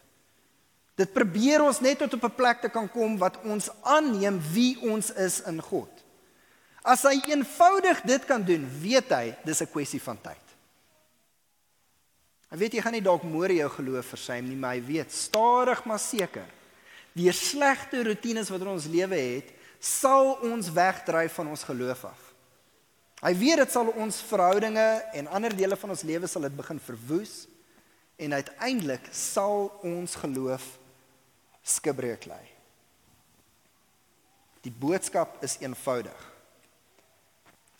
Dit 0.95 1.11
probeer 1.11 1.65
ons 1.65 1.81
net 1.83 1.99
tot 1.99 2.13
op 2.15 2.23
'n 2.23 2.35
plek 2.35 2.61
te 2.61 2.69
kan 2.69 2.87
kom 2.87 3.17
wat 3.17 3.41
ons 3.43 3.69
aanneem 3.83 4.39
wie 4.53 4.79
ons 4.79 5.11
is 5.11 5.41
in 5.41 5.59
God. 5.61 5.91
As 6.85 7.01
hy 7.01 7.17
eenvoudig 7.33 8.03
dit 8.05 8.25
kan 8.29 8.43
doen, 8.45 8.65
weet 8.81 9.09
hy 9.09 9.33
dis 9.43 9.61
'n 9.61 9.71
kwessie 9.73 10.01
van 10.01 10.19
tyd. 10.21 10.43
Hy 12.51 12.57
weet 12.57 12.73
jy 12.77 12.81
gaan 12.81 12.93
nie 12.93 13.01
dalk 13.01 13.23
môre 13.23 13.55
jou 13.57 13.69
geloof 13.69 14.05
versuim 14.05 14.45
nie, 14.45 14.55
maar 14.55 14.75
hy 14.75 14.81
weet 14.85 15.11
stadig 15.11 15.81
maar 15.85 15.99
seker. 15.99 16.45
Die 17.13 17.31
slegte 17.31 18.03
rotines 18.03 18.49
wat 18.49 18.61
in 18.61 18.67
ons 18.67 18.85
lewe 18.85 19.15
het, 19.15 19.49
sal 19.79 20.37
ons 20.45 20.69
wegdryf 20.69 21.33
van 21.33 21.47
ons 21.47 21.63
geloof 21.63 22.05
af. 22.05 22.21
Hy 23.23 23.33
weet 23.33 23.57
dit 23.57 23.71
sal 23.71 23.87
ons 23.87 24.21
verhoudinge 24.21 25.01
en 25.13 25.27
ander 25.27 25.55
dele 25.55 25.75
van 25.75 25.89
ons 25.89 26.03
lewe 26.03 26.27
sal 26.27 26.41
dit 26.41 26.55
begin 26.55 26.79
verwoes 26.79 27.47
en 28.17 28.33
uiteindelik 28.33 29.09
sal 29.11 29.71
ons 29.81 30.15
geloof 30.15 30.77
skibreek 31.63 32.25
lê. 32.29 32.43
Die 34.61 34.71
boodskap 34.71 35.41
is 35.43 35.57
eenvoudig 35.59 36.34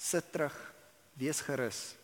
sit 0.06 0.32
terug, 0.32 0.56
wees 1.18 1.41
gerus. 1.41 1.96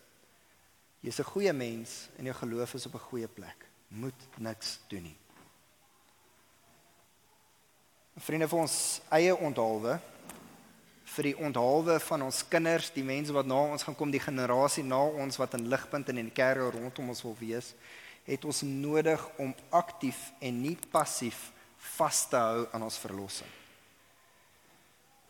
Jy's 1.00 1.18
'n 1.18 1.30
goeie 1.32 1.52
mens 1.52 2.08
en 2.18 2.24
jou 2.24 2.34
geloof 2.34 2.74
is 2.74 2.86
op 2.86 2.94
'n 2.94 3.08
goeie 3.10 3.28
plek. 3.28 3.66
Moet 3.88 4.20
niks 4.38 4.78
doen 4.88 5.02
nie. 5.02 5.16
Vriende 8.16 8.48
vir 8.48 8.58
ons 8.58 9.00
eie 9.10 9.36
onthaalwe 9.36 10.00
vir 11.12 11.28
die 11.28 11.36
onthaalwe 11.36 11.98
van 12.00 12.22
ons 12.22 12.42
kinders, 12.48 12.90
die 12.94 13.04
mense 13.04 13.32
wat 13.32 13.46
na 13.46 13.60
ons 13.74 13.82
gaan 13.82 13.96
kom, 13.98 14.10
die 14.10 14.22
generasie 14.22 14.84
na 14.84 15.00
ons 15.04 15.36
wat 15.36 15.54
in 15.58 15.68
ligpunt 15.68 16.08
en 16.08 16.18
in 16.18 16.30
die 16.30 16.36
kerk 16.36 16.72
rondom 16.72 17.08
ons 17.08 17.22
wil 17.22 17.36
wees, 17.40 17.74
het 18.24 18.44
ons 18.44 18.62
nodig 18.62 19.28
om 19.36 19.54
aktief 19.70 20.30
en 20.40 20.62
nie 20.62 20.78
passief 20.90 21.50
vas 21.98 22.28
te 22.28 22.36
hou 22.36 22.68
aan 22.72 22.82
ons 22.82 22.98
verlossing. 22.98 23.61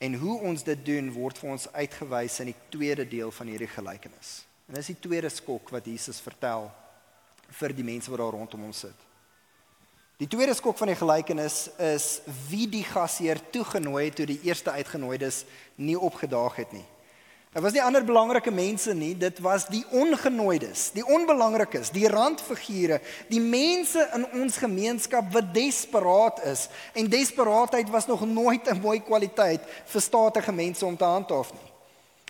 En 0.02 0.16
hoe 0.18 0.40
ons 0.50 0.64
dit 0.66 0.80
doen 0.86 1.12
word 1.14 1.38
vir 1.38 1.52
ons 1.54 1.68
uitgewys 1.76 2.40
in 2.42 2.50
die 2.50 2.58
tweede 2.74 3.06
deel 3.06 3.30
van 3.30 3.50
hierdie 3.52 3.70
gelykenis. 3.70 4.42
En 4.66 4.74
dis 4.78 4.90
die 4.90 4.98
tweede 5.04 5.30
skok 5.30 5.70
wat 5.74 5.86
Jesus 5.86 6.18
vertel 6.24 6.66
vir 7.52 7.74
die 7.76 7.86
mense 7.86 8.10
wat 8.10 8.22
daar 8.22 8.34
rondom 8.34 8.66
hom 8.66 8.74
sit. 8.74 9.08
Die 10.22 10.28
tweede 10.30 10.54
skok 10.54 10.76
van 10.78 10.90
die 10.92 10.98
gelykenis 10.98 11.64
is 11.82 12.06
wie 12.48 12.68
die 12.70 12.84
gasheer 12.86 13.40
toegenooi 13.54 14.04
het 14.04 14.18
toe 14.20 14.26
die 14.30 14.40
eerste 14.46 14.74
uitgenooides 14.74 15.42
nie 15.82 15.98
opgedaag 15.98 16.60
het 16.62 16.74
nie. 16.76 16.84
Dit 17.52 17.60
was 17.60 17.74
nie 17.76 17.82
ander 17.84 18.00
belangrike 18.00 18.50
mense 18.50 18.94
nie, 18.96 19.10
dit 19.12 19.40
was 19.44 19.66
die 19.68 19.82
ongenooides, 19.92 20.86
die 20.96 21.04
onbelangrikes, 21.04 21.90
die 21.92 22.06
randfigure, 22.08 22.96
die 23.28 23.42
mense 23.44 24.06
in 24.16 24.24
ons 24.40 24.56
gemeenskap 24.56 25.28
wat 25.34 25.50
desperaat 25.52 26.40
is. 26.48 26.70
En 26.96 27.10
desperaatheid 27.12 27.92
was 27.92 28.08
nog 28.08 28.24
nooit 28.24 28.70
'n 28.72 28.80
mooi 28.80 29.02
kwaliteit 29.04 29.60
vir 29.84 30.00
statige 30.00 30.52
mense 30.52 30.86
om 30.86 30.96
te 30.96 31.04
handhaaf 31.04 31.52
nie. 31.52 31.68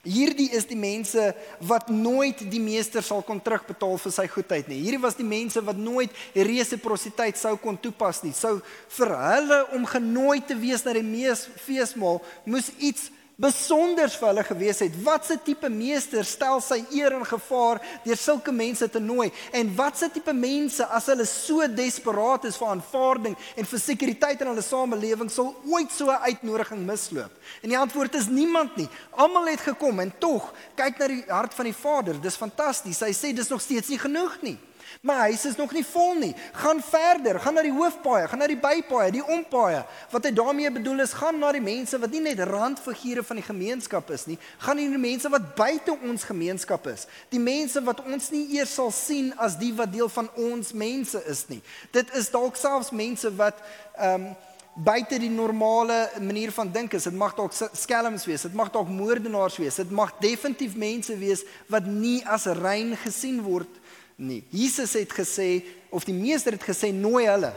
Hierdie 0.02 0.50
is 0.50 0.66
die 0.66 0.76
mense 0.76 1.34
wat 1.60 1.88
nooit 1.88 2.50
die 2.50 2.60
meester 2.60 3.02
sal 3.02 3.22
kon 3.22 3.42
terugbetaal 3.42 3.98
vir 3.98 4.12
sy 4.12 4.26
goedheid 4.26 4.66
nie. 4.66 4.82
Hierdie 4.82 5.02
was 5.02 5.14
die 5.14 5.24
mense 5.24 5.62
wat 5.62 5.76
nooit 5.76 6.10
resiprositeit 6.34 7.38
sou 7.38 7.56
kon 7.56 7.78
toepas 7.80 8.22
nie. 8.22 8.32
Sou 8.32 8.60
vir 8.88 9.16
hulle 9.18 9.66
om 9.72 9.86
genooi 9.86 10.40
te 10.40 10.58
wees 10.58 10.82
na 10.84 10.92
die 10.92 11.06
mees 11.06 11.48
feesmaal 11.54 12.20
moes 12.44 12.72
iets 12.78 13.10
besonders 13.42 14.14
vir 14.18 14.28
hulle 14.30 14.44
gewees 14.46 14.80
het. 14.84 14.94
Watse 15.02 15.36
tipe 15.42 15.68
meester 15.72 16.24
stel 16.26 16.60
sy 16.62 16.78
eer 16.94 17.16
in 17.16 17.24
gevaar 17.26 17.80
deur 18.04 18.20
sulke 18.20 18.54
mense 18.54 18.86
te 18.88 19.02
nooi? 19.02 19.30
En 19.52 19.72
watse 19.76 20.08
tipe 20.14 20.34
mense 20.36 20.86
as 20.86 21.08
hulle 21.10 21.26
so 21.26 21.66
desperaat 21.66 22.46
is 22.50 22.58
vir 22.60 22.70
aanvaarding 22.76 23.36
en 23.58 23.70
vir 23.72 23.82
sekuriteit 23.82 24.44
in 24.44 24.52
hulle 24.52 24.66
samelewing 24.66 25.30
sal 25.32 25.54
ooit 25.66 25.90
so 25.90 26.10
'n 26.10 26.22
uitnodiging 26.30 26.86
misloop? 26.86 27.32
En 27.62 27.68
die 27.68 27.78
antwoord 27.78 28.14
is 28.14 28.28
niemand 28.28 28.76
nie. 28.76 28.88
Almal 29.10 29.50
het 29.50 29.60
gekom 29.60 30.00
en 30.00 30.12
tog 30.18 30.52
kyk 30.76 30.98
na 30.98 31.06
die 31.08 31.24
hart 31.28 31.54
van 31.54 31.64
die 31.64 31.80
Vader. 31.82 32.20
Dis 32.20 32.36
fantasties. 32.36 33.00
Hy 33.00 33.12
sê 33.12 33.34
dis 33.34 33.48
nog 33.48 33.60
steeds 33.60 33.88
nie 33.88 33.98
genoeg 33.98 34.38
nie. 34.42 34.58
My 35.00 35.14
huis 35.14 35.44
is 35.44 35.56
nog 35.56 35.72
nie 35.72 35.84
vol 35.86 36.14
nie. 36.20 36.34
Gaan 36.52 36.82
verder, 36.84 37.40
gaan 37.40 37.56
na 37.56 37.64
die 37.64 37.72
hoofpaaie, 37.72 38.28
gaan 38.28 38.42
na 38.42 38.48
die 38.50 38.58
bypaaie, 38.60 39.10
die 39.14 39.24
ompaaie. 39.24 39.82
Wat 40.12 40.28
hy 40.28 40.32
daarmee 40.36 40.70
bedoel 40.74 41.02
is, 41.06 41.14
gaan 41.16 41.40
na 41.40 41.52
die 41.56 41.64
mense 41.64 41.98
wat 41.98 42.12
nie 42.12 42.22
net 42.22 42.42
randfigure 42.48 43.24
van 43.26 43.40
die 43.40 43.46
gemeenskap 43.46 44.12
is 44.14 44.26
nie, 44.28 44.38
gaan 44.62 44.78
na 44.78 44.86
die 44.92 45.02
mense 45.02 45.32
wat 45.32 45.52
buite 45.58 45.96
ons 45.96 46.28
gemeenskap 46.28 46.86
is. 46.92 47.08
Die 47.32 47.42
mense 47.42 47.82
wat 47.86 48.04
ons 48.04 48.30
nie 48.34 48.44
eers 48.58 48.76
sal 48.76 48.92
sien 48.94 49.32
as 49.40 49.56
die 49.60 49.72
wat 49.78 49.92
deel 49.94 50.12
van 50.12 50.30
ons 50.36 50.72
mense 50.76 51.24
is 51.30 51.46
nie. 51.48 51.62
Dit 51.96 52.12
is 52.18 52.30
dalk 52.32 52.60
selfs 52.60 52.94
mense 52.94 53.32
wat 53.40 53.60
ehm 53.96 54.32
um, 54.32 54.32
buite 54.72 55.18
die 55.20 55.28
normale 55.28 56.06
manier 56.24 56.48
van 56.52 56.70
dink 56.72 56.94
is. 56.96 57.04
Dit 57.04 57.16
mag 57.20 57.34
dalk 57.36 57.52
skelms 57.52 58.24
wees, 58.24 58.46
dit 58.48 58.54
mag 58.56 58.70
dalk 58.72 58.88
moordenaars 58.88 59.58
wees, 59.60 59.76
dit 59.76 59.90
mag 59.92 60.14
definitief 60.22 60.78
mense 60.80 61.12
wees 61.20 61.42
wat 61.68 61.84
nie 61.84 62.22
as 62.24 62.46
rein 62.56 62.94
gesien 63.04 63.42
word 63.44 63.68
nie. 63.68 63.82
Jesus 64.16 64.92
het 64.98 65.12
gesê 65.12 65.62
of 65.90 66.04
die 66.04 66.16
meester 66.16 66.52
het 66.52 66.64
gesê 66.64 66.92
nooi 66.94 67.26
hulle. 67.26 67.52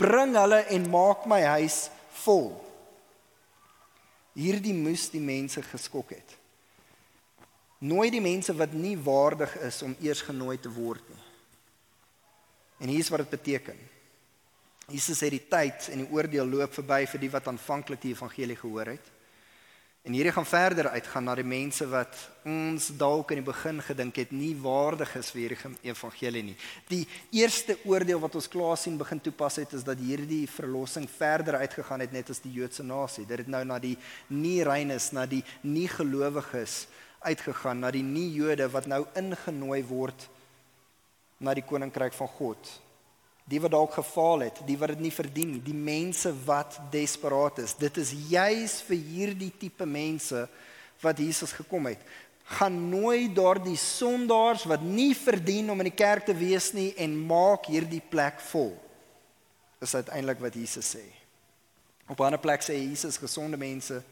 Bring 0.00 0.36
hulle 0.36 0.62
en 0.72 0.90
maak 0.90 1.26
my 1.28 1.40
huis 1.58 1.88
vol. 2.24 2.52
Hierdie 4.36 4.74
moes 4.76 5.08
die 5.12 5.22
mense 5.22 5.62
geskok 5.62 6.14
het. 6.14 6.36
Nooi 7.80 8.10
die 8.12 8.22
mense 8.22 8.52
wat 8.56 8.72
nie 8.76 8.96
waardig 9.00 9.56
is 9.64 9.80
om 9.82 9.96
eers 10.04 10.20
genooi 10.24 10.58
te 10.60 10.72
word 10.72 11.04
nie. 11.08 11.24
En 12.80 12.88
hier 12.88 13.00
is 13.00 13.08
wat 13.12 13.24
dit 13.24 13.36
beteken. 13.36 13.78
Jesus 14.90 15.20
het 15.20 15.32
die 15.32 15.46
tyd 15.48 15.88
en 15.92 16.02
die 16.02 16.12
oordeel 16.12 16.48
loop 16.48 16.74
verby 16.74 17.04
vir 17.08 17.22
die 17.22 17.32
wat 17.32 17.48
aanvanklik 17.48 18.00
die 18.02 18.12
evangelie 18.14 18.56
gehoor 18.58 18.94
het. 18.94 19.10
En 20.02 20.14
hierdie 20.16 20.32
gaan 20.32 20.46
verder 20.48 20.88
uitgaan 20.88 21.26
na 21.28 21.34
die 21.36 21.44
mense 21.44 21.84
wat 21.90 22.16
ons 22.48 22.86
dalk 22.96 23.34
in 23.34 23.42
die 23.42 23.50
begin 23.50 23.82
gedink 23.84 24.16
het 24.16 24.30
nie 24.32 24.54
waardig 24.56 25.12
is 25.20 25.28
vir 25.34 25.42
hierdie 25.42 25.74
evangelie 25.90 26.42
nie. 26.46 26.56
Die 26.88 27.02
eerste 27.36 27.76
oordeel 27.84 28.22
wat 28.22 28.38
ons 28.40 28.48
klaar 28.48 28.80
sien 28.80 28.96
begin 29.00 29.20
toepas 29.20 29.60
het 29.60 29.74
is 29.76 29.84
dat 29.84 30.00
hierdie 30.00 30.46
verlossing 30.48 31.04
verder 31.18 31.60
uitgegaan 31.60 32.00
het 32.00 32.16
net 32.16 32.32
as 32.32 32.40
die 32.40 32.54
Joodse 32.56 32.82
nasie. 32.82 33.26
Dit 33.28 33.44
het 33.44 33.52
nou 33.52 33.60
na 33.68 33.76
die 33.78 33.98
nie 34.32 34.62
reines, 34.64 35.10
na 35.12 35.26
die 35.28 35.44
nie 35.68 35.88
gelowiges 35.92 36.86
uitgegaan 37.20 37.82
na 37.84 37.90
die 37.92 38.04
nie-Jode 38.04 38.70
wat 38.72 38.86
nou 38.88 39.04
ingenooi 39.18 39.82
word 39.84 40.28
na 41.40 41.52
die 41.56 41.64
koninkryk 41.64 42.16
van 42.16 42.28
God. 42.38 42.70
Die 43.44 43.60
wat 43.60 43.70
dalk 43.70 43.92
gefaal 43.92 44.46
het, 44.46 44.60
die 44.66 44.76
wat 44.78 44.88
dit 44.94 45.00
nie 45.00 45.12
verdien 45.12 45.52
nie, 45.52 45.62
die 45.62 45.74
mense 45.74 46.32
wat 46.44 46.78
desperaat 46.92 47.58
is. 47.58 47.74
Dit 47.74 47.96
is 47.96 48.12
juis 48.30 48.80
vir 48.86 48.96
hierdie 48.96 49.52
tipe 49.58 49.86
mense 49.86 50.48
wat 51.00 51.18
Jesus 51.18 51.52
gekom 51.52 51.86
het. 51.90 52.02
Gaan 52.44 52.76
nooi 52.90 53.30
daardie 53.32 53.78
sondaars 53.78 54.66
wat 54.70 54.82
nie 54.82 55.14
verdien 55.14 55.70
om 55.70 55.80
in 55.80 55.90
die 55.90 55.96
kerk 55.96 56.26
te 56.26 56.34
wees 56.34 56.72
nie 56.74 56.90
en 56.98 57.16
maak 57.16 57.70
hierdie 57.70 58.02
plek 58.02 58.40
vol. 58.50 58.74
Dis 59.80 59.94
uiteindelik 59.94 60.42
wat 60.42 60.54
Jesus 60.54 60.94
sê. 60.96 61.04
Op 62.10 62.20
'n 62.20 62.24
ander 62.24 62.40
plek 62.40 62.62
sê 62.62 62.74
Jesus 62.74 63.16
gesonde 63.16 63.56
mense 63.56 64.02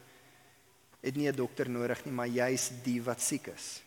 het 1.00 1.16
nie 1.16 1.28
'n 1.28 1.36
dokter 1.36 1.68
nodig 1.68 2.04
nie, 2.04 2.14
maar 2.14 2.26
juis 2.26 2.70
die 2.82 3.02
wat 3.02 3.20
siek 3.20 3.46
is. 3.46 3.82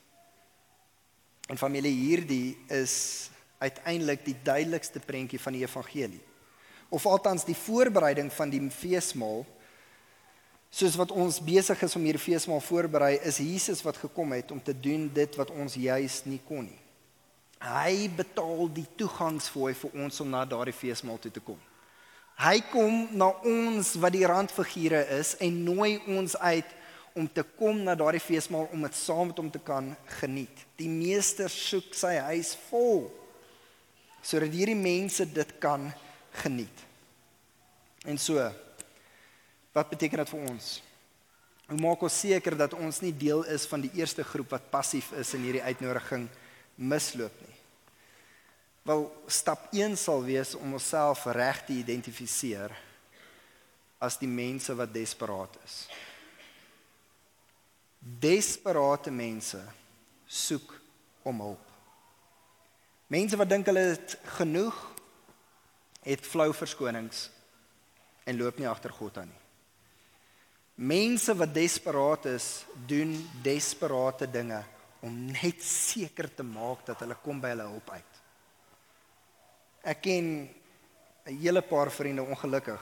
En 1.47 1.57
familie 1.57 1.91
hierdie 1.91 2.57
is 2.67 3.29
uiteindelik 3.62 4.26
die 4.26 4.36
duidelikste 4.43 4.99
prentjie 5.05 5.39
van 5.39 5.55
die 5.55 5.64
evangelie. 5.64 6.22
Of 6.91 7.05
althans 7.07 7.45
die 7.47 7.55
voorbereiding 7.55 8.32
van 8.34 8.51
die 8.51 8.62
feesmaal 8.74 9.45
soos 10.72 10.95
wat 10.95 11.12
ons 11.12 11.41
besig 11.43 11.82
is 11.84 11.95
om 11.99 12.05
hierdie 12.07 12.24
feesmaal 12.24 12.62
voorberei, 12.64 13.18
is 13.28 13.41
Jesus 13.43 13.82
wat 13.84 13.99
gekom 13.99 14.32
het 14.32 14.53
om 14.55 14.62
te 14.64 14.72
doen 14.72 15.09
dit 15.14 15.36
wat 15.36 15.51
ons 15.51 15.76
juis 15.76 16.22
nie 16.26 16.39
kon 16.47 16.64
nie. 16.64 16.80
Hy 17.62 18.07
betaal 18.18 18.72
die 18.74 18.88
toegangsfooi 18.97 19.74
vir 19.78 19.99
ons 20.05 20.22
om 20.24 20.32
na 20.32 20.45
daardie 20.49 20.74
feesmaal 20.74 21.20
toe 21.22 21.32
te 21.36 21.43
kom. 21.43 21.59
Hy 22.41 22.57
kom 22.72 23.03
na 23.14 23.28
ons 23.45 23.93
wat 24.01 24.16
die 24.16 24.26
randfigure 24.26 25.03
is 25.20 25.36
en 25.43 25.59
nooi 25.68 25.99
ons 26.09 26.34
uit 26.39 26.72
om 27.14 27.28
te 27.28 27.43
kom 27.59 27.84
na 27.84 27.93
daardie 27.99 28.24
feesmaal 28.24 28.70
om 28.72 28.88
dit 28.88 28.97
saam 28.97 29.30
met 29.30 29.41
hom 29.43 29.51
te 29.51 29.62
kan 29.62 29.91
geniet. 30.22 30.64
Die 30.80 30.89
meester 30.89 31.51
soek 31.51 31.91
sy 31.93 32.16
huis 32.32 32.55
vol 32.70 33.12
sodat 34.22 34.53
hierdie 34.53 34.78
mense 34.78 35.26
dit 35.26 35.53
kan 35.59 35.89
geniet. 36.43 36.86
En 38.05 38.17
so 38.17 38.41
wat 39.72 39.89
beteken 39.89 40.24
dit 40.24 40.32
vir 40.34 40.47
ons? 40.51 40.72
Hoe 41.72 41.80
maak 41.80 42.01
ons 42.03 42.19
seker 42.26 42.57
dat 42.59 42.74
ons 42.76 42.99
nie 42.99 43.13
deel 43.15 43.45
is 43.47 43.63
van 43.69 43.84
die 43.84 43.91
eerste 43.95 44.26
groep 44.28 44.51
wat 44.51 44.72
passief 44.74 45.13
is 45.15 45.32
in 45.38 45.45
hierdie 45.47 45.63
uitnodiging 45.63 46.28
misloop 46.76 47.36
nie? 47.45 47.57
Wel, 48.84 49.05
stap 49.30 49.69
1 49.72 49.95
sal 49.95 50.24
wees 50.26 50.55
om 50.57 50.74
onsself 50.74 51.28
reg 51.32 51.61
te 51.67 51.78
identifiseer 51.78 52.74
as 54.01 54.17
die 54.17 54.30
mense 54.30 54.74
wat 54.76 54.91
desperaat 54.91 55.59
is. 55.63 55.76
Desperate 58.01 59.13
mense 59.13 59.61
soek 60.26 60.74
om 61.24 61.43
hulp. 61.45 61.70
Mense 63.12 63.36
wat 63.36 63.49
dink 63.51 63.68
hulle 63.68 63.91
het 63.91 64.16
genoeg 64.38 64.78
het 66.07 66.24
flou 66.26 66.49
verskonings 66.55 67.26
en 68.24 68.38
loop 68.39 68.62
nie 68.62 68.70
agter 68.70 68.93
God 68.95 69.20
aan 69.20 69.28
nie. 69.28 69.41
Mense 70.82 71.36
wat 71.38 71.51
desperaat 71.53 72.30
is, 72.32 72.64
doen 72.88 73.12
desperate 73.43 74.30
dinge 74.32 74.62
om 75.03 75.14
net 75.28 75.59
seker 75.66 76.30
te 76.34 76.45
maak 76.45 76.86
dat 76.88 77.03
hulle 77.03 77.18
kom 77.22 77.41
by 77.43 77.51
hulle 77.51 77.68
hulp 77.74 77.91
uit. 77.91 78.18
Ek 79.84 80.01
ken 80.07 80.47
'n 81.26 81.38
hele 81.38 81.62
paar 81.62 81.91
vriende 81.91 82.24
ongelukkig 82.24 82.82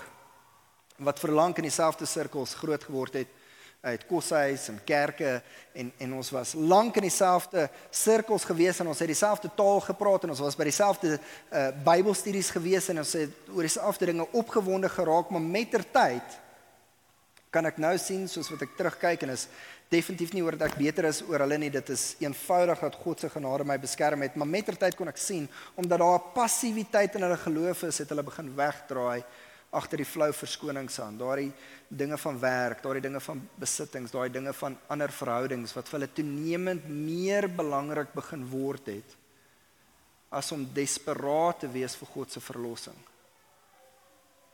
wat 0.98 1.20
verlang 1.20 1.56
in 1.58 1.64
dieselfde 1.64 2.06
sirkels 2.06 2.54
groot 2.54 2.84
geword 2.84 3.14
het 3.14 3.39
uit 3.82 4.06
koshuis 4.06 4.68
en 4.68 4.80
kerke 4.84 5.38
en 5.72 5.92
en 5.98 6.14
ons 6.14 6.30
was 6.36 6.52
lank 6.54 6.98
in 7.00 7.06
dieselfde 7.08 7.70
sirkels 7.90 8.44
gewees 8.44 8.82
en 8.84 8.92
ons 8.92 9.00
het 9.00 9.08
dieselfde 9.08 9.52
taal 9.56 9.80
gepraat 9.86 10.26
en 10.28 10.34
ons 10.36 10.42
was 10.44 10.58
by 10.60 10.68
dieselfde 10.68 11.14
uh, 11.16 11.70
Bybelstudies 11.86 12.52
gewees 12.52 12.90
en 12.92 13.00
ons 13.00 13.14
het 13.16 13.52
oor 13.56 13.64
dieselfde 13.64 14.12
dinge 14.12 14.28
opgewonde 14.36 14.92
geraak 14.92 15.32
maar 15.32 15.48
mettertyd 15.56 16.36
kan 17.50 17.66
ek 17.72 17.80
nou 17.80 17.96
sien 17.98 18.28
soos 18.28 18.52
wat 18.52 18.68
ek 18.68 18.76
terugkyk 18.78 19.24
en 19.24 19.32
is 19.38 19.48
definitief 19.90 20.36
nie 20.36 20.44
oor 20.44 20.60
dat 20.60 20.74
ek 20.74 20.82
beter 20.82 21.08
is 21.08 21.24
oor 21.30 21.46
hulle 21.46 21.58
nie 21.64 21.72
dit 21.72 21.96
is 21.96 22.04
eenvoudig 22.20 22.84
dat 22.84 22.98
God 23.00 23.24
se 23.24 23.32
genade 23.32 23.64
my 23.64 23.80
beskerm 23.80 24.28
het 24.28 24.36
maar 24.36 24.56
mettertyd 24.60 25.00
kon 25.00 25.08
ek 25.08 25.24
sien 25.24 25.48
omdat 25.80 26.04
daar 26.04 26.20
'n 26.20 26.34
passiwiteit 26.36 27.16
in 27.16 27.24
hulle 27.24 27.40
geloof 27.48 27.84
is 27.84 28.04
het 28.04 28.10
hulle 28.10 28.28
begin 28.28 28.52
wegdraai 28.56 29.24
agter 29.72 30.02
die 30.02 30.08
flou 30.08 30.32
verskonings 30.34 31.00
aan 31.04 31.18
daardie 31.18 31.52
dinge 31.88 32.18
van 32.18 32.40
werk 32.42 32.82
daardie 32.84 33.06
dinge 33.06 33.22
van 33.22 33.44
besittings 33.60 34.12
daardie 34.16 34.40
dinge 34.40 34.54
van 34.54 34.78
ander 34.88 35.14
verhoudings 35.14 35.76
wat 35.78 35.90
vir 35.90 36.00
hulle 36.00 36.14
toenemend 36.22 36.90
meer 36.90 37.50
belangrik 37.62 38.14
begin 38.16 38.48
word 38.50 38.90
het 38.96 39.16
as 40.30 40.52
om 40.54 40.68
desperaat 40.74 41.64
te 41.66 41.72
wees 41.74 41.96
vir 41.98 42.14
God 42.16 42.34
se 42.34 42.42
verlossing 42.44 42.98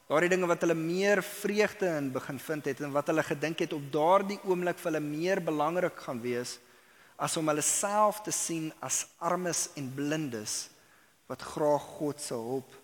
Daardie 0.06 0.30
dinge 0.30 0.46
wat 0.46 0.62
hulle 0.62 0.78
meer 0.78 1.24
vreugde 1.26 1.88
in 1.98 2.12
begin 2.14 2.38
vind 2.38 2.68
het 2.70 2.82
en 2.86 2.92
wat 2.94 3.08
hulle 3.10 3.24
gedink 3.26 3.64
het 3.64 3.72
op 3.74 3.88
daardie 3.90 4.38
oomblik 4.46 4.78
vir 4.78 4.92
hulle 4.92 5.02
meer 5.02 5.40
belangrik 5.42 5.98
gaan 6.06 6.20
wees 6.22 6.60
as 7.18 7.38
om 7.40 7.50
hulle 7.50 7.64
self 7.66 8.20
te 8.22 8.34
sien 8.36 8.68
as 8.86 9.06
armes 9.18 9.70
en 9.80 9.88
blindes 9.98 10.68
wat 11.32 11.42
graag 11.42 11.88
God 11.98 12.22
se 12.22 12.38
hulp 12.38 12.76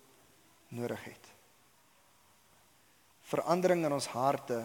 nodig 0.74 1.04
het. 1.12 1.21
Verandering 3.32 3.86
in 3.88 3.96
ons 3.96 4.10
harte 4.12 4.60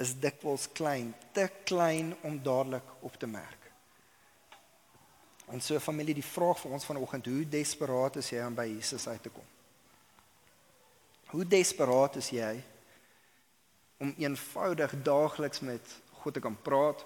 is 0.00 0.14
dikwels 0.16 0.64
klein, 0.72 1.12
te 1.36 1.44
klein 1.68 2.14
om 2.24 2.38
dadelik 2.40 2.94
op 3.04 3.18
te 3.20 3.28
merk. 3.28 3.60
En 5.50 5.60
so 5.60 5.78
familie, 5.82 6.14
die 6.14 6.24
vraag 6.24 6.60
vir 6.62 6.76
ons 6.76 6.86
vanoggend, 6.86 7.26
hoe 7.26 7.46
desperaat 7.52 8.20
is 8.22 8.30
jy 8.32 8.42
om 8.46 8.56
by 8.56 8.68
Jesus 8.70 9.08
uit 9.10 9.22
te 9.22 9.32
kom? 9.34 9.46
Hoe 11.34 11.46
desperaat 11.46 12.16
is 12.22 12.30
jy 12.34 12.52
om 14.00 14.12
eenvoudig 14.18 14.94
daagliks 15.04 15.60
met 15.66 15.96
God 16.22 16.38
te 16.38 16.42
kan 16.42 16.56
praat? 16.64 17.02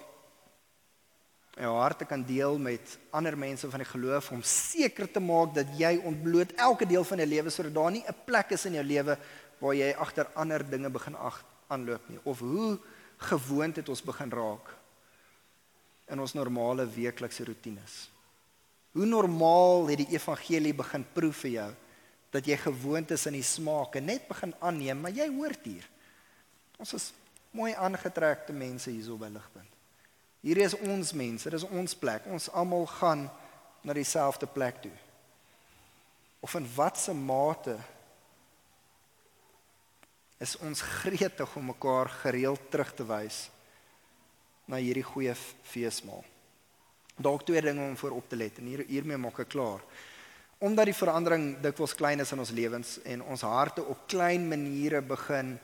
Jou 1.55 1.71
hart 1.77 2.01
te 2.03 2.07
kan 2.07 2.23
deel 2.27 2.57
met 2.59 2.97
ander 3.15 3.37
mense 3.39 3.69
van 3.71 3.81
die 3.81 3.89
geloof 3.89 4.31
om 4.35 4.41
seker 4.45 5.07
te 5.11 5.23
maak 5.23 5.53
dat 5.55 5.69
jy 5.79 5.93
ontbloot 6.03 6.51
elke 6.59 6.87
deel 6.89 7.05
van 7.07 7.21
jou 7.23 7.27
lewe 7.31 7.53
sodat 7.53 7.75
daar 7.77 7.91
nie 7.91 8.03
'n 8.07 8.23
plek 8.25 8.51
is 8.51 8.65
in 8.65 8.73
jou 8.73 8.83
lewe 8.83 9.17
waar 9.59 9.75
jy 9.75 9.91
agter 9.93 10.29
ander 10.35 10.63
dinge 10.69 10.89
begin 10.89 11.15
aanloop 11.67 12.09
nie 12.09 12.19
of 12.23 12.39
hoe 12.39 12.77
gewoond 13.29 13.75
het 13.75 13.89
ons 13.89 14.03
begin 14.03 14.31
raak 14.31 14.73
in 16.11 16.19
ons 16.19 16.35
normale 16.37 16.85
weeklikse 16.85 17.45
rotines. 17.45 18.09
Hoe 18.91 19.05
normaal 19.05 19.87
het 19.89 20.03
die 20.03 20.13
evangelie 20.13 20.73
begin 20.73 21.05
proef 21.13 21.43
vir 21.45 21.51
jou? 21.51 21.71
dat 22.35 22.47
jy 22.49 22.57
gewoond 22.59 23.11
is 23.15 23.23
aan 23.27 23.37
die 23.37 23.45
smaak 23.45 23.95
en 23.95 24.09
net 24.09 24.27
begin 24.27 24.51
aanneem, 24.59 24.99
maar 24.99 25.13
jy 25.15 25.27
hoort 25.31 25.63
hier. 25.67 25.85
Ons 26.81 26.91
is 26.97 27.05
mooi 27.55 27.71
aangetrekte 27.79 28.55
mense 28.55 28.91
hierso 28.91 29.15
by 29.19 29.29
Ligpunt. 29.31 29.71
Hier 30.45 30.59
is 30.61 30.75
ons 30.75 31.13
mense, 31.15 31.47
dit 31.47 31.57
is 31.57 31.67
ons 31.71 31.95
plek. 31.97 32.27
Ons 32.29 32.49
almal 32.53 32.85
gaan 32.99 33.25
na 33.85 33.95
dieselfde 33.95 34.49
plek 34.51 34.81
toe. 34.83 34.93
Of 36.43 36.53
in 36.59 36.67
watter 36.75 37.15
mate 37.15 37.77
is 40.45 40.55
ons 40.61 40.81
gretig 41.01 41.57
om 41.57 41.71
mekaar 41.73 42.11
gereeld 42.21 42.69
terug 42.69 42.93
te 42.93 43.05
wys 43.09 43.45
na 44.69 44.77
hierdie 44.81 45.05
goeie 45.05 45.33
feesmaal. 45.65 46.23
Dalk 47.17 47.45
twee 47.47 47.61
dinge 47.63 47.81
om 47.85 47.95
voor 47.97 48.17
op 48.19 48.29
te 48.29 48.37
let 48.37 48.59
en 48.61 48.69
hier 48.69 48.83
hiermee 48.89 49.17
maak 49.17 49.41
ek 49.45 49.55
klaar 49.55 49.81
omdat 50.65 50.87
die 50.87 50.95
verandering 50.95 51.49
dikwels 51.61 51.93
klein 51.99 52.23
is 52.23 52.31
in 52.31 52.39
ons 52.41 52.53
lewens 52.55 52.95
en 53.03 53.23
ons 53.27 53.43
harte 53.43 53.83
op 53.83 54.05
klein 54.09 54.45
maniere 54.47 55.01
begin 55.03 55.57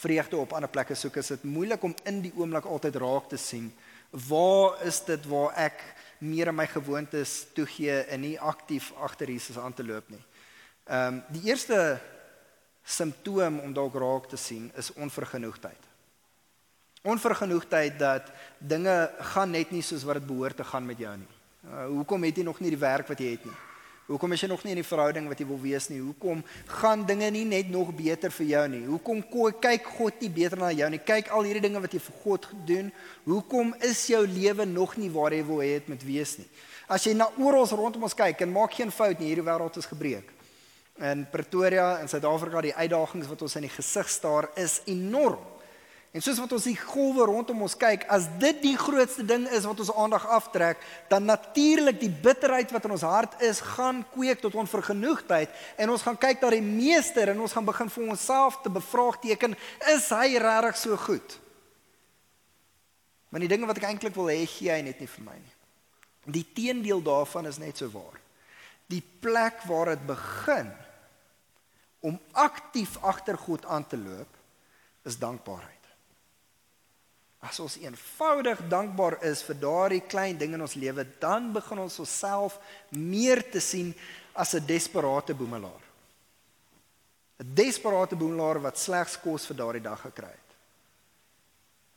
vreugde 0.00 0.36
op 0.36 0.54
ander 0.56 0.70
plekke 0.72 0.96
soek, 0.96 1.18
is 1.20 1.32
dit 1.34 1.44
moeilik 1.44 1.84
om 1.84 1.94
in 2.08 2.22
die 2.24 2.32
oomblik 2.36 2.66
altyd 2.68 2.96
raak 3.02 3.28
te 3.28 3.40
sien 3.40 3.68
waar 4.28 4.80
is 4.88 5.02
dit 5.04 5.26
waar 5.28 5.52
ek 5.60 5.82
meer 6.24 6.48
aan 6.48 6.56
my 6.56 6.66
gewoontes 6.66 7.42
toegee 7.54 8.00
en 8.08 8.24
nie 8.24 8.38
aktief 8.40 8.90
agter 8.96 9.28
Jesus 9.28 9.58
aan 9.60 9.76
te 9.76 9.84
loop 9.84 10.08
nie. 10.10 10.22
Ehm 10.88 11.20
um, 11.20 11.20
die 11.36 11.50
eerste 11.50 12.00
simptoom 12.88 13.60
om 13.60 13.72
dalk 13.76 13.96
raak 14.00 14.28
te 14.32 14.40
sien 14.40 14.70
is 14.80 14.92
onvergenoegdheid. 14.96 15.88
Onvergenoegdheid 17.08 17.98
dat 18.00 18.30
dinge 18.58 18.96
gaan 19.34 19.52
net 19.54 19.70
nie 19.70 19.84
soos 19.84 20.06
wat 20.08 20.18
dit 20.18 20.26
behoort 20.26 20.56
te 20.56 20.64
gaan 20.64 20.86
met 20.86 20.98
jou 20.98 21.14
nie. 21.16 21.34
Uh, 21.68 21.86
hoekom 21.98 22.24
het 22.24 22.38
jy 22.40 22.44
nog 22.46 22.60
nie 22.64 22.72
die 22.72 22.80
werk 22.80 23.08
wat 23.10 23.20
jy 23.20 23.34
het 23.36 23.44
nie? 23.44 23.56
Hoekom 24.08 24.32
is 24.32 24.40
jy 24.40 24.48
nog 24.48 24.62
nie 24.64 24.72
in 24.72 24.78
die 24.80 24.88
verhouding 24.88 25.26
wat 25.28 25.40
jy 25.42 25.44
wil 25.50 25.58
wees 25.60 25.90
nie? 25.92 25.98
Hoekom 26.00 26.40
gaan 26.78 27.02
dinge 27.04 27.28
nie 27.34 27.44
net 27.44 27.68
nog 27.68 27.90
beter 27.92 28.32
vir 28.32 28.46
jou 28.54 28.62
nie? 28.72 28.80
Hoekom 28.88 29.20
kyk 29.60 29.90
God 29.98 30.24
nie 30.24 30.30
beter 30.32 30.56
na 30.56 30.70
jou 30.72 30.88
nie? 30.88 31.00
Kyk 31.04 31.28
al 31.28 31.44
hierdie 31.44 31.66
dinge 31.66 31.82
wat 31.84 31.92
jy 31.92 32.00
vir 32.06 32.16
God 32.22 32.48
doen. 32.70 32.88
Hoekom 33.28 33.74
is 33.84 34.06
jou 34.08 34.22
lewe 34.24 34.64
nog 34.64 34.96
nie 34.96 35.10
waar 35.12 35.36
jy 35.36 35.42
wil 35.44 35.60
hê 35.60 35.74
dit 35.76 35.92
moet 35.92 36.08
wees 36.08 36.38
nie? 36.40 36.48
As 36.88 37.04
jy 37.04 37.12
na 37.18 37.28
oral 37.36 37.68
rondom 37.68 38.08
ons 38.08 38.16
kyk 38.16 38.40
en 38.46 38.54
maak 38.54 38.72
geen 38.78 38.88
fout 38.88 39.20
nie, 39.20 39.28
hierdie 39.28 39.44
wêreld 39.44 39.76
is 39.76 39.90
gebreek. 39.92 40.32
In 40.98 41.26
Pretoria 41.30 42.00
in 42.02 42.08
Suid-Afrika, 42.10 42.60
die 42.64 42.74
uitdagings 42.74 43.28
wat 43.30 43.42
ons 43.46 43.54
in 43.54 43.68
die 43.68 43.70
gesig 43.70 44.08
staar 44.10 44.48
is 44.58 44.80
enorm. 44.90 45.44
En 46.16 46.24
soos 46.24 46.38
wat 46.40 46.52
ons 46.56 46.64
die 46.64 46.76
golwe 46.78 47.26
rondom 47.28 47.60
ons 47.66 47.76
kyk, 47.76 48.06
as 48.10 48.24
dit 48.40 48.62
die 48.64 48.76
grootste 48.80 49.22
ding 49.28 49.44
is 49.54 49.66
wat 49.68 49.82
ons 49.84 49.92
aandag 49.92 50.24
aftrek, 50.32 50.80
dan 51.10 51.28
natuurlik 51.28 52.00
die 52.00 52.10
bitterheid 52.10 52.72
wat 52.72 52.88
in 52.88 52.94
ons 52.96 53.04
hart 53.04 53.36
is, 53.44 53.60
gaan 53.76 54.00
kweek 54.14 54.40
tot 54.40 54.56
onvergenoegdheid 54.58 55.52
en 55.76 55.92
ons 55.92 56.02
gaan 56.02 56.16
kyk 56.18 56.40
na 56.42 56.50
die 56.56 56.64
meester 56.64 57.30
en 57.30 57.44
ons 57.44 57.52
gaan 57.52 57.68
begin 57.68 57.92
vir 57.92 58.08
onsself 58.16 58.56
te 58.64 58.72
bevraagteken, 58.72 59.54
is 59.92 60.08
hy 60.16 60.40
regtig 60.40 60.80
so 60.80 60.98
goed? 61.04 61.38
Want 63.28 63.44
die 63.44 63.52
dinge 63.52 63.68
wat 63.68 63.78
ek 63.78 63.90
eintlik 63.90 64.16
wil 64.16 64.32
hê, 64.32 64.40
gee 64.48 64.72
hy 64.72 64.80
net 64.88 65.04
nie 65.04 65.12
vir 65.12 65.28
my 65.28 65.36
nie. 65.36 65.56
Die 66.40 66.46
teendeel 66.56 67.04
daarvan 67.04 67.46
is 67.46 67.60
net 67.60 67.78
so 67.80 67.92
waar. 67.92 68.16
Die 68.88 69.04
plek 69.20 69.60
waar 69.68 69.92
dit 69.92 70.08
begin 70.08 70.72
om 72.00 72.18
aktief 72.32 72.98
agter 73.02 73.38
God 73.38 73.64
aan 73.66 73.86
te 73.86 73.96
loop, 73.96 74.36
is 75.04 75.18
dankbaarheid. 75.18 75.74
As 77.38 77.60
ons 77.62 77.76
eenvoudig 77.78 78.64
dankbaar 78.70 79.20
is 79.28 79.44
vir 79.46 79.58
daardie 79.62 80.02
klein 80.10 80.38
ding 80.38 80.56
in 80.56 80.62
ons 80.62 80.74
lewe, 80.74 81.04
dan 81.22 81.52
begin 81.54 81.84
ons 81.84 82.00
onsself 82.02 82.58
meer 82.90 83.44
te 83.50 83.62
sien 83.62 83.94
as 84.34 84.54
'n 84.54 84.66
desperate 84.66 85.34
boemelaar. 85.34 85.84
'n 87.38 87.54
Desperate 87.54 88.16
boemelaar 88.16 88.60
wat 88.60 88.78
slegs 88.78 89.20
kos 89.20 89.46
vir 89.46 89.56
daardie 89.56 89.82
dag 89.82 90.00
gekry 90.00 90.26
het. 90.26 90.48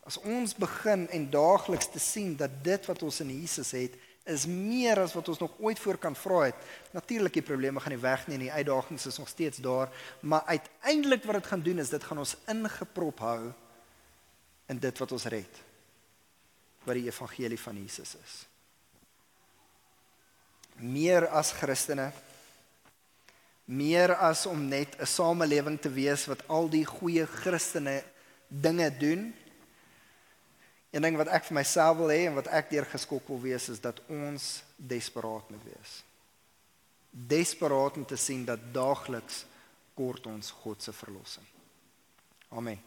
As 0.05 0.17
ons 0.17 0.55
begin 0.55 1.09
en 1.09 1.29
daagliks 1.29 1.89
te 1.89 1.99
sien 1.99 2.35
dat 2.35 2.63
dit 2.63 2.85
wat 2.85 3.03
ons 3.03 3.19
in 3.19 3.29
Jesus 3.29 3.71
het, 3.71 3.93
is 4.23 4.45
meer 4.45 4.99
as 5.01 5.13
wat 5.13 5.27
ons 5.27 5.39
nog 5.39 5.57
ooit 5.59 5.79
voor 5.79 5.97
kan 5.97 6.15
vra 6.15 6.39
het. 6.49 6.55
Natuurlik 6.91 7.33
die 7.33 7.45
probleme 7.45 7.79
gaan 7.79 7.93
nie 7.95 8.01
weg 8.01 8.27
nie 8.27 8.37
en 8.37 8.45
die 8.45 8.51
uitdagings 8.51 9.05
is 9.05 9.17
nog 9.17 9.29
steeds 9.29 9.57
daar, 9.57 9.89
maar 10.19 10.43
uiteindelik 10.45 11.23
wat 11.23 11.41
dit 11.41 11.47
gaan 11.47 11.61
doen 11.61 11.79
is 11.79 11.89
dit 11.89 12.03
gaan 12.03 12.21
ons 12.21 12.35
ingeprop 12.47 13.19
hou 13.19 13.51
in 14.67 14.79
dit 14.79 14.97
wat 14.97 15.11
ons 15.11 15.25
red. 15.25 15.61
Wat 16.83 16.95
die 16.95 17.09
evangelie 17.09 17.59
van 17.59 17.77
Jesus 17.77 18.15
is. 18.23 18.35
Meer 20.75 21.27
as 21.27 21.51
Christene 21.51 22.11
meer 23.71 24.15
as 24.19 24.45
om 24.45 24.67
net 24.67 24.99
'n 24.99 25.05
samelewing 25.05 25.79
te 25.79 25.89
wees 25.89 26.25
wat 26.25 26.47
al 26.47 26.69
die 26.69 26.85
goeie 26.85 27.25
Christene 27.25 28.03
dinge 28.47 28.97
doen. 28.97 29.33
Een 30.91 31.01
ding 31.01 31.17
wat 31.17 31.31
ek 31.31 31.45
vir 31.47 31.55
myself 31.55 31.97
wil 31.97 32.11
hê 32.11 32.25
en 32.27 32.35
wat 32.35 32.49
ek 32.51 32.69
deur 32.73 32.85
geskok 32.91 33.27
wil 33.31 33.39
wees 33.39 33.69
is 33.71 33.79
dat 33.79 34.01
ons 34.11 34.63
desperaat 34.75 35.49
moet 35.49 35.63
wees. 35.63 35.93
Desperaat 37.09 37.97
om 37.97 38.05
te 38.05 38.19
sien 38.19 38.43
dat 38.45 38.59
daagliks 38.75 39.45
kort 39.95 40.27
ons 40.27 40.51
God 40.63 40.83
se 40.83 40.91
verlossing. 40.95 41.47
Amen. 42.51 42.79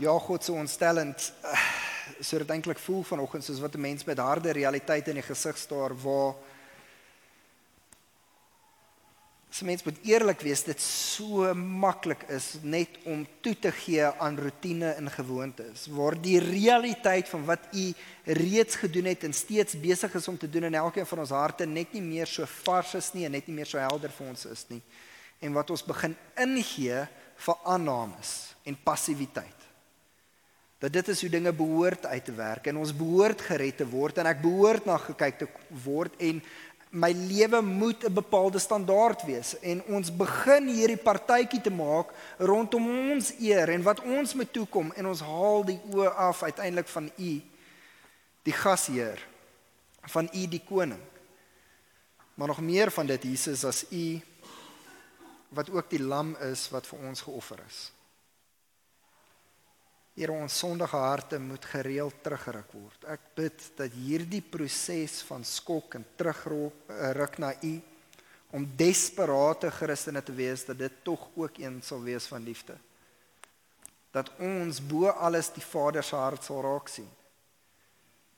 Ja, 0.00 0.18
God 0.18 0.44
so 0.44 0.56
ontstellend. 0.56 1.32
So 2.20 2.38
dit 2.40 2.50
eintlik 2.50 2.80
voel 2.80 3.02
vanoggend 3.04 3.44
soos 3.44 3.60
wat 3.60 3.76
'n 3.76 3.80
mens 3.80 4.04
met 4.04 4.18
harde 4.18 4.50
realiteite 4.50 5.10
in 5.10 5.20
die 5.20 5.28
gesig 5.28 5.58
staar 5.58 5.92
waar 6.00 6.34
As 9.52 9.60
mens 9.60 9.82
moet 9.84 9.98
eerlik 10.08 10.40
wees, 10.40 10.62
dit 10.64 10.80
so 10.80 11.50
maklik 11.52 12.22
is 12.32 12.54
net 12.64 12.94
om 13.04 13.26
toe 13.44 13.52
te 13.60 13.68
gee 13.82 14.06
aan 14.24 14.38
rotine 14.40 14.94
en 14.96 15.10
gewoontes, 15.12 15.90
waar 15.92 16.16
die 16.16 16.38
realiteit 16.40 17.28
van 17.28 17.44
wat 17.44 17.66
u 17.76 17.90
reeds 18.24 18.80
gedoen 18.80 19.10
het 19.10 19.26
en 19.28 19.36
steeds 19.36 19.76
besig 19.76 20.14
is 20.16 20.28
om 20.32 20.38
te 20.40 20.48
doen 20.48 20.70
in 20.70 20.78
elkeen 20.80 21.04
van 21.06 21.20
ons 21.26 21.34
harte 21.36 21.68
net 21.68 21.92
nie 21.92 22.00
meer 22.00 22.32
so 22.32 22.48
vars 22.64 22.94
is 22.96 23.10
nie 23.12 23.26
en 23.28 23.36
net 23.36 23.50
nie 23.50 23.58
meer 23.58 23.68
so 23.68 23.82
helder 23.82 24.14
vir 24.16 24.30
ons 24.32 24.46
is 24.48 24.64
nie. 24.72 24.80
En 25.44 25.52
wat 25.52 25.74
ons 25.76 25.84
begin 25.84 26.16
ingee 26.40 27.04
vir 27.44 27.68
aannames 27.76 28.32
en 28.64 28.80
passiwiteit 28.88 29.68
dat 30.82 30.92
dit 30.92 31.08
is 31.12 31.20
hoe 31.22 31.30
dinge 31.30 31.52
behoort 31.54 32.06
uit 32.06 32.24
te 32.24 32.32
werk 32.34 32.66
en 32.66 32.80
ons 32.82 32.96
behoort 32.96 33.44
gered 33.46 33.76
te 33.78 33.86
word 33.86 34.16
en 34.18 34.26
ek 34.26 34.40
behoort 34.42 34.88
na 34.88 34.96
gekyk 34.98 35.36
te 35.38 35.46
word 35.84 36.16
en 36.18 36.40
my 36.92 37.12
lewe 37.12 37.62
moet 37.62 38.04
'n 38.04 38.12
bepaalde 38.12 38.58
standaard 38.58 39.22
wees 39.22 39.58
en 39.60 39.84
ons 39.84 40.16
begin 40.16 40.68
hierdie 40.68 40.96
partytjie 40.96 41.60
te 41.60 41.70
maak 41.70 42.12
rondom 42.38 43.10
ons 43.10 43.32
eer 43.40 43.68
en 43.68 43.82
wat 43.82 44.00
ons 44.00 44.34
moet 44.34 44.52
toekom 44.52 44.92
en 44.92 45.06
ons 45.06 45.20
haal 45.20 45.64
die 45.64 45.80
oë 45.90 46.14
af 46.14 46.42
uiteindelik 46.42 46.88
van 46.88 47.10
u 47.16 47.42
die 48.42 48.52
gasheer 48.52 49.26
van 50.02 50.28
u 50.34 50.46
die 50.46 50.62
koning. 50.68 51.00
Maar 52.34 52.48
nog 52.48 52.60
meer 52.60 52.90
van 52.90 53.06
dit 53.06 53.22
Jesus 53.22 53.64
as 53.64 53.84
u 53.90 54.20
wat 55.48 55.70
ook 55.70 55.90
die 55.90 56.02
lam 56.02 56.36
is 56.36 56.68
wat 56.70 56.86
vir 56.86 56.98
ons 56.98 57.20
geoffer 57.20 57.58
is 57.66 57.92
Here 60.12 60.32
ons 60.32 60.58
sondige 60.58 60.98
harte 61.00 61.38
moet 61.40 61.64
gereeld 61.64 62.18
teruggeruk 62.20 62.72
word. 62.76 63.04
Ek 63.08 63.30
bid 63.36 63.62
dat 63.78 63.94
hierdie 63.96 64.42
proses 64.44 65.22
van 65.24 65.44
skok 65.44 65.96
en 65.96 66.04
terugruk 66.20 67.38
na 67.40 67.54
U 67.64 67.72
om 68.52 68.66
desperate 68.76 69.70
Christene 69.72 70.20
te 70.20 70.34
wees 70.36 70.66
dat 70.68 70.76
dit 70.82 70.98
tog 71.06 71.30
ook 71.40 71.56
een 71.58 71.80
sal 71.80 72.02
wees 72.04 72.26
van 72.28 72.44
liefde. 72.44 72.76
Dat 74.12 74.28
ons 74.36 74.82
bo 74.84 75.08
alles 75.08 75.48
die 75.54 75.64
Vader 75.64 76.04
se 76.04 76.16
hart 76.20 76.44
sal 76.44 76.60
raak 76.60 76.92
sien. 76.92 77.08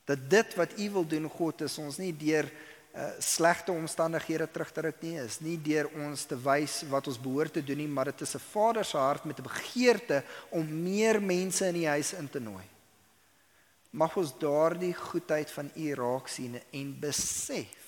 Dat 0.06 0.22
dit 0.30 0.54
wat 0.54 0.78
U 0.78 0.90
wil 0.94 1.08
doen 1.10 1.26
God 1.26 1.66
is 1.66 1.78
ons 1.82 1.98
nie 1.98 2.12
deur 2.14 2.46
uh, 2.94 3.10
slegte 3.18 3.72
omstandighede 3.72 4.50
terug 4.50 4.72
te 4.72 4.80
ruk 4.80 5.00
nie 5.02 5.16
is 5.22 5.40
nie 5.40 5.56
deur 5.58 5.90
ons 6.06 6.24
te 6.30 6.36
wys 6.38 6.82
wat 6.90 7.08
ons 7.10 7.20
behoort 7.20 7.52
te 7.52 7.64
doen 7.64 7.82
nie 7.82 7.88
maar 7.88 8.12
dit 8.12 8.20
is 8.20 8.34
'n 8.34 8.46
Vader 8.52 8.84
se 8.84 8.96
hart 8.96 9.24
met 9.24 9.38
'n 9.38 9.42
begeerte 9.42 10.24
om 10.50 10.82
meer 10.82 11.22
mense 11.22 11.66
in 11.66 11.74
die 11.74 11.88
huis 11.88 12.12
in 12.12 12.30
te 12.30 12.40
nooi. 12.40 12.64
Mag 13.90 14.16
ons 14.16 14.38
daardie 14.38 14.94
goedheid 14.94 15.50
van 15.50 15.70
U 15.74 15.94
raak 15.94 16.28
sien 16.28 16.60
en 16.70 16.98
besef 17.00 17.84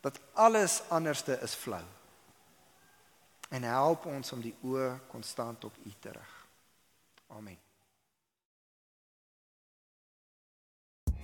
dat 0.00 0.20
alles 0.32 0.82
anderste 0.88 1.38
is 1.42 1.54
flou. 1.54 1.84
En 3.48 3.62
help 3.62 4.06
ons 4.06 4.32
om 4.32 4.40
die 4.40 4.54
oë 4.64 4.98
konstant 5.08 5.64
op 5.64 5.74
U 5.84 5.92
te 6.00 6.10
rig. 6.10 6.46
Amen. 7.28 7.58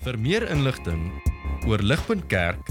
Vir 0.04 0.18
meer 0.18 0.44
inligting 0.50 1.08
oor 1.66 1.82
Ligpunt 1.82 2.26
Kerk, 2.26 2.70